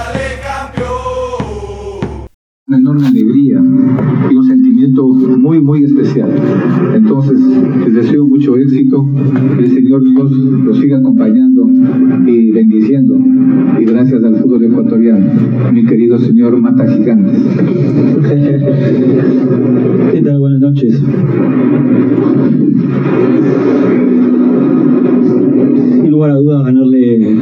una 2.65 2.77
enorme 2.77 3.07
alegría 3.07 3.57
muy, 4.91 5.61
muy 5.61 5.83
especial. 5.83 6.29
Entonces, 6.95 7.39
les 7.85 7.93
deseo 7.93 8.27
mucho 8.27 8.57
éxito, 8.57 9.05
que 9.57 9.63
el 9.63 9.71
Señor 9.71 10.03
Dios 10.03 10.31
los 10.31 10.79
siga 10.79 10.97
acompañando 10.97 11.67
y 12.27 12.51
bendiciendo. 12.51 13.17
Y 13.79 13.85
gracias 13.85 14.23
al 14.23 14.35
fútbol 14.37 14.65
ecuatoriano, 14.65 15.25
mi 15.71 15.85
querido 15.85 16.17
señor 16.17 16.57
Mata 16.59 16.85
Gigantes. 16.87 17.41
¿Qué 20.11 20.21
tal? 20.21 20.39
Buenas 20.39 20.59
noches. 20.59 21.01
Sin 25.91 26.09
lugar 26.11 26.31
a 26.31 26.35
dudas, 26.35 26.65
ganarle 26.65 27.37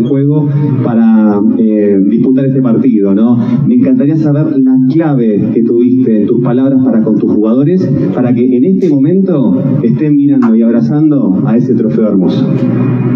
de 0.00 0.08
juego 0.08 0.48
para 0.84 1.40
eh, 1.58 1.98
disputar 2.08 2.44
este 2.46 2.60
partido, 2.62 3.14
¿no? 3.14 3.38
Me 3.66 3.74
encantaría 3.74 4.16
saber 4.16 4.46
la 4.58 4.76
clave 4.92 5.50
que 5.54 5.62
tuviste, 5.62 6.26
tus 6.26 6.42
palabras 6.42 6.78
para 6.84 7.02
con 7.02 7.18
tus 7.18 7.30
jugadores, 7.32 7.88
para 8.14 8.34
que 8.34 8.56
en 8.56 8.64
este 8.64 8.88
momento 8.88 9.60
estén 9.82 10.16
mirando 10.16 10.54
y 10.54 10.62
abrazando 10.62 11.42
a 11.44 11.56
ese 11.56 11.74
trofeo 11.74 12.08
hermoso. 12.08 12.46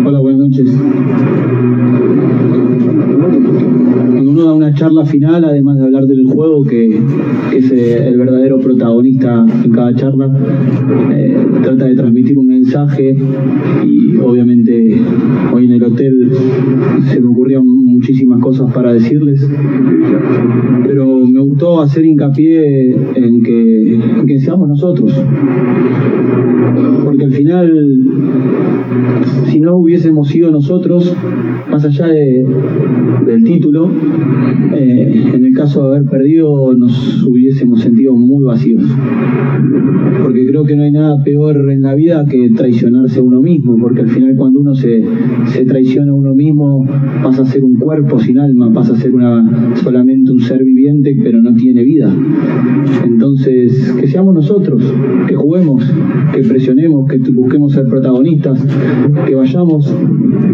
Hola, 0.05 0.21
buenas 0.21 0.41
noches. 0.49 0.77
Uno 4.33 4.47
da 4.47 4.55
una 4.55 4.73
charla 4.73 5.05
final, 5.05 5.45
además 5.45 5.77
de 5.77 5.85
hablar 5.85 6.05
del 6.05 6.25
juego, 6.27 6.65
que, 6.65 6.89
que 7.51 7.59
es 7.59 7.71
eh, 7.71 8.09
el 8.09 8.17
verdadero 8.17 8.59
protagonista 8.61 9.45
en 9.63 9.71
cada 9.71 9.95
charla, 9.95 10.35
eh, 11.13 11.37
trata 11.63 11.85
de 11.85 11.95
transmitir 11.95 12.39
un 12.39 12.47
mensaje 12.47 13.15
y 13.85 14.17
obviamente 14.17 14.97
hoy 15.53 15.67
en 15.67 15.73
el 15.73 15.83
hotel 15.83 16.33
se 17.11 17.21
me 17.21 17.27
ocurrían 17.27 17.63
muchísimas 17.67 18.41
cosas 18.41 18.73
para 18.73 18.95
decirles, 18.95 19.47
pero 20.87 21.27
me 21.27 21.41
gustó 21.41 21.83
hacer 21.83 22.07
hincapié 22.07 22.95
en 23.15 23.43
que, 23.43 23.97
en 23.97 24.27
que 24.27 24.41
seamos 24.41 24.67
nosotros, 24.67 25.13
porque 27.05 27.25
al 27.25 27.33
final, 27.33 27.71
si 29.45 29.61
no 29.61 29.77
hubiésemos 29.77 30.29
sido 30.29 30.51
nosotros, 30.51 31.15
más 31.71 31.85
allá 31.85 32.07
de, 32.07 32.47
del 33.27 33.45
título, 33.45 33.89
eh, 34.75 35.31
en 35.35 35.45
el 35.45 35.55
caso 35.55 35.83
de 35.83 35.97
haber 35.97 36.11
perdido 36.11 36.75
nos 36.75 37.25
hubiésemos 37.25 37.81
sentido 37.81 38.15
muy 38.15 38.45
vacíos. 38.45 38.83
Porque 40.23 40.47
creo 40.47 40.65
que 40.65 40.77
no 40.77 40.83
hay 40.83 40.93
nada 40.93 41.23
peor 41.23 41.71
en 41.71 41.83
la 41.83 41.95
vida 41.95 42.25
que 42.29 42.51
traicionarse 42.51 43.21
a 43.21 43.23
uno 43.23 43.41
mismo, 43.41 43.77
porque 43.79 44.01
al 44.01 44.09
final 44.09 44.35
cuando 44.37 44.61
uno 44.61 44.75
se, 44.75 45.03
se 45.47 45.65
traiciona 45.65 46.13
a 46.13 46.15
uno 46.15 46.35
mismo 46.35 46.87
pasa 47.23 47.43
a 47.43 47.47
ser 47.47 47.65
un 47.65 47.75
cuerpo 47.77 48.19
sin 48.19 48.39
alma, 48.39 48.73
pasa 48.73 48.93
a 48.93 48.97
ser 48.97 49.15
una, 49.15 49.75
solamente 49.77 50.33
un 50.33 50.41
ser 50.41 50.63
viviente 50.65 50.83
pero 51.23 51.41
no 51.43 51.55
tiene 51.55 51.83
vida. 51.83 52.15
Entonces, 53.05 53.93
que 53.99 54.07
seamos 54.07 54.35
nosotros, 54.35 54.83
que 55.27 55.35
juguemos, 55.35 55.85
que 56.35 56.43
presionemos, 56.43 57.09
que 57.09 57.19
busquemos 57.31 57.73
ser 57.73 57.87
protagonistas, 57.87 58.65
que 59.27 59.35
vayamos, 59.35 59.95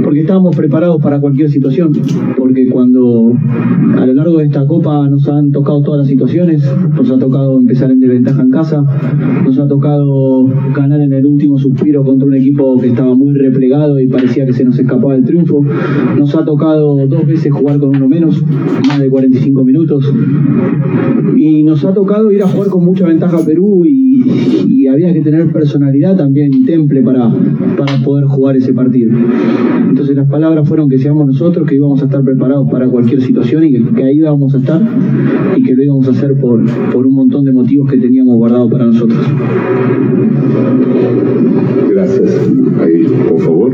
porque 0.02 0.20
estamos 0.20 0.56
preparados 0.56 1.02
para 1.02 1.20
cualquier 1.20 1.48
situación, 1.50 1.92
porque 2.36 2.68
cuando 2.68 3.32
a 3.96 4.06
lo 4.06 4.14
largo 4.14 4.38
de 4.38 4.44
esta 4.44 4.66
copa 4.66 5.08
nos 5.08 5.28
han 5.28 5.50
tocado 5.50 5.82
todas 5.82 6.00
las 6.00 6.08
situaciones, 6.08 6.62
nos 6.96 7.10
ha 7.10 7.18
tocado 7.18 7.58
empezar 7.58 7.90
en 7.90 8.00
desventaja 8.00 8.42
en 8.42 8.50
casa, 8.50 8.84
nos 9.44 9.58
ha 9.58 9.66
tocado 9.66 10.46
ganar 10.74 11.00
en 11.00 11.12
el 11.12 11.26
último 11.26 11.58
suspiro 11.58 12.04
contra 12.04 12.26
un 12.26 12.34
equipo 12.34 12.78
que 12.80 12.88
estaba 12.88 13.14
muy 13.14 13.34
replegado 13.34 13.98
y 13.98 14.08
parecía 14.08 14.46
que 14.46 14.52
se 14.52 14.64
nos 14.64 14.78
escapaba 14.78 15.14
el 15.14 15.24
triunfo, 15.24 15.64
nos 16.16 16.34
ha 16.34 16.44
tocado 16.44 17.06
dos 17.06 17.26
veces 17.26 17.52
jugar 17.52 17.78
con 17.78 17.96
uno 17.96 18.08
menos, 18.08 18.42
más 18.86 19.00
de 19.00 19.08
45 19.08 19.64
minutos, 19.64 20.12
y 21.36 21.62
nos 21.64 21.84
ha 21.84 21.92
tocado 21.92 22.30
ir 22.30 22.42
a 22.42 22.46
jugar 22.46 22.68
con 22.68 22.84
mucha 22.84 23.06
ventaja 23.06 23.38
a 23.38 23.44
Perú 23.44 23.84
y, 23.84 24.22
y 24.68 24.86
había 24.86 25.12
que 25.12 25.20
tener 25.20 25.52
personalidad 25.52 26.16
también 26.16 26.52
y 26.52 26.64
temple 26.64 27.02
para, 27.02 27.32
para 27.76 27.96
poder 28.04 28.24
jugar 28.26 28.56
ese 28.56 28.72
partido. 28.72 29.12
Entonces 29.88 30.16
las 30.16 30.28
palabras 30.28 30.68
fueron 30.68 30.88
que 30.88 30.98
seamos 30.98 31.26
nosotros, 31.26 31.66
que 31.66 31.74
íbamos 31.74 32.00
a 32.02 32.04
estar 32.04 32.22
preparados 32.22 32.70
para 32.70 32.88
cualquier 32.88 33.20
situación 33.22 33.47
y 33.50 33.94
que, 33.94 34.04
ahí 34.04 34.16
íbamos 34.16 34.54
a 34.54 34.58
estar 34.58 34.82
y 35.56 35.62
que 35.62 35.74
lo 35.74 35.82
íbamos 35.82 36.06
a 36.06 36.10
hacer 36.10 36.38
por, 36.38 36.62
por 36.92 37.06
un 37.06 37.14
montón 37.14 37.44
de 37.44 37.52
motivos 37.52 37.90
que 37.90 37.96
teníamos 37.96 38.36
guardados 38.36 38.70
para 38.70 38.84
nosotros. 38.86 39.18
Gracias. 41.90 42.52
Ahí, 42.80 43.06
por 43.28 43.40
favor. 43.40 43.72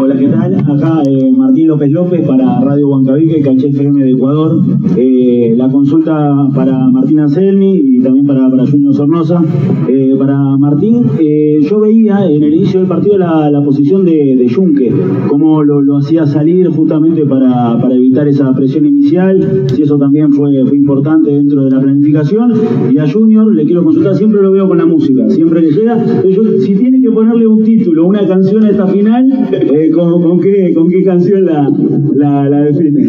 Hola, 0.00 0.16
¿qué 0.16 0.28
tal? 0.28 0.54
Acá 0.54 1.02
eh, 1.06 1.32
Martín 1.36 1.68
López 1.68 1.90
López 1.90 2.26
para 2.26 2.60
Radio 2.60 2.88
Huancavique, 2.88 3.40
Caché 3.42 3.68
FM 3.68 4.04
de 4.04 4.10
Ecuador. 4.12 4.62
Eh, 4.96 5.54
la 5.56 5.68
consulta 5.68 6.48
para 6.54 6.88
Martín 6.90 7.20
Anselmi 7.20 7.74
y 7.76 8.00
también 8.02 8.26
para, 8.26 8.48
para 8.48 8.66
Junior 8.66 8.94
Sornosa. 8.94 9.42
Eh, 9.88 10.14
para 10.18 10.56
Martín, 10.56 11.04
eh, 11.18 11.58
yo 11.68 11.80
veía 11.80 12.26
en 12.30 12.42
el 12.42 12.54
inicio 12.54 12.80
del 12.80 12.88
partido 12.88 13.18
la, 13.18 13.50
la 13.50 13.62
posición 13.64 14.04
de, 14.04 14.36
de 14.36 14.52
Junque, 14.52 14.92
cómo 15.28 15.62
lo, 15.62 15.82
lo 15.82 15.98
hacía 15.98 16.26
salir 16.26 16.68
justamente 16.68 17.24
para, 17.26 17.78
para 17.80 17.94
evitar 17.94 18.28
esa 18.28 18.43
presión 18.52 18.84
inicial, 18.86 19.64
si 19.72 19.82
eso 19.82 19.96
también 19.96 20.32
fue, 20.32 20.50
fue 20.66 20.76
importante 20.76 21.30
dentro 21.30 21.64
de 21.64 21.70
la 21.70 21.80
planificación. 21.80 22.52
Y 22.92 22.98
a 22.98 23.08
Junior 23.08 23.54
le 23.54 23.64
quiero 23.64 23.84
consultar, 23.84 24.14
siempre 24.16 24.42
lo 24.42 24.50
veo 24.50 24.66
con 24.68 24.78
la 24.78 24.86
música, 24.86 25.28
siempre 25.30 25.60
que 25.62 25.70
llega. 25.70 26.04
Yo, 26.24 26.42
si 26.60 26.74
tiene 26.74 27.00
que 27.00 27.10
ponerle 27.10 27.46
un 27.46 27.62
título, 27.62 28.06
una 28.06 28.26
canción 28.26 28.64
a 28.64 28.70
esta 28.70 28.86
final, 28.86 29.24
eh, 29.52 29.90
¿con, 29.90 30.22
con 30.22 30.40
qué, 30.40 30.72
¿con 30.74 30.88
qué 30.88 31.04
canción 31.04 31.44
la, 31.44 31.70
la, 32.16 32.48
la 32.48 32.60
define? 32.64 33.06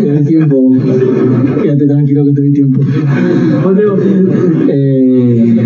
Tienes 0.00 0.26
tiempo. 0.26 0.72
Quédate 1.62 1.86
tranquilo 1.86 2.24
que 2.24 2.32
te 2.32 2.40
doy 2.40 2.52
tiempo. 2.52 2.80
Eh, 4.68 5.56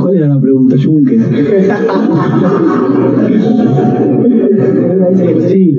¿Cuál 0.00 0.16
era 0.16 0.28
la 0.28 0.40
pregunta, 0.40 0.76
Junque? 0.82 1.18
Sí, 5.48 5.76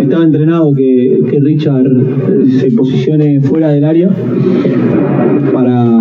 estaba 0.00 0.24
entrenado 0.24 0.72
que, 0.74 1.22
que 1.30 1.40
Richard 1.40 1.86
se 2.58 2.70
posicione 2.72 3.40
fuera 3.40 3.70
del 3.70 3.84
área 3.84 4.10
para 5.52 6.00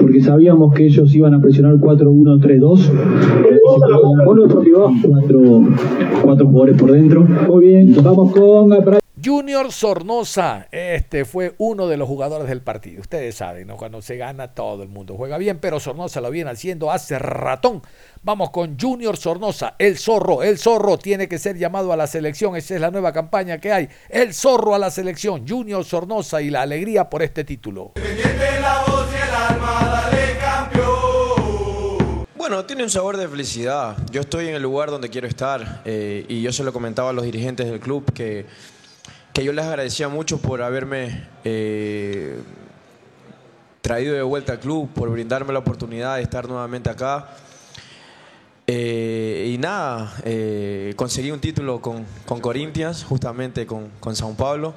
porque 0.00 0.20
sabíamos 0.20 0.74
que 0.74 0.86
ellos 0.86 1.14
iban 1.14 1.34
a 1.34 1.40
presionar 1.40 1.74
4-1-3-2 1.76 2.90
cuatro, 5.08 5.62
cuatro 6.22 6.46
jugadores 6.46 6.76
por 6.76 6.92
dentro. 6.92 7.26
Muy 7.48 7.66
bien, 7.66 7.94
vamos 8.02 8.32
con 8.32 8.72
Junior 9.26 9.72
Sornosa, 9.72 10.68
este 10.70 11.24
fue 11.24 11.56
uno 11.58 11.88
de 11.88 11.96
los 11.96 12.06
jugadores 12.06 12.46
del 12.46 12.62
partido. 12.62 13.00
Ustedes 13.00 13.34
saben, 13.34 13.66
¿no? 13.66 13.76
cuando 13.76 14.00
se 14.00 14.16
gana 14.16 14.54
todo 14.54 14.84
el 14.84 14.88
mundo 14.88 15.16
juega 15.16 15.36
bien, 15.36 15.58
pero 15.58 15.80
Sornosa 15.80 16.20
lo 16.20 16.30
viene 16.30 16.52
haciendo 16.52 16.92
hace 16.92 17.18
ratón. 17.18 17.82
Vamos 18.22 18.50
con 18.50 18.78
Junior 18.78 19.16
Sornosa, 19.16 19.74
el 19.80 19.98
zorro, 19.98 20.44
el 20.44 20.58
zorro 20.58 20.96
tiene 20.96 21.28
que 21.28 21.40
ser 21.40 21.58
llamado 21.58 21.92
a 21.92 21.96
la 21.96 22.06
selección. 22.06 22.54
Esa 22.54 22.76
es 22.76 22.80
la 22.80 22.92
nueva 22.92 23.12
campaña 23.12 23.58
que 23.58 23.72
hay. 23.72 23.88
El 24.10 24.32
zorro 24.32 24.76
a 24.76 24.78
la 24.78 24.92
selección, 24.92 25.44
Junior 25.44 25.84
Sornosa 25.84 26.40
y 26.40 26.50
la 26.50 26.62
alegría 26.62 27.10
por 27.10 27.24
este 27.24 27.42
título. 27.42 27.94
Bueno, 32.36 32.64
tiene 32.64 32.84
un 32.84 32.90
sabor 32.90 33.16
de 33.16 33.26
felicidad. 33.26 33.96
Yo 34.12 34.20
estoy 34.20 34.46
en 34.46 34.54
el 34.54 34.62
lugar 34.62 34.92
donde 34.92 35.10
quiero 35.10 35.26
estar 35.26 35.82
eh, 35.84 36.24
y 36.28 36.42
yo 36.42 36.52
se 36.52 36.62
lo 36.62 36.72
comentaba 36.72 37.10
a 37.10 37.12
los 37.12 37.24
dirigentes 37.24 37.66
del 37.66 37.80
club 37.80 38.12
que, 38.12 38.46
que 39.36 39.44
yo 39.44 39.52
les 39.52 39.66
agradecía 39.66 40.08
mucho 40.08 40.38
por 40.38 40.62
haberme 40.62 41.28
eh, 41.44 42.38
traído 43.82 44.14
de 44.14 44.22
vuelta 44.22 44.54
al 44.54 44.60
club, 44.60 44.88
por 44.94 45.10
brindarme 45.10 45.52
la 45.52 45.58
oportunidad 45.58 46.16
de 46.16 46.22
estar 46.22 46.48
nuevamente 46.48 46.88
acá. 46.88 47.36
Eh, 48.66 49.52
y 49.52 49.58
nada, 49.58 50.16
eh, 50.24 50.94
conseguí 50.96 51.30
un 51.32 51.40
título 51.40 51.82
con, 51.82 52.06
con 52.24 52.40
Corinthians, 52.40 53.04
justamente 53.04 53.66
con, 53.66 53.90
con 54.00 54.16
Sao 54.16 54.32
Paulo. 54.32 54.72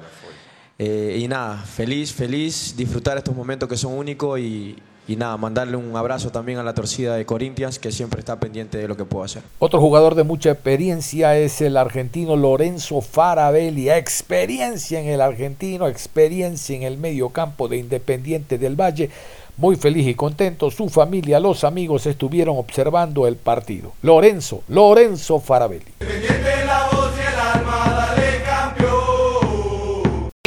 Y 0.76 1.26
nada, 1.26 1.56
feliz, 1.56 2.12
feliz, 2.12 2.74
disfrutar 2.76 3.16
estos 3.16 3.34
momentos 3.34 3.66
que 3.66 3.78
son 3.78 3.94
únicos 3.94 4.38
y, 4.40 4.76
y 5.08 5.16
nada, 5.16 5.36
mandarle 5.36 5.76
un 5.76 5.96
abrazo 5.96 6.30
también 6.30 6.58
a 6.58 6.62
la 6.62 6.72
torcida 6.74 7.16
de 7.16 7.26
Corinthians, 7.26 7.78
que 7.80 7.90
siempre 7.90 8.20
está 8.20 8.38
pendiente 8.38 8.78
de 8.78 8.86
lo 8.86 8.96
que 8.96 9.04
puedo 9.04 9.24
hacer. 9.24 9.42
Otro 9.58 9.80
jugador 9.80 10.14
de 10.14 10.22
mucha 10.22 10.50
experiencia 10.52 11.36
es 11.36 11.60
el 11.60 11.76
argentino 11.76 12.36
Lorenzo 12.36 13.00
Farabelli. 13.00 13.90
Experiencia 13.90 15.00
en 15.00 15.08
el 15.08 15.20
argentino, 15.20 15.88
experiencia 15.88 16.76
en 16.76 16.84
el 16.84 16.96
medio 16.96 17.30
campo 17.30 17.66
de 17.66 17.78
Independiente 17.78 18.56
del 18.58 18.76
Valle. 18.80 19.10
Muy 19.56 19.74
feliz 19.76 20.06
y 20.06 20.14
contento, 20.14 20.70
su 20.70 20.88
familia, 20.88 21.40
los 21.40 21.64
amigos 21.64 22.06
estuvieron 22.06 22.56
observando 22.56 23.26
el 23.26 23.36
partido. 23.36 23.92
Lorenzo, 24.02 24.62
Lorenzo 24.68 25.40
Farabelli. 25.40 25.84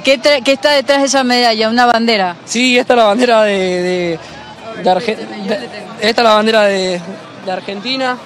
¿Qué, 0.03 0.19
qué 0.43 0.51
está 0.53 0.71
detrás 0.73 0.99
de 0.99 1.05
esa 1.07 1.23
medalla? 1.23 1.69
¿Una 1.69 1.85
bandera? 1.85 2.35
Sí, 2.45 2.77
esta 2.77 2.93
es 2.93 2.97
la 2.97 3.05
bandera 3.05 3.43
de, 3.43 3.53
de- 3.81 4.19
de 4.77 4.83
de- 5.15 5.67
esta 6.01 6.21
es 6.21 6.23
la 6.27 6.33
bandera 6.35 6.63
de, 6.63 6.99
de 7.45 7.51
Argentina, 7.51 8.17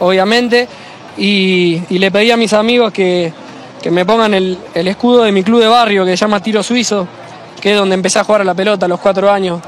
obviamente, 0.00 0.68
y, 1.16 1.82
y 1.90 1.98
le 1.98 2.10
pedí 2.10 2.30
a 2.30 2.36
mis 2.36 2.52
amigos 2.52 2.92
que, 2.92 3.32
que 3.82 3.90
me 3.90 4.04
pongan 4.06 4.34
el, 4.34 4.58
el 4.74 4.88
escudo 4.88 5.24
de 5.24 5.32
mi 5.32 5.42
club 5.42 5.60
de 5.60 5.68
barrio 5.68 6.04
que 6.04 6.12
se 6.12 6.16
llama 6.16 6.40
Tiro 6.40 6.62
Suizo, 6.62 7.06
que 7.60 7.72
es 7.72 7.78
donde 7.78 7.94
empecé 7.94 8.18
a 8.20 8.24
jugar 8.24 8.42
a 8.42 8.44
la 8.44 8.54
pelota 8.54 8.86
a 8.86 8.88
los 8.88 9.00
cuatro 9.00 9.30
años, 9.30 9.60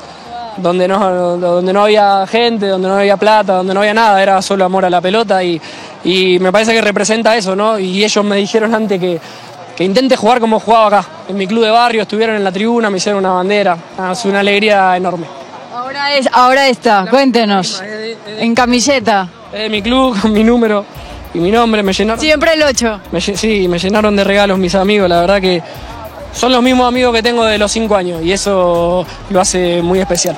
donde 0.57 0.87
no, 0.87 1.37
donde 1.39 1.73
no 1.73 1.83
había 1.85 2.27
gente, 2.27 2.67
donde 2.69 2.89
no 2.89 2.97
había 2.97 3.17
plata, 3.17 3.55
donde 3.55 3.75
no 3.75 3.81
había 3.81 3.95
nada, 3.95 4.23
era 4.23 4.41
solo 4.43 4.65
amor 4.65 4.85
a 4.85 4.91
la 4.91 5.01
pelota 5.01 5.43
y, 5.43 5.61
y 6.05 6.39
me 6.39 6.53
parece 6.53 6.73
que 6.73 6.81
representa 6.81 7.37
eso, 7.37 7.57
¿no? 7.57 7.79
Y 7.79 8.05
ellos 8.05 8.25
me 8.25 8.37
dijeron 8.37 8.75
antes 8.75 9.01
que, 9.01 9.21
que 9.77 9.85
intente 9.85 10.17
jugar 10.17 10.41
como 10.41 10.61
jugaba 10.61 10.99
acá, 10.99 11.09
en 11.29 11.37
mi 11.37 11.47
club 11.47 11.65
de 11.65 11.71
barrio, 11.71 12.03
estuvieron 12.03 12.37
en 12.37 12.45
la 12.45 12.53
tribuna, 12.53 12.91
me 12.91 12.99
hicieron 12.99 13.19
una 13.25 13.33
bandera, 13.35 13.77
es 14.13 14.25
una 14.25 14.41
alegría 14.41 14.97
enorme. 14.97 15.40
Ahora, 15.91 16.15
es, 16.15 16.29
ahora 16.33 16.69
está, 16.69 17.07
cuéntenos. 17.11 17.83
En 18.39 18.55
camiseta. 18.55 19.29
De 19.53 19.69
mi 19.69 19.83
club, 19.83 20.17
con 20.21 20.33
mi 20.33 20.45
número 20.45 20.85
y 21.35 21.39
mi 21.39 21.51
nombre, 21.51 21.83
me 21.83 21.93
llenaron. 21.93 22.21
Siempre 22.21 22.53
el 22.55 22.63
8. 22.63 23.01
me 23.11 23.19
lle- 23.19 23.35
sí, 23.35 23.67
me 23.67 23.77
llenaron 23.77 24.15
de 24.15 24.23
regalos 24.23 24.57
mis 24.57 24.75
amigos, 24.77 25.09
la 25.09 25.21
verdad 25.21 25.41
que 25.41 25.61
son 26.33 26.53
los 26.53 26.63
mismos 26.63 26.87
amigos 26.87 27.13
que 27.13 27.25
tengo 27.25 27.45
de 27.45 27.59
los 27.59 27.73
cinco 27.73 27.97
años 27.97 28.23
y 28.23 28.31
eso 28.33 29.05
lo 29.31 29.41
hace 29.41 29.83
muy 29.83 29.99
especial. 29.99 30.37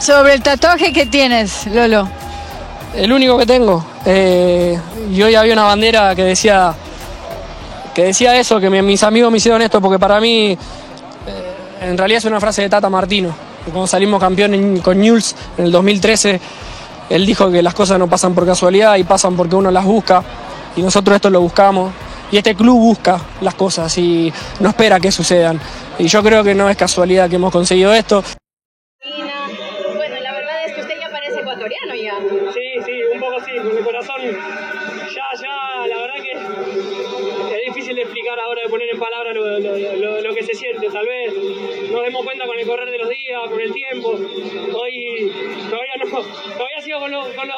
Sobre 0.00 0.32
el 0.32 0.42
tatuaje 0.42 0.90
que 0.90 1.04
tienes, 1.04 1.66
Lolo. 1.66 2.08
El 2.94 3.12
único 3.12 3.36
que 3.36 3.44
tengo. 3.44 3.84
eh, 4.06 4.78
y 5.12 5.22
hoy 5.22 5.34
había 5.34 5.52
una 5.52 5.64
bandera 5.64 6.14
que 6.14 6.22
decía 6.24 6.72
que 7.94 8.04
decía 8.04 8.34
eso, 8.38 8.58
que 8.58 8.70
mi- 8.70 8.80
mis 8.80 9.02
amigos 9.02 9.30
me 9.30 9.36
hicieron 9.36 9.60
esto, 9.60 9.82
porque 9.82 9.98
para 9.98 10.18
mí 10.18 10.52
eh, 10.52 10.58
en 11.82 11.98
realidad 11.98 12.18
es 12.18 12.24
una 12.24 12.40
frase 12.40 12.62
de 12.62 12.70
Tata 12.70 12.88
Martino. 12.88 13.34
Cuando 13.66 13.86
salimos 13.86 14.20
campeón 14.20 14.54
en- 14.54 14.80
con 14.80 14.98
Newell's 14.98 15.34
en 15.58 15.64
el 15.66 15.72
2013, 15.72 16.40
él 17.10 17.26
dijo 17.26 17.50
que 17.50 17.62
las 17.62 17.74
cosas 17.74 17.98
no 17.98 18.08
pasan 18.08 18.34
por 18.34 18.46
casualidad 18.46 18.96
y 18.96 19.04
pasan 19.04 19.36
porque 19.36 19.56
uno 19.56 19.70
las 19.70 19.84
busca. 19.84 20.22
Y 20.76 20.82
nosotros 20.82 21.16
esto 21.16 21.30
lo 21.30 21.40
buscamos. 21.40 21.92
Y 22.30 22.36
este 22.38 22.54
club 22.56 22.78
busca 22.78 23.20
las 23.40 23.54
cosas 23.54 23.96
y 23.98 24.32
no 24.60 24.68
espera 24.70 24.98
que 24.98 25.12
sucedan. 25.12 25.60
Y 25.98 26.06
yo 26.08 26.22
creo 26.22 26.42
que 26.42 26.54
no 26.54 26.68
es 26.68 26.76
casualidad 26.76 27.28
que 27.30 27.36
hemos 27.36 27.52
conseguido 27.52 27.92
esto. 27.94 28.22
Bueno, 29.96 30.16
la 30.20 30.32
verdad 30.32 30.64
es 30.66 30.74
que 30.74 30.80
usted 30.80 30.94
ya 31.00 31.08
parece 31.10 31.40
ecuatoriano 31.40 31.94
ya. 31.94 32.14
Sí, 32.52 32.82
sí, 32.84 32.92
un 33.14 33.20
poco 33.20 33.36
sí, 33.46 33.52
con 33.62 33.76
el 33.78 33.84
corazón. 33.84 34.16
Ya, 34.22 35.26
ya, 35.40 35.86
la 35.86 35.96
verdad 36.02 36.14
que 36.22 36.32
es 37.54 37.74
difícil 37.74 37.94
de 37.94 38.02
explicar 38.02 38.38
ahora, 38.40 38.60
de 38.64 38.68
poner 38.70 38.88
en 38.92 38.98
palabras 38.98 39.34
lo, 39.34 39.46
lo- 39.58 39.96
lo- 39.96 40.20
lo 40.20 40.34
que 40.34 40.42
se 40.44 40.54
siente. 40.54 40.88
Tal 40.90 41.06
vez 41.06 41.90
nos 41.92 42.02
demos 42.02 42.24
cuenta 42.24 42.44
el 42.66 42.70
correr 42.72 42.90
de 42.90 42.98
los 42.98 43.08
días, 43.08 43.40
con 43.48 43.60
el 43.60 43.72
tiempo. 43.72 44.08
Hoy 44.10 45.32
todavía 45.70 45.94
no, 45.98 46.10
todavía 46.10 46.80
sigo 46.82 46.98
con, 46.98 47.10
los- 47.12 47.28
con, 47.34 47.46
los, 47.48 47.56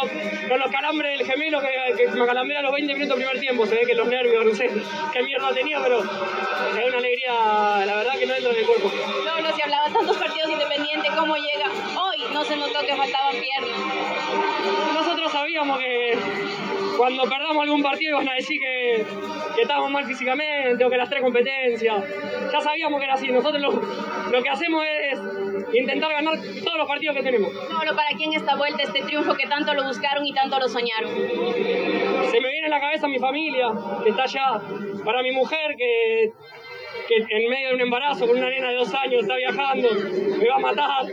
con 0.49 0.59
los 0.61 0.71
calambres 0.71 1.19
del 1.19 1.27
gemelo 1.27 1.61
que, 1.61 1.69
que 1.97 2.07
me 2.09 2.27
calambrea 2.27 2.59
a 2.61 2.63
los 2.63 2.73
20 2.73 2.95
minutos 2.95 3.17
primer 3.17 3.41
tiempo. 3.41 3.67
Se 3.67 3.75
ve 3.75 3.87
que 3.87 3.95
los 3.95 4.07
nervios, 4.07 4.45
no 4.45 4.55
sé 4.55 4.71
qué 5.13 5.23
mierda 5.23 5.53
tenía, 5.55 5.81
pero 5.83 6.01
es 6.01 6.89
una 6.89 6.99
alegría, 6.99 7.33
la 7.87 7.97
verdad 7.97 8.13
que 8.19 8.27
no 8.27 8.35
entra 8.35 8.51
en 8.53 8.57
el 8.59 8.67
cuerpo. 8.67 8.93
No, 9.25 9.41
no 9.41 9.57
se 9.57 9.63
hablaba 9.63 9.91
tantos 9.91 10.17
partidos 10.19 10.51
independientes, 10.51 11.11
¿cómo 11.17 11.35
llega? 11.37 11.71
Hoy 11.99 12.25
no 12.35 12.45
se 12.45 12.57
notó 12.57 12.81
que 12.81 12.95
faltaban 12.95 13.33
piernas. 13.33 13.81
Nosotros 14.95 15.33
sabíamos 15.33 15.79
que 15.79 16.19
cuando 16.99 17.23
perdamos 17.23 17.63
algún 17.63 17.81
partido 17.81 18.17
iban 18.17 18.29
a 18.29 18.35
decir 18.35 18.59
que, 18.59 19.07
que 19.55 19.63
estábamos 19.63 19.91
mal 19.93 20.05
físicamente 20.05 20.85
o 20.85 20.91
que 20.91 20.97
las 20.97 21.09
tres 21.09 21.23
competencias. 21.23 22.05
Ya 22.53 22.61
sabíamos 22.61 22.99
que 22.99 23.05
era 23.05 23.15
así. 23.15 23.29
Nosotros 23.29 23.63
lo, 23.63 23.71
lo 24.31 24.43
que 24.43 24.51
hacemos 24.51 24.85
es 24.85 25.21
intentar 25.73 26.11
ganar 26.13 26.35
todos 26.65 26.77
los 26.77 26.89
partidos 26.89 27.15
que 27.17 27.23
tenemos. 27.23 27.51
Pablo, 27.53 27.95
¿para 27.95 28.11
quién 28.17 28.33
esta 28.35 28.57
vuelta, 28.57 28.83
este 28.83 29.03
triunfo 29.03 29.35
que 29.35 29.47
tanto 29.47 29.73
lo 29.75 29.85
buscaron 29.85 30.27
y 30.27 30.33
tanto 30.33 30.59
lo 30.59 30.69
soñaron? 30.69 31.11
Se 31.11 32.41
me 32.41 32.51
viene 32.51 32.67
a 32.67 32.71
la 32.71 32.81
cabeza 32.81 33.07
mi 33.07 33.21
familia, 33.21 33.69
que 34.03 34.11
está 34.11 34.25
allá. 34.25 34.61
Para 35.05 35.23
mi 35.23 35.31
mujer, 35.31 35.77
que, 35.79 36.33
que 37.09 37.17
en 37.37 37.49
medio 37.49 37.69
de 37.71 37.75
un 37.75 37.81
embarazo 37.81 38.27
con 38.27 38.37
una 38.37 38.51
nena 38.51 38.69
de 38.69 38.75
dos 38.77 38.93
años 38.95 39.23
está 39.23 39.35
viajando, 39.37 39.89
me 40.39 40.49
va 40.49 40.57
a 40.57 40.59
matar. 40.59 41.07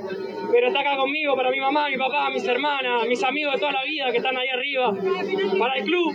Pero 0.52 0.68
está 0.68 0.80
acá 0.82 0.96
conmigo, 0.96 1.36
para 1.36 1.50
mi 1.50 1.60
mamá, 1.60 1.89
mi 1.89 1.98
papá, 1.98 2.30
mis 2.30 2.46
hermanas, 2.48 3.08
mis 3.08 3.22
amigos 3.24 3.54
de 3.56 3.60
toda 3.60 3.72
la 3.72 3.84
vida 3.84 4.12
que 4.12 4.18
están 4.18 4.38
ahí 4.38 4.48
arriba. 4.48 4.93
Para 5.58 5.76
el 5.78 5.84
club, 5.84 6.14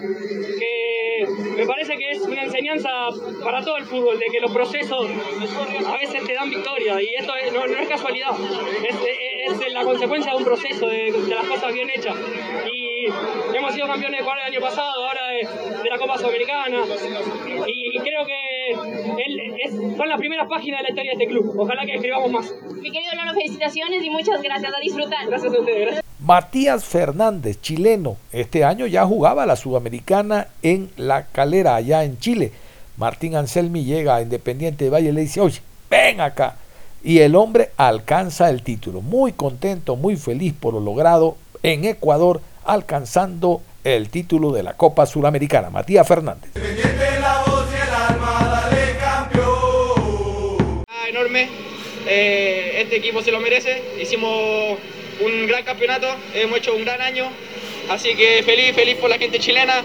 que 0.59 1.27
me 1.57 1.67
parece 1.67 1.97
que 1.97 2.11
es 2.11 2.21
una 2.23 2.43
enseñanza 2.45 2.91
para 3.43 3.63
todo 3.63 3.77
el 3.77 3.85
fútbol, 3.85 4.19
de 4.19 4.27
que 4.33 4.41
los 4.41 4.53
procesos 4.53 5.07
a 5.87 5.97
veces 5.99 6.25
te 6.25 6.35
dan 6.35 6.49
victoria. 6.49 7.01
Y 7.03 7.15
esto 7.19 7.35
es- 7.37 7.53
no, 7.53 7.67
no 7.67 7.79
es 7.79 7.89
casualidad, 7.89 8.31
es, 8.89 8.97
es- 8.97 9.61
es 9.61 9.73
la 9.73 9.83
consecuencia 9.83 10.33
de 10.33 10.39
un 10.39 10.45
proceso, 10.45 10.87
de, 10.87 11.11
de 11.13 11.35
las 11.35 11.45
cosas 11.47 11.73
bien 11.75 11.91
hechas. 11.91 12.15
Y 12.73 13.07
hemos 13.57 13.75
sido 13.75 13.87
campeones 13.89 14.19
de 14.19 14.23
Ecuador 14.23 14.39
el 14.47 14.53
año 14.55 14.61
pasado, 14.61 15.07
ahora 15.07 15.27
de, 15.29 15.83
de 15.83 15.91
la 15.91 15.99
Copa 15.99 16.17
Sudamericana. 16.19 16.83
Y 17.67 17.99
creo 17.99 18.25
que 18.25 18.35
él- 18.73 19.55
es- 19.65 19.97
son 19.97 20.09
las 20.09 20.19
primeras 20.19 20.49
páginas 20.49 20.81
de 20.81 20.83
la 20.85 20.89
historia 20.91 21.13
de 21.17 21.23
este 21.25 21.27
club. 21.27 21.55
Ojalá 21.59 21.85
que 21.87 21.95
escribamos 21.95 22.31
más. 22.31 22.55
Mi 22.75 22.91
querido 22.91 23.13
Lolo, 23.17 23.35
felicitaciones 23.35 24.05
y 24.05 24.11
muchas 24.11 24.43
gracias. 24.43 24.73
A 24.75 24.81
disfrutar. 24.81 25.27
Gracias 25.27 25.53
a 25.55 25.59
ustedes. 25.61 25.81
gracias. 25.83 26.05
Matías 26.23 26.85
Fernández, 26.85 27.61
chileno, 27.63 28.17
este 28.33 28.63
año 28.65 28.87
ya 28.87 29.07
jugaba 29.07 29.47
la 29.47 29.57
Sudamericana 29.57 30.49
en 30.63 30.91
La 30.97 31.25
Calera, 31.27 31.75
allá 31.77 32.05
en 32.05 32.19
Chile. 32.19 32.53
Martín 32.99 33.35
Anselmi 33.37 33.85
llega 33.85 34.17
a 34.17 34.23
Independiente 34.23 34.85
de 34.85 34.91
Valle 34.91 35.09
y 35.09 35.13
le 35.13 35.23
dice, 35.23 35.41
oye, 35.41 35.61
ven 35.89 36.21
acá. 36.21 36.57
Y 37.03 37.21
el 37.21 37.35
hombre 37.35 37.71
alcanza 37.79 38.51
el 38.51 38.63
título. 38.63 39.01
Muy 39.01 39.33
contento, 39.33 39.97
muy 39.97 40.17
feliz 40.17 40.53
por 40.53 40.75
lo 40.75 40.81
logrado 40.81 41.37
en 41.63 41.87
Ecuador, 41.87 42.43
alcanzando 42.65 43.63
el 43.85 44.11
título 44.11 44.53
de 44.53 44.63
la 44.63 44.75
Copa 44.75 45.07
Sudamericana. 45.07 45.71
Matías 45.71 46.07
Fernández. 46.07 46.51
Enorme. 51.21 51.49
Eh, 52.07 52.79
este 52.79 52.97
equipo 52.97 53.23
se 53.23 53.31
lo 53.31 53.41
merece. 53.41 53.83
Hicimos 54.01 54.79
un 55.21 55.47
gran 55.47 55.65
campeonato, 55.65 56.09
hemos 56.35 56.59
hecho 56.59 56.75
un 56.75 56.85
gran 56.85 57.01
año. 57.01 57.31
Así 57.89 58.15
que 58.15 58.43
feliz, 58.43 58.75
feliz 58.75 58.97
por 58.97 59.11
la 59.11 59.19
gente 59.19 59.39
chilena. 59.39 59.85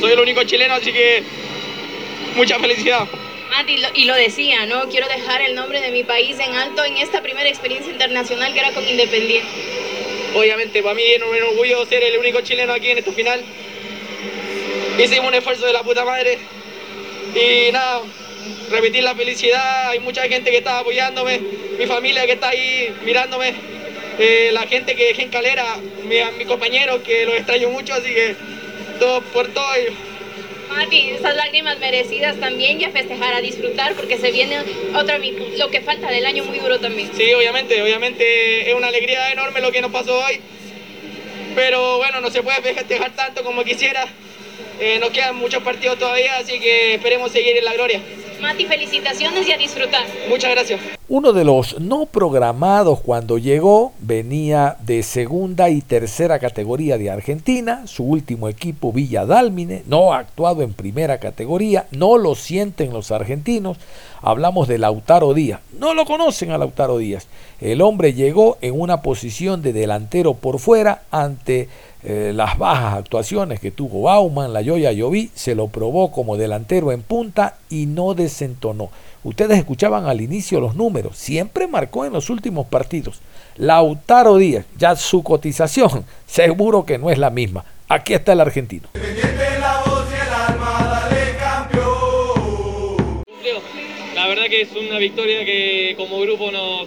Soy 0.00 0.12
el 0.12 0.20
único 0.20 0.42
chileno, 0.44 0.74
así 0.74 0.92
que 0.92 1.22
mucha 2.34 2.58
felicidad. 2.58 3.06
Mati, 3.50 3.76
y 3.94 4.04
lo 4.04 4.14
decía, 4.14 4.66
¿no? 4.66 4.88
Quiero 4.88 5.06
dejar 5.08 5.40
el 5.42 5.54
nombre 5.54 5.80
de 5.80 5.90
mi 5.90 6.02
país 6.02 6.36
en 6.40 6.52
alto 6.52 6.84
en 6.84 6.96
esta 6.96 7.22
primera 7.22 7.48
experiencia 7.48 7.92
internacional 7.92 8.52
que 8.52 8.58
era 8.58 8.72
con 8.72 8.86
Independiente. 8.86 9.48
Obviamente, 10.34 10.82
para 10.82 10.94
mí 10.94 11.02
es 11.02 11.22
un 11.22 11.42
orgullo 11.50 11.86
ser 11.86 12.02
el 12.02 12.18
único 12.18 12.40
chileno 12.40 12.72
aquí 12.72 12.90
en 12.90 12.98
esta 12.98 13.12
final. 13.12 13.42
Hicimos 14.98 15.28
un 15.28 15.34
esfuerzo 15.34 15.64
de 15.64 15.72
la 15.72 15.82
puta 15.82 16.04
madre. 16.04 16.38
Y 17.34 17.70
nada, 17.70 18.02
repetir 18.70 19.02
la 19.02 19.14
felicidad. 19.14 19.90
Hay 19.90 19.98
mucha 19.98 20.22
gente 20.28 20.50
que 20.50 20.58
está 20.58 20.78
apoyándome, 20.80 21.40
mi 21.78 21.86
familia 21.86 22.26
que 22.26 22.32
está 22.32 22.48
ahí 22.50 22.92
mirándome, 23.04 23.52
eh, 24.18 24.50
la 24.52 24.66
gente 24.66 24.94
que 24.94 25.06
dejé 25.06 25.22
en 25.22 25.28
calera, 25.30 25.76
mi, 26.08 26.18
a 26.18 26.30
mis 26.30 26.46
compañeros 26.46 27.00
que 27.04 27.24
los 27.24 27.34
extraño 27.36 27.68
mucho, 27.68 27.94
así 27.94 28.12
que 28.12 28.34
todo 28.98 29.20
por 29.20 29.48
todo. 29.48 29.76
y- 29.78 29.92
Mati, 30.68 31.10
esas 31.10 31.36
lágrimas 31.36 31.78
merecidas 31.78 32.36
también 32.40 32.80
y 32.80 32.84
a 32.84 32.90
festejar, 32.90 33.34
a 33.34 33.40
disfrutar 33.40 33.94
porque 33.94 34.18
se 34.18 34.32
viene 34.32 34.58
otra 34.94 35.18
lo 35.56 35.70
que 35.70 35.80
falta 35.80 36.10
del 36.10 36.26
año 36.26 36.42
muy 36.44 36.58
duro 36.58 36.80
también. 36.80 37.08
Sí, 37.16 37.32
obviamente, 37.34 37.80
obviamente 37.82 38.68
es 38.68 38.74
una 38.74 38.88
alegría 38.88 39.30
enorme 39.30 39.60
lo 39.60 39.70
que 39.70 39.80
nos 39.80 39.92
pasó 39.92 40.18
hoy. 40.24 40.40
Pero 41.54 41.98
bueno, 41.98 42.20
no 42.20 42.30
se 42.30 42.42
puede 42.42 42.60
festejar 42.74 43.12
tanto 43.14 43.42
como 43.42 43.64
quisiera. 43.64 44.06
Eh, 44.80 44.98
nos 44.98 45.10
quedan 45.10 45.36
muchos 45.36 45.62
partidos 45.62 45.98
todavía, 45.98 46.36
así 46.36 46.58
que 46.58 46.94
esperemos 46.94 47.32
seguir 47.32 47.56
en 47.56 47.64
la 47.64 47.72
gloria. 47.72 48.00
Mati, 48.40 48.66
felicitaciones 48.66 49.46
y 49.48 49.52
a 49.52 49.58
disfrutar. 49.58 50.04
Muchas 50.28 50.50
gracias. 50.50 50.80
Uno 51.08 51.32
de 51.32 51.44
los 51.44 51.78
no 51.80 52.06
programados 52.06 53.00
cuando 53.00 53.38
llegó 53.38 53.92
venía 54.00 54.76
de 54.80 55.04
segunda 55.04 55.70
y 55.70 55.80
tercera 55.80 56.38
categoría 56.40 56.98
de 56.98 57.10
Argentina, 57.10 57.86
su 57.86 58.02
último 58.04 58.48
equipo 58.48 58.92
Villa 58.92 59.24
Dálmine, 59.24 59.84
no 59.86 60.12
ha 60.12 60.18
actuado 60.18 60.62
en 60.62 60.72
primera 60.72 61.18
categoría, 61.18 61.86
no 61.92 62.18
lo 62.18 62.34
sienten 62.34 62.92
los 62.92 63.12
argentinos, 63.12 63.78
hablamos 64.20 64.66
de 64.66 64.78
Lautaro 64.78 65.32
Díaz, 65.32 65.60
no 65.78 65.94
lo 65.94 66.04
conocen 66.06 66.50
a 66.50 66.58
Lautaro 66.58 66.98
Díaz, 66.98 67.28
el 67.60 67.82
hombre 67.82 68.12
llegó 68.12 68.58
en 68.60 68.78
una 68.78 69.00
posición 69.00 69.62
de 69.62 69.72
delantero 69.72 70.34
por 70.34 70.58
fuera 70.58 71.02
ante 71.12 71.68
eh, 72.08 72.30
las 72.32 72.56
bajas 72.56 72.94
actuaciones 72.94 73.58
que 73.58 73.72
tuvo 73.72 74.02
Bauman, 74.02 74.52
la 74.52 74.62
Yoya 74.62 74.92
Lloví, 74.92 75.32
se 75.34 75.56
lo 75.56 75.66
probó 75.66 76.12
como 76.12 76.36
delantero 76.36 76.92
en 76.92 77.02
punta 77.02 77.58
y 77.68 77.86
no 77.86 78.14
desentonó. 78.14 78.90
Ustedes 79.24 79.58
escuchaban 79.58 80.06
al 80.06 80.20
inicio 80.20 80.60
los 80.60 80.76
números, 80.76 81.16
siempre 81.16 81.66
marcó 81.66 82.04
en 82.04 82.12
los 82.12 82.30
últimos 82.30 82.68
partidos. 82.68 83.22
Lautaro 83.56 84.36
Díaz, 84.36 84.66
ya 84.78 84.94
su 84.94 85.24
cotización, 85.24 86.04
seguro 86.26 86.86
que 86.86 86.96
no 86.96 87.10
es 87.10 87.18
la 87.18 87.30
misma. 87.30 87.64
Aquí 87.88 88.14
está 88.14 88.34
el 88.34 88.40
argentino. 88.40 88.88
La 94.14 94.28
verdad 94.28 94.44
que 94.48 94.60
es 94.60 94.70
una 94.76 94.98
victoria 94.98 95.44
que 95.44 95.94
como 95.96 96.20
grupo 96.20 96.52
nos, 96.52 96.86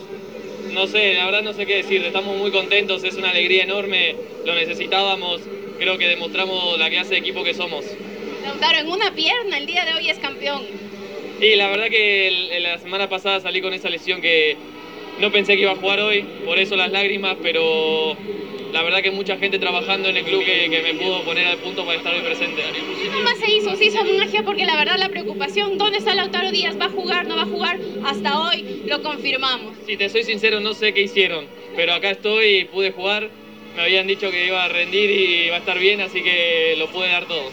no 0.74 0.88
sé, 0.88 1.14
la 1.14 1.26
verdad 1.26 1.44
no 1.44 1.54
sé 1.54 1.66
qué 1.66 1.78
decir, 1.78 2.04
estamos 2.04 2.38
muy 2.38 2.52
contentos, 2.52 3.04
es 3.04 3.16
una 3.16 3.30
alegría 3.30 3.64
enorme, 3.64 4.16
lo 4.46 4.56
necesitábamos, 4.56 5.42
creo 5.78 5.98
que 5.98 6.08
demostramos 6.08 6.78
la 6.78 6.90
clase 6.90 7.12
de 7.12 7.18
equipo 7.18 7.44
que 7.44 7.54
somos. 7.54 7.86
Lautaro, 8.44 8.80
en 8.80 8.88
una 8.90 9.14
pierna 9.14 9.58
el 9.58 9.66
día 9.66 9.86
de 9.86 9.94
hoy 9.94 10.10
es 10.10 10.18
campeón. 10.20 10.64
Y 11.42 11.56
la 11.56 11.70
verdad 11.70 11.88
que 11.90 12.58
la 12.62 12.78
semana 12.80 13.08
pasada 13.08 13.40
salí 13.40 13.62
con 13.62 13.74
esa 13.74 13.90
lesión 13.90 14.22
que 14.22 14.58
no 15.20 15.32
pensé 15.32 15.56
que 15.56 15.62
iba 15.62 15.72
a 15.72 15.76
jugar 15.76 16.00
hoy, 16.02 16.26
por 16.46 16.60
eso 16.60 16.76
las 16.76 16.92
lágrimas, 16.92 17.38
pero 17.42 18.16
la 18.72 18.84
verdad 18.84 19.02
que 19.02 19.12
mucha 19.12 19.38
gente 19.38 19.60
trabajando 19.60 20.10
en 20.10 20.18
el 20.18 20.24
club 20.24 20.44
que, 20.44 20.70
me 20.70 20.94
pudo 20.94 21.24
poner 21.24 21.48
al 21.48 21.58
punto 21.58 21.86
para 21.86 21.98
estar 21.98 22.14
hoy 22.14 22.22
presente. 22.22 22.62
¿Qué 23.02 23.24
más 23.24 23.38
se 23.38 23.52
hizo? 23.52 23.76
Se 23.76 23.86
hizo 23.86 24.04
magia 24.18 24.44
porque 24.44 24.66
la 24.66 24.76
verdad 24.76 24.98
la 24.98 25.10
preocupación, 25.10 25.78
¿dónde 25.78 25.98
está 25.98 26.16
Lautaro 26.16 26.52
Díaz? 26.52 26.80
¿Va 26.80 26.86
a 26.86 26.90
jugar? 26.90 27.28
¿No 27.28 27.36
va 27.36 27.44
a 27.44 27.46
jugar? 27.46 27.80
Hasta 28.06 28.40
hoy 28.40 28.84
lo 28.86 29.02
confirmamos. 29.02 29.74
Si 29.86 29.98
te 29.98 30.10
soy 30.10 30.24
sincero, 30.24 30.60
no 30.60 30.74
sé 30.74 30.94
qué 30.94 31.02
hicieron, 31.02 31.48
pero 31.76 31.94
acá 31.94 32.12
estoy 32.12 32.60
y 32.60 32.66
pude 32.66 32.92
jugar. 32.92 33.30
Me 33.76 33.84
habían 33.84 34.08
dicho 34.08 34.32
que 34.32 34.48
iba 34.48 34.64
a 34.64 34.68
rendir 34.68 35.10
y 35.10 35.46
iba 35.46 35.56
a 35.56 35.60
estar 35.60 35.80
bien, 35.80 36.02
así 36.02 36.22
que 36.22 36.76
lo 36.78 36.88
pude 36.88 37.08
dar 37.08 37.26
todo 37.28 37.50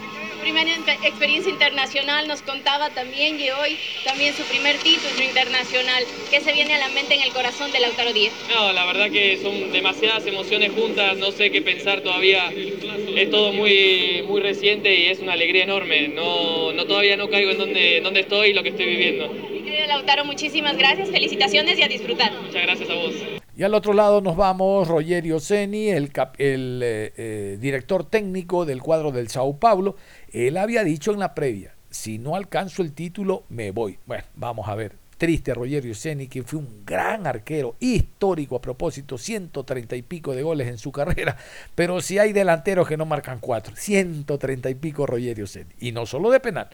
primera 0.47 0.71
experiencia 1.03 1.51
internacional, 1.51 2.29
nos 2.29 2.41
contaba 2.41 2.89
también, 2.91 3.41
y 3.41 3.51
hoy 3.51 3.77
también 4.05 4.33
su 4.33 4.45
primer 4.45 4.77
título 4.77 5.21
internacional. 5.25 6.05
¿Qué 6.31 6.41
se 6.41 6.53
viene 6.53 6.75
a 6.75 6.79
la 6.79 6.89
mente 6.91 7.15
en 7.15 7.23
el 7.23 7.33
corazón 7.33 7.73
de 7.73 7.81
Lautaro 7.81 8.13
Díaz? 8.13 8.33
No, 8.55 8.73
la 8.73 8.87
verdad 8.87 9.11
que 9.11 9.39
son 9.43 9.73
demasiadas 9.73 10.25
emociones 10.25 10.71
juntas, 10.71 11.17
no 11.17 11.33
sé 11.33 11.51
qué 11.51 11.63
pensar 11.63 12.01
todavía. 12.01 12.53
Es 12.53 13.29
todo 13.29 13.53
muy, 13.53 14.23
muy 14.29 14.41
reciente 14.41 14.95
y 14.95 15.07
es 15.07 15.19
una 15.19 15.33
alegría 15.33 15.65
enorme. 15.65 16.09
No, 16.09 16.73
no 16.73 16.85
todavía 16.85 17.17
no 17.17 17.29
caigo 17.29 17.51
en 17.51 17.59
donde, 17.59 18.01
donde 18.01 18.21
estoy 18.21 18.51
y 18.51 18.53
lo 18.53 18.63
que 18.63 18.69
estoy 18.69 18.87
viviendo. 18.87 19.29
querido 19.33 19.87
Lautaro, 19.89 20.25
muchísimas 20.25 20.79
gracias, 20.79 21.11
felicitaciones 21.11 21.77
y 21.77 21.83
a 21.83 21.89
disfrutar. 21.89 22.33
Muchas 22.41 22.63
gracias 22.63 22.89
a 22.89 22.95
vos. 22.95 23.15
Y 23.59 23.63
al 23.63 23.73
otro 23.73 23.95
lado 23.95 24.21
nos 24.21 24.37
vamos 24.37 24.87
Rogerio 24.87 25.41
Seni, 25.41 25.89
el, 25.89 26.13
el 26.37 26.81
eh, 26.85 27.13
eh, 27.17 27.57
director 27.59 28.05
técnico 28.05 28.67
del 28.67 28.83
cuadro 28.83 29.13
del 29.13 29.29
Sao 29.29 29.59
Paulo. 29.59 29.97
Él 30.33 30.57
había 30.57 30.85
dicho 30.85 31.13
en 31.13 31.19
la 31.19 31.35
previa, 31.35 31.75
si 31.91 32.19
no 32.19 32.37
alcanzo 32.37 32.83
el 32.83 32.93
título, 32.93 33.45
me 33.49 33.71
voy. 33.71 33.99
Bueno, 34.07 34.25
vamos 34.35 34.69
a 34.69 34.75
ver. 34.75 34.93
Triste 35.17 35.55
Rogerio 35.55 35.95
Seni, 35.95 36.29
que 36.29 36.43
fue 36.43 36.59
un 36.59 36.85
gran 36.85 37.27
arquero, 37.27 37.75
histórico 37.81 38.57
a 38.57 38.61
propósito, 38.61 39.17
130 39.17 39.97
y 39.97 40.03
pico 40.03 40.35
de 40.35 40.43
goles 40.43 40.69
en 40.69 40.77
su 40.77 40.93
carrera, 40.93 41.39
pero 41.75 42.03
si 42.03 42.19
hay 42.19 42.35
delanteros 42.35 42.87
que 42.87 42.99
no 42.99 43.07
marcan 43.07 43.39
cuatro, 43.41 43.75
130 43.75 44.69
y 44.69 44.75
pico 44.75 45.07
Rogerio 45.07 45.47
Seni, 45.47 45.73
y 45.81 45.93
no 45.93 46.05
solo 46.05 46.31
de 46.31 46.41
penal. 46.41 46.69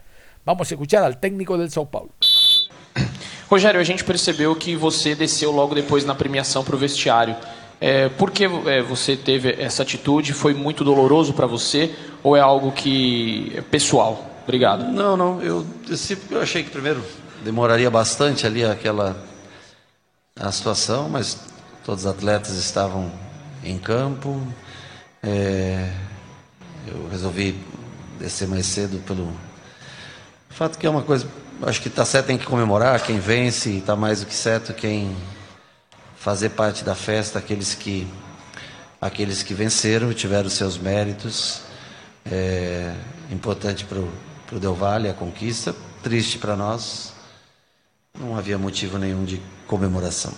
Vamos 0.44 0.68
a 0.70 0.74
escuchar 0.74 1.04
al 1.04 1.20
técnico 1.20 1.56
del 1.56 1.70
Sao 1.70 1.88
Paulo. 1.88 2.10
Rogério, 3.48 3.80
a 3.80 3.84
gente 3.84 4.02
percebeu 4.02 4.56
que 4.56 4.74
você 4.74 5.14
desceu 5.14 5.52
logo 5.52 5.74
depois 5.74 6.06
na 6.06 6.14
premiação 6.14 6.64
para 6.64 6.74
o 6.74 6.78
vestiário. 6.78 7.36
É, 7.84 8.08
por 8.08 8.30
que 8.30 8.44
é, 8.44 8.80
você 8.80 9.16
teve 9.16 9.60
essa 9.60 9.82
atitude? 9.82 10.32
Foi 10.32 10.54
muito 10.54 10.84
doloroso 10.84 11.32
para 11.32 11.48
você 11.48 11.92
ou 12.22 12.36
é 12.36 12.40
algo 12.40 12.70
que 12.70 13.52
é 13.56 13.60
pessoal? 13.60 14.24
Obrigado. 14.44 14.84
Não, 14.84 15.16
não. 15.16 15.42
Eu 15.42 15.66
desci 15.88 16.14
porque 16.14 16.34
eu 16.34 16.40
achei 16.40 16.62
que 16.62 16.70
primeiro 16.70 17.04
demoraria 17.44 17.90
bastante 17.90 18.46
ali 18.46 18.64
aquela 18.64 19.20
a 20.38 20.52
situação, 20.52 21.08
mas 21.08 21.36
todos 21.84 22.04
os 22.04 22.10
atletas 22.10 22.56
estavam 22.56 23.10
em 23.64 23.76
campo. 23.78 24.40
É, 25.20 25.90
eu 26.86 27.08
resolvi 27.10 27.58
descer 28.20 28.46
mais 28.46 28.66
cedo 28.66 29.02
pelo 29.04 29.32
fato 30.50 30.78
que 30.78 30.86
é 30.86 30.90
uma 30.90 31.02
coisa 31.02 31.26
Acho 31.64 31.80
que 31.80 31.86
está 31.86 32.04
certo, 32.04 32.26
tem 32.26 32.38
que 32.38 32.44
comemorar 32.44 33.00
quem 33.00 33.20
vence, 33.20 33.70
está 33.70 33.94
mais 33.94 34.20
do 34.20 34.26
que 34.26 34.34
certo 34.34 34.74
quem 34.74 35.16
fazer 36.22 36.50
parte 36.50 36.84
da 36.84 36.94
festa, 36.94 37.40
aqueles 37.40 37.74
que 37.74 38.06
aqueles 39.00 39.42
que 39.42 39.52
venceram 39.52 40.14
tiveram 40.14 40.48
seus 40.48 40.78
méritos. 40.78 41.62
É 42.24 42.94
importante 43.28 43.84
para 43.84 43.98
o 43.98 44.60
Del 44.60 44.72
Valle 44.72 45.08
a 45.08 45.14
conquista, 45.14 45.74
triste 46.00 46.38
para 46.38 46.54
nós. 46.54 47.12
Não 48.16 48.38
havia 48.38 48.56
motivo 48.56 48.98
nenhum 48.98 49.24
de 49.24 49.42
comemoração. 49.66 50.32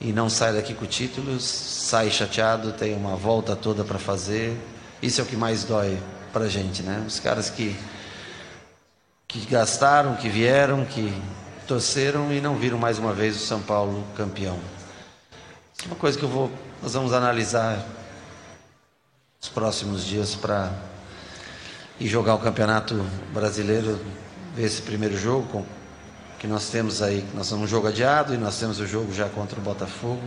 E 0.00 0.12
não 0.12 0.30
sai 0.30 0.52
daqui 0.52 0.74
com 0.74 0.86
títulos, 0.86 1.42
sai 1.42 2.08
chateado, 2.08 2.70
tem 2.72 2.94
uma 2.94 3.16
volta 3.16 3.56
toda 3.56 3.82
para 3.82 3.98
fazer. 3.98 4.56
Isso 5.02 5.20
é 5.20 5.24
o 5.24 5.26
que 5.26 5.36
mais 5.36 5.64
dói 5.64 5.98
para 6.32 6.48
gente, 6.48 6.84
né? 6.84 7.02
Os 7.04 7.18
caras 7.18 7.50
que 7.50 7.76
que 9.26 9.44
gastaram, 9.46 10.14
que 10.14 10.28
vieram, 10.28 10.84
que 10.84 11.12
torceram 11.66 12.32
e 12.32 12.40
não 12.40 12.54
viram 12.56 12.78
mais 12.78 12.98
uma 12.98 13.12
vez 13.12 13.34
o 13.34 13.40
São 13.40 13.60
Paulo 13.60 14.04
campeão. 14.16 14.58
Uma 15.86 15.96
coisa 15.96 16.18
que 16.18 16.24
eu 16.24 16.28
vou, 16.28 16.50
nós 16.82 16.92
vamos 16.92 17.12
analisar 17.14 17.82
nos 19.40 19.48
próximos 19.48 20.04
dias 20.04 20.34
para 20.34 20.70
ir 21.98 22.06
jogar 22.06 22.34
o 22.34 22.38
Campeonato 22.38 22.94
Brasileiro, 23.32 23.98
ver 24.54 24.64
esse 24.64 24.82
primeiro 24.82 25.16
jogo 25.16 25.64
que 26.38 26.46
nós 26.46 26.68
temos 26.68 27.00
aí, 27.00 27.24
nós 27.34 27.48
temos 27.48 27.64
um 27.64 27.66
jogo 27.66 27.88
adiado 27.88 28.34
e 28.34 28.36
nós 28.36 28.58
temos 28.58 28.78
o 28.78 28.86
jogo 28.86 29.12
já 29.14 29.28
contra 29.30 29.58
o 29.58 29.62
Botafogo. 29.62 30.22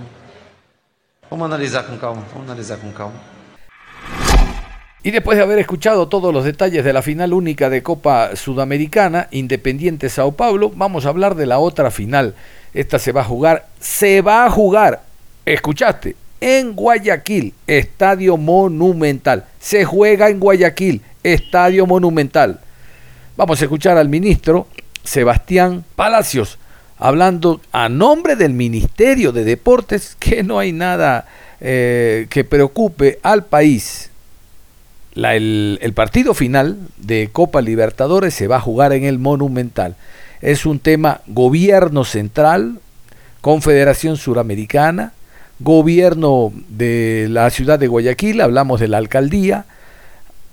Vamos 1.30 1.46
analisar 1.46 1.84
com 1.84 1.98
calma, 1.98 2.24
vamos 2.34 2.50
analisar 2.50 2.78
com 2.78 2.92
calma. 2.92 3.20
Y 5.04 5.12
después 5.12 5.38
de 5.38 5.44
haber 5.44 5.60
escuchado 5.60 6.08
todos 6.08 6.34
los 6.34 6.46
detalles 6.46 6.84
de 6.84 6.94
la 6.94 7.02
final 7.02 7.34
única 7.34 7.70
de 7.70 7.84
Copa 7.84 8.36
Sudamericana, 8.36 9.28
Independiente 9.32 10.10
Sao 10.10 10.32
Paulo, 10.32 10.72
vamos 10.74 11.06
a 11.06 11.10
hablar 11.10 11.36
de 11.36 11.46
la 11.46 11.60
otra 11.60 11.92
final. 11.92 12.36
Esta 12.74 12.98
se 12.98 13.12
va 13.12 13.22
a 13.22 13.26
jugar, 13.26 13.68
se 13.80 14.22
va 14.22 14.46
a 14.46 14.50
jugar, 14.50 15.02
escuchaste, 15.46 16.16
en 16.42 16.74
Guayaquil, 16.74 17.54
Estadio 17.68 18.38
Monumental. 18.38 19.46
Se 19.60 19.86
juega 19.86 20.30
en 20.30 20.40
Guayaquil, 20.40 21.02
Estadio 21.24 21.86
Monumental. 21.86 22.60
Vamos 23.38 23.62
a 23.62 23.66
escuchar 23.66 23.98
al 23.98 24.10
ministro 24.10 24.68
Sebastián 25.04 25.84
Palacios 25.96 26.58
hablando 26.98 27.60
a 27.72 27.90
nombre 27.90 28.36
del 28.36 28.54
Ministerio 28.54 29.32
de 29.32 29.44
Deportes 29.44 30.16
que 30.20 30.44
no 30.44 30.60
hay 30.60 30.72
nada 30.72 31.28
eh, 31.60 32.28
que 32.30 32.44
preocupe 32.44 33.20
al 33.24 33.46
país 33.46 34.12
el, 35.16 35.94
partido 35.96 36.34
final 36.34 36.78
de 36.98 37.30
Copa 37.32 37.62
Libertadores 37.62 38.34
se 38.34 38.48
va 38.48 38.58
a 38.58 38.62
jugar 38.62 38.94
en 38.94 39.04
el 39.04 39.20
Monumental. 39.20 39.96
Es 40.42 40.66
un 40.66 40.80
tema 40.80 41.22
gobierno 41.28 42.04
central, 42.04 42.80
Confederación 43.42 44.18
Suramericana, 44.18 45.14
gobierno 45.64 46.52
de 46.70 47.28
la 47.30 47.50
ciudad 47.50 47.80
de 47.80 47.88
Guayaquil, 47.88 48.42
hablamos 48.42 48.80
de 48.80 48.88
la 48.88 48.98
alcaldía, 48.98 49.66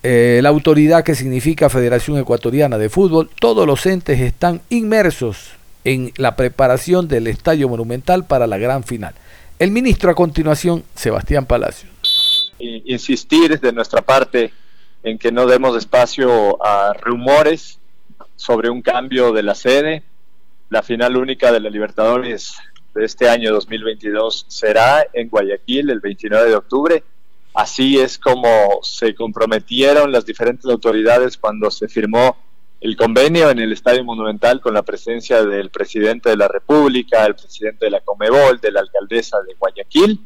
eh, 0.02 0.40
la 0.42 0.48
autoridad 0.48 1.04
que 1.04 1.14
significa 1.14 1.68
Federación 1.68 2.18
Ecuatoriana 2.18 2.78
de 2.78 2.88
Fútbol, 2.88 3.30
todos 3.40 3.66
los 3.66 3.84
entes 3.86 4.20
están 4.20 4.62
inmersos 4.70 5.50
en 5.84 6.12
la 6.16 6.36
preparación 6.36 7.08
del 7.08 7.26
Estadio 7.26 7.68
Monumental 7.68 8.24
para 8.24 8.46
la 8.46 8.58
gran 8.58 8.84
final. 8.84 9.14
El 9.58 9.70
ministro 9.70 10.10
a 10.10 10.14
continuación, 10.14 10.84
Sebastián 10.94 11.46
Palacios 11.46 11.90
insistir 12.60 13.58
de 13.58 13.72
nuestra 13.72 14.02
parte 14.02 14.52
en 15.02 15.18
que 15.18 15.32
no 15.32 15.46
demos 15.46 15.76
espacio 15.76 16.62
a 16.64 16.92
rumores 16.92 17.78
sobre 18.36 18.70
un 18.70 18.82
cambio 18.82 19.32
de 19.32 19.42
la 19.42 19.54
sede. 19.54 20.02
La 20.68 20.82
final 20.82 21.16
única 21.16 21.50
de 21.52 21.60
la 21.60 21.70
Libertadores 21.70 22.54
de 22.94 23.04
este 23.04 23.28
año 23.28 23.52
2022 23.52 24.46
será 24.48 25.06
en 25.12 25.28
Guayaquil 25.28 25.90
el 25.90 26.00
29 26.00 26.48
de 26.48 26.56
octubre. 26.56 27.04
Así 27.54 27.98
es 27.98 28.18
como 28.18 28.80
se 28.82 29.14
comprometieron 29.14 30.12
las 30.12 30.24
diferentes 30.24 30.66
autoridades 30.66 31.36
cuando 31.36 31.70
se 31.70 31.88
firmó 31.88 32.36
el 32.80 32.96
convenio 32.96 33.50
en 33.50 33.58
el 33.58 33.72
Estadio 33.72 34.04
Monumental 34.04 34.60
con 34.60 34.72
la 34.72 34.82
presencia 34.82 35.44
del 35.44 35.70
presidente 35.70 36.30
de 36.30 36.36
la 36.36 36.48
República, 36.48 37.26
el 37.26 37.34
presidente 37.34 37.84
de 37.84 37.90
la 37.90 38.00
Comebol, 38.00 38.58
de 38.60 38.72
la 38.72 38.80
alcaldesa 38.80 39.38
de 39.42 39.54
Guayaquil 39.54 40.20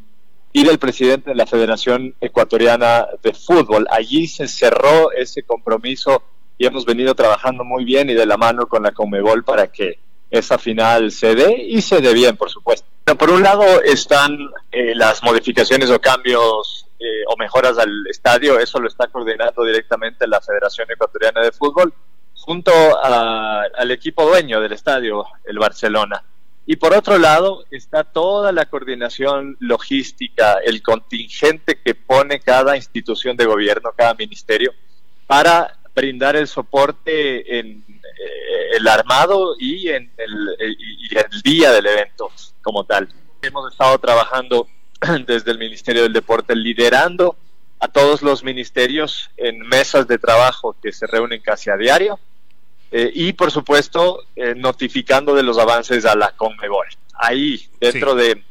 y 0.52 0.64
del 0.64 0.78
presidente 0.78 1.30
de 1.30 1.36
la 1.36 1.46
Federación 1.46 2.14
Ecuatoriana 2.20 3.08
de 3.22 3.32
Fútbol. 3.32 3.86
Allí 3.90 4.28
se 4.28 4.46
cerró 4.46 5.10
ese 5.10 5.42
compromiso 5.42 6.22
y 6.56 6.66
hemos 6.66 6.84
venido 6.84 7.14
trabajando 7.16 7.64
muy 7.64 7.84
bien 7.84 8.08
y 8.08 8.14
de 8.14 8.26
la 8.26 8.36
mano 8.36 8.66
con 8.68 8.84
la 8.84 8.92
Comebol 8.92 9.42
para 9.42 9.66
que 9.66 9.98
esa 10.38 10.58
final 10.58 11.10
se 11.10 11.34
dé 11.34 11.56
y 11.68 11.80
se 11.80 12.00
dé 12.00 12.12
bien, 12.12 12.36
por 12.36 12.50
supuesto. 12.50 12.86
Por 13.18 13.30
un 13.30 13.42
lado 13.42 13.82
están 13.82 14.36
eh, 14.72 14.94
las 14.94 15.22
modificaciones 15.22 15.90
o 15.90 16.00
cambios 16.00 16.86
eh, 16.98 17.24
o 17.28 17.36
mejoras 17.36 17.78
al 17.78 18.06
estadio, 18.08 18.58
eso 18.58 18.80
lo 18.80 18.88
está 18.88 19.06
coordinando 19.06 19.62
directamente 19.64 20.26
la 20.26 20.40
Federación 20.40 20.90
Ecuatoriana 20.90 21.42
de 21.42 21.52
Fútbol 21.52 21.92
junto 22.34 22.72
al 23.02 23.90
equipo 23.90 24.26
dueño 24.26 24.60
del 24.60 24.72
estadio, 24.72 25.24
el 25.44 25.58
Barcelona. 25.58 26.22
Y 26.66 26.76
por 26.76 26.94
otro 26.94 27.18
lado 27.18 27.64
está 27.70 28.04
toda 28.04 28.52
la 28.52 28.66
coordinación 28.66 29.56
logística, 29.60 30.58
el 30.64 30.82
contingente 30.82 31.78
que 31.82 31.94
pone 31.94 32.40
cada 32.40 32.76
institución 32.76 33.36
de 33.36 33.46
gobierno, 33.46 33.92
cada 33.96 34.14
ministerio, 34.14 34.72
para 35.26 35.78
brindar 35.94 36.36
el 36.36 36.48
soporte 36.48 37.58
en 37.58 37.84
eh, 38.02 38.76
el 38.76 38.88
armado 38.88 39.54
y 39.58 39.88
en 39.88 40.10
el, 40.16 40.56
y 40.58 41.16
el 41.16 41.42
día 41.42 41.70
del 41.72 41.86
evento 41.86 42.30
como 42.62 42.84
tal. 42.84 43.08
Hemos 43.42 43.72
estado 43.72 43.98
trabajando 43.98 44.68
desde 45.26 45.52
el 45.52 45.58
Ministerio 45.58 46.02
del 46.02 46.12
Deporte 46.12 46.56
liderando 46.56 47.36
a 47.78 47.88
todos 47.88 48.22
los 48.22 48.42
ministerios 48.42 49.30
en 49.36 49.58
mesas 49.60 50.08
de 50.08 50.18
trabajo 50.18 50.74
que 50.82 50.92
se 50.92 51.06
reúnen 51.06 51.40
casi 51.40 51.70
a 51.70 51.76
diario 51.76 52.18
eh, 52.90 53.10
y 53.12 53.32
por 53.32 53.50
supuesto 53.50 54.22
eh, 54.36 54.54
notificando 54.54 55.34
de 55.34 55.42
los 55.42 55.58
avances 55.58 56.04
a 56.06 56.14
la 56.14 56.30
Conmebol. 56.30 56.86
Ahí, 57.14 57.68
dentro 57.80 58.14
de 58.14 58.42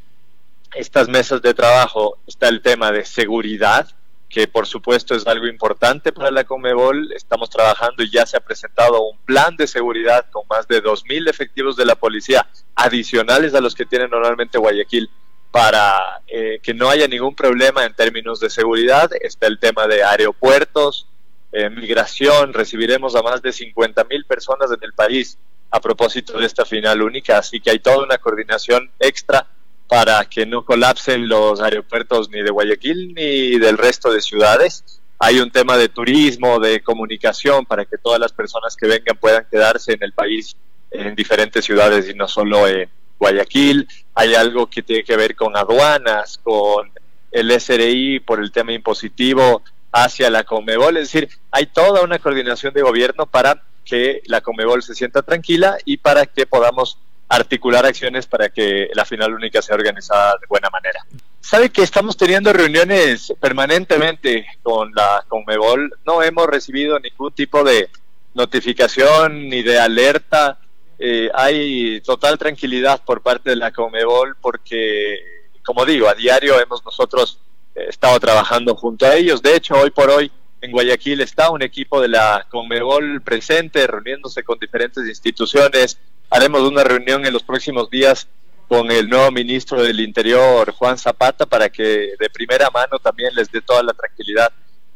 estas 0.75 1.07
mesas 1.07 1.41
de 1.41 1.53
trabajo, 1.53 2.17
está 2.27 2.47
el 2.49 2.61
tema 2.61 2.91
de 2.91 3.05
seguridad, 3.05 3.87
que 4.33 4.47
por 4.47 4.65
supuesto 4.65 5.13
es 5.13 5.27
algo 5.27 5.45
importante 5.45 6.11
para 6.11 6.31
la 6.31 6.43
Conmebol. 6.43 7.11
Estamos 7.13 7.51
trabajando 7.51 8.01
y 8.01 8.09
ya 8.09 8.25
se 8.25 8.35
ha 8.35 8.39
presentado 8.39 9.03
un 9.03 9.19
plan 9.19 9.55
de 9.55 9.67
seguridad 9.67 10.25
con 10.31 10.47
más 10.49 10.67
de 10.67 10.81
2.000 10.81 11.29
efectivos 11.29 11.75
de 11.75 11.85
la 11.85 11.93
policía 11.93 12.47
adicionales 12.73 13.53
a 13.53 13.61
los 13.61 13.75
que 13.75 13.85
tiene 13.85 14.07
normalmente 14.07 14.57
Guayaquil 14.57 15.07
para 15.51 16.23
eh, 16.25 16.57
que 16.63 16.73
no 16.73 16.89
haya 16.89 17.07
ningún 17.07 17.35
problema 17.35 17.85
en 17.85 17.93
términos 17.93 18.39
de 18.39 18.49
seguridad. 18.49 19.11
Está 19.21 19.45
el 19.45 19.59
tema 19.59 19.85
de 19.85 20.03
aeropuertos, 20.03 21.07
eh, 21.51 21.69
migración, 21.69 22.53
recibiremos 22.53 23.15
a 23.15 23.21
más 23.21 23.43
de 23.43 23.53
50 23.53 24.03
mil 24.05 24.25
personas 24.25 24.71
en 24.71 24.79
el 24.81 24.93
país 24.93 25.37
a 25.69 25.79
propósito 25.79 26.39
de 26.39 26.47
esta 26.47 26.65
final 26.65 27.03
única, 27.03 27.37
así 27.37 27.59
que 27.59 27.69
hay 27.69 27.79
toda 27.79 28.03
una 28.03 28.17
coordinación 28.17 28.89
extra 28.99 29.45
para 29.87 30.25
que 30.25 30.45
no 30.45 30.65
colapsen 30.65 31.27
los 31.27 31.61
aeropuertos 31.61 32.29
ni 32.29 32.41
de 32.41 32.49
Guayaquil 32.49 33.13
ni 33.13 33.59
del 33.59 33.77
resto 33.77 34.11
de 34.11 34.21
ciudades. 34.21 35.01
Hay 35.19 35.39
un 35.39 35.51
tema 35.51 35.77
de 35.77 35.89
turismo, 35.89 36.59
de 36.59 36.81
comunicación, 36.81 37.65
para 37.65 37.85
que 37.85 37.97
todas 37.97 38.19
las 38.19 38.33
personas 38.33 38.75
que 38.75 38.87
vengan 38.87 39.17
puedan 39.17 39.45
quedarse 39.49 39.93
en 39.93 40.03
el 40.03 40.13
país 40.13 40.55
en 40.91 41.15
diferentes 41.15 41.63
ciudades 41.63 42.09
y 42.09 42.13
no 42.13 42.27
solo 42.27 42.67
en 42.67 42.89
Guayaquil. 43.19 43.87
Hay 44.15 44.35
algo 44.35 44.67
que 44.67 44.83
tiene 44.83 45.03
que 45.03 45.15
ver 45.15 45.35
con 45.35 45.55
aduanas, 45.55 46.39
con 46.43 46.91
el 47.31 47.51
SRI 47.59 48.19
por 48.19 48.39
el 48.39 48.51
tema 48.51 48.73
impositivo, 48.73 49.61
hacia 49.91 50.29
la 50.29 50.43
Comebol. 50.43 50.97
Es 50.97 51.11
decir, 51.11 51.29
hay 51.51 51.67
toda 51.67 52.01
una 52.01 52.19
coordinación 52.19 52.73
de 52.73 52.81
gobierno 52.81 53.25
para 53.25 53.63
que 53.85 54.21
la 54.25 54.41
Comebol 54.41 54.81
se 54.81 54.95
sienta 54.95 55.21
tranquila 55.21 55.77
y 55.85 55.97
para 55.97 56.25
que 56.25 56.45
podamos 56.45 56.97
articular 57.35 57.85
acciones 57.85 58.27
para 58.27 58.49
que 58.49 58.89
la 58.93 59.05
final 59.05 59.33
única 59.33 59.61
sea 59.61 59.75
organizada 59.75 60.37
de 60.39 60.47
buena 60.47 60.69
manera. 60.69 61.05
Sabe 61.41 61.69
que 61.69 61.81
estamos 61.81 62.15
teniendo 62.15 62.53
reuniones 62.53 63.33
permanentemente 63.39 64.45
con 64.61 64.93
la 64.93 65.25
Comebol. 65.27 65.93
No 66.05 66.21
hemos 66.21 66.47
recibido 66.47 66.99
ningún 66.99 67.33
tipo 67.33 67.63
de 67.63 67.89
notificación 68.33 69.49
ni 69.49 69.61
de 69.61 69.79
alerta. 69.79 70.59
Eh, 70.99 71.29
hay 71.33 72.01
total 72.01 72.37
tranquilidad 72.37 73.01
por 73.03 73.21
parte 73.21 73.49
de 73.49 73.55
la 73.55 73.71
Comebol 73.71 74.35
porque, 74.39 75.49
como 75.65 75.85
digo, 75.85 76.07
a 76.07 76.13
diario 76.13 76.59
hemos 76.61 76.83
nosotros 76.85 77.39
he 77.75 77.89
estado 77.89 78.19
trabajando 78.19 78.75
junto 78.75 79.05
a 79.05 79.15
ellos. 79.15 79.41
De 79.41 79.55
hecho, 79.55 79.75
hoy 79.75 79.89
por 79.89 80.09
hoy 80.09 80.31
en 80.61 80.71
Guayaquil 80.71 81.21
está 81.21 81.49
un 81.49 81.61
equipo 81.61 81.99
de 81.99 82.07
la 82.07 82.47
Conmebol 82.49 83.21
presente, 83.21 83.85
reuniéndose 83.85 84.43
con 84.43 84.57
diferentes 84.59 85.05
instituciones. 85.07 85.99
Haremos 86.29 86.61
una 86.61 86.83
reunión 86.83 87.25
en 87.25 87.33
los 87.33 87.43
próximos 87.43 87.89
días 87.89 88.27
con 88.67 88.91
el 88.91 89.07
nuevo 89.07 89.29
ministro 89.31 89.83
del 89.83 89.99
Interior, 89.99 90.71
Juan 90.71 90.97
Zapata, 90.97 91.45
para 91.45 91.69
que 91.69 92.13
de 92.19 92.29
primera 92.31 92.69
mano 92.71 92.97
también 92.99 93.35
les 93.35 93.51
dé 93.51 93.61
toda 93.61 93.83
la 93.83 93.93
tranquilidad 93.93 94.51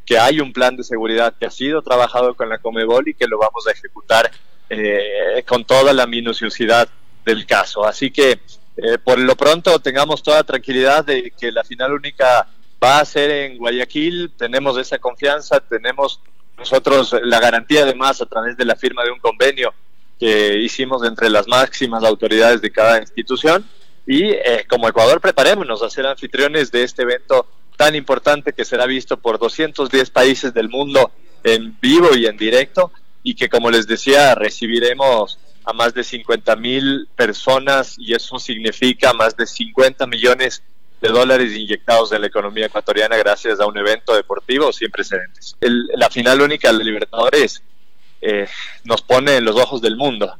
que 0.06 0.18
hay 0.18 0.40
un 0.40 0.54
plan 0.54 0.76
de 0.76 0.84
seguridad 0.84 1.36
que 1.38 1.46
ha 1.46 1.52
sido 1.52 1.82
trabajado 1.82 2.34
con 2.34 2.48
la 2.48 2.60
Comebol 2.60 3.10
y 3.10 3.14
que 3.14 3.28
lo 3.28 3.38
vamos 3.38 3.68
a 3.68 3.72
ejecutar 3.72 4.32
eh, 4.70 5.44
con 5.46 5.66
toda 5.66 5.94
la 5.94 6.08
minuciosidad 6.08 6.88
del 7.26 7.46
caso. 7.46 7.86
Así 7.86 8.10
que 8.10 8.40
eh, 8.78 8.98
por 9.04 9.20
lo 9.20 9.36
pronto 9.36 9.78
tengamos 9.80 10.24
toda 10.24 10.44
tranquilidad 10.44 11.04
de 11.04 11.34
que 11.38 11.52
la 11.52 11.64
final 11.66 11.92
única 11.92 12.48
va 12.82 13.00
a 13.00 13.06
ser 13.06 13.30
en 13.32 13.58
Guayaquil, 13.58 14.32
tenemos 14.38 14.78
esa 14.78 14.98
confianza, 14.98 15.60
tenemos 15.60 16.22
nosotros 16.58 17.16
la 17.24 17.40
garantía 17.40 17.84
además 17.84 18.22
a 18.22 18.26
través 18.26 18.56
de 18.56 18.66
la 18.66 18.76
firma 18.76 19.04
de 19.04 19.12
un 19.12 19.20
convenio 19.20 19.74
que 20.20 20.57
hicimos 20.57 21.03
entre 21.03 21.30
las 21.30 21.47
máximas 21.47 22.03
autoridades 22.03 22.61
de 22.61 22.72
cada 22.72 22.99
institución 22.99 23.65
y 24.05 24.24
eh, 24.24 24.65
como 24.70 24.88
Ecuador 24.88 25.20
preparémonos 25.20 25.84
a 25.84 25.89
ser 25.89 26.05
anfitriones 26.05 26.72
de 26.72 26.84
este 26.84 27.03
evento 27.03 27.45
tan 27.76 27.95
importante 27.95 28.53
que 28.53 28.65
será 28.65 28.86
visto 28.86 29.18
por 29.18 29.38
210 29.38 30.09
países 30.09 30.53
del 30.53 30.70
mundo 30.70 31.11
en 31.43 31.78
vivo 31.80 32.15
y 32.15 32.26
en 32.26 32.38
directo 32.38 32.91
y 33.22 33.36
que 33.36 33.49
como 33.49 33.70
les 33.70 33.86
decía 33.86 34.34
recibiremos 34.34 35.38
a 35.65 35.74
más 35.74 35.93
de 35.93 36.03
50 36.03 36.55
mil 36.55 37.07
personas 37.15 37.95
y 37.97 38.13
eso 38.13 38.39
significa 38.39 39.13
más 39.13 39.36
de 39.36 39.45
50 39.45 40.07
millones 40.07 40.63
de 41.01 41.09
dólares 41.09 41.55
inyectados 41.55 42.11
en 42.11 42.22
la 42.22 42.28
economía 42.28 42.68
ecuatoriana 42.68 43.18
gracias 43.18 43.59
a 43.59 43.68
un 43.68 43.78
evento 43.78 44.15
deportivo 44.15 44.72
sin 44.72 44.89
precedentes. 44.89 45.55
la 45.59 46.09
final 46.09 46.41
única 46.41 46.74
de 46.74 46.84
Libertadores 46.84 47.61
eh, 48.22 48.47
nos 48.84 49.01
pone 49.01 49.38
en 49.38 49.45
los 49.45 49.55
ojos 49.55 49.82
del 49.82 49.95
mundo 49.95 50.34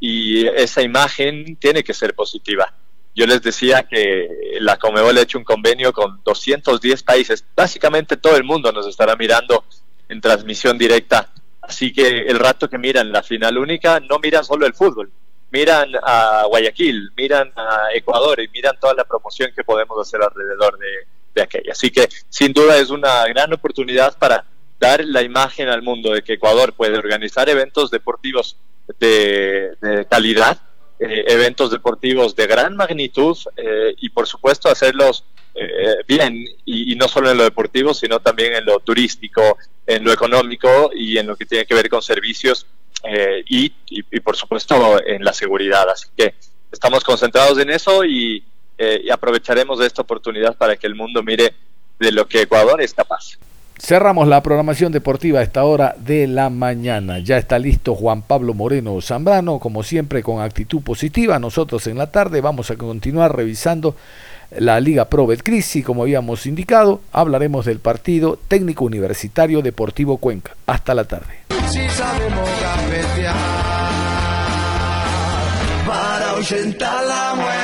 y 0.00 0.46
esa 0.48 0.82
imagen 0.82 1.56
tiene 1.56 1.84
que 1.84 1.94
ser 1.94 2.14
positiva. 2.14 2.74
Yo 3.14 3.26
les 3.26 3.42
decía 3.42 3.84
que 3.84 4.28
la 4.60 4.76
Comebol 4.76 5.16
ha 5.16 5.22
hecho 5.22 5.38
un 5.38 5.44
convenio 5.44 5.92
con 5.92 6.20
210 6.24 7.02
países, 7.02 7.44
básicamente 7.54 8.16
todo 8.16 8.36
el 8.36 8.44
mundo 8.44 8.72
nos 8.72 8.86
estará 8.86 9.16
mirando 9.16 9.64
en 10.08 10.20
transmisión 10.20 10.76
directa, 10.78 11.30
así 11.60 11.92
que 11.92 12.22
el 12.22 12.38
rato 12.38 12.68
que 12.68 12.78
miran 12.78 13.12
la 13.12 13.22
final 13.22 13.58
única 13.58 14.00
no 14.00 14.18
miran 14.18 14.44
solo 14.44 14.66
el 14.66 14.74
fútbol, 14.74 15.12
miran 15.50 15.92
a 16.02 16.44
Guayaquil, 16.48 17.10
miran 17.16 17.52
a 17.54 17.88
Ecuador 17.94 18.40
y 18.40 18.48
miran 18.48 18.78
toda 18.80 18.94
la 18.94 19.04
promoción 19.04 19.52
que 19.54 19.62
podemos 19.62 20.00
hacer 20.00 20.20
alrededor 20.22 20.78
de, 20.78 21.06
de 21.34 21.42
aquella. 21.42 21.72
Así 21.72 21.90
que 21.90 22.08
sin 22.28 22.52
duda 22.52 22.76
es 22.78 22.90
una 22.90 23.26
gran 23.26 23.52
oportunidad 23.52 24.16
para 24.18 24.44
dar 24.82 25.04
la 25.04 25.22
imagen 25.22 25.68
al 25.68 25.80
mundo 25.80 26.12
de 26.12 26.22
que 26.22 26.34
Ecuador 26.34 26.72
puede 26.72 26.98
organizar 26.98 27.48
eventos 27.48 27.92
deportivos 27.92 28.56
de, 28.98 29.76
calidad, 30.10 30.58
eh, 30.98 31.24
eventos 31.28 31.70
deportivos 31.70 32.34
de 32.34 32.48
gran 32.48 32.74
magnitud 32.74 33.38
eh, 33.56 33.94
y 33.98 34.08
por 34.10 34.26
supuesto 34.26 34.68
hacerlos 34.68 35.24
eh, 35.54 36.02
bien 36.08 36.44
y, 36.64 36.96
no 36.96 37.06
solo 37.06 37.30
en 37.30 37.38
lo 37.38 37.44
deportivo, 37.44 37.94
sino 37.94 38.18
también 38.18 38.54
en 38.54 38.64
lo 38.64 38.80
turístico, 38.80 39.56
en 39.86 40.02
lo 40.02 40.12
económico 40.12 40.90
y 40.92 41.16
en 41.16 41.28
lo 41.28 41.36
que 41.36 41.46
tiene 41.46 41.64
que 41.64 41.74
ver 41.74 41.88
con 41.88 42.02
servicios 42.02 42.66
eh, 43.04 43.44
y, 43.46 43.70
por 44.20 44.34
supuesto 44.34 45.00
en 45.06 45.24
la 45.24 45.32
seguridad. 45.32 45.88
Así 45.90 46.08
que 46.16 46.34
estamos 46.72 47.04
concentrados 47.04 47.56
en 47.60 47.70
eso 47.70 48.04
y, 48.04 48.42
y 48.78 49.10
aprovecharemos 49.10 49.80
esta 49.80 50.02
oportunidad 50.02 50.56
para 50.56 50.74
que 50.76 50.88
el 50.88 50.96
mundo 50.96 51.22
mire 51.22 51.54
de 52.00 52.10
lo 52.10 52.26
que 52.26 52.42
Ecuador 52.42 52.82
es 52.82 52.92
capaz. 52.92 53.38
Cerramos 53.84 54.28
la 54.28 54.44
programación 54.44 54.92
deportiva 54.92 55.40
a 55.40 55.42
esta 55.42 55.64
hora 55.64 55.96
de 55.98 56.28
la 56.28 56.50
mañana. 56.50 57.18
Ya 57.18 57.36
está 57.36 57.58
listo 57.58 57.96
Juan 57.96 58.22
Pablo 58.22 58.54
Moreno 58.54 59.00
Zambrano, 59.00 59.58
como 59.58 59.82
siempre 59.82 60.22
con 60.22 60.40
actitud 60.40 60.82
positiva. 60.82 61.40
Nosotros 61.40 61.88
en 61.88 61.98
la 61.98 62.12
tarde 62.12 62.40
vamos 62.40 62.70
a 62.70 62.76
continuar 62.76 63.34
revisando 63.34 63.96
la 64.56 64.78
Liga 64.78 65.06
Pro 65.06 65.26
Betcris 65.26 65.74
y 65.74 65.82
como 65.82 66.02
habíamos 66.02 66.46
indicado, 66.46 67.00
hablaremos 67.10 67.66
del 67.66 67.80
partido 67.80 68.38
técnico 68.46 68.84
universitario 68.84 69.62
Deportivo 69.62 70.16
Cuenca. 70.18 70.54
Hasta 70.64 70.94
la 70.94 71.02
tarde. 71.02 71.34
Si 71.66 71.80
para 76.78 77.02
la 77.02 77.34
muerte. 77.34 77.61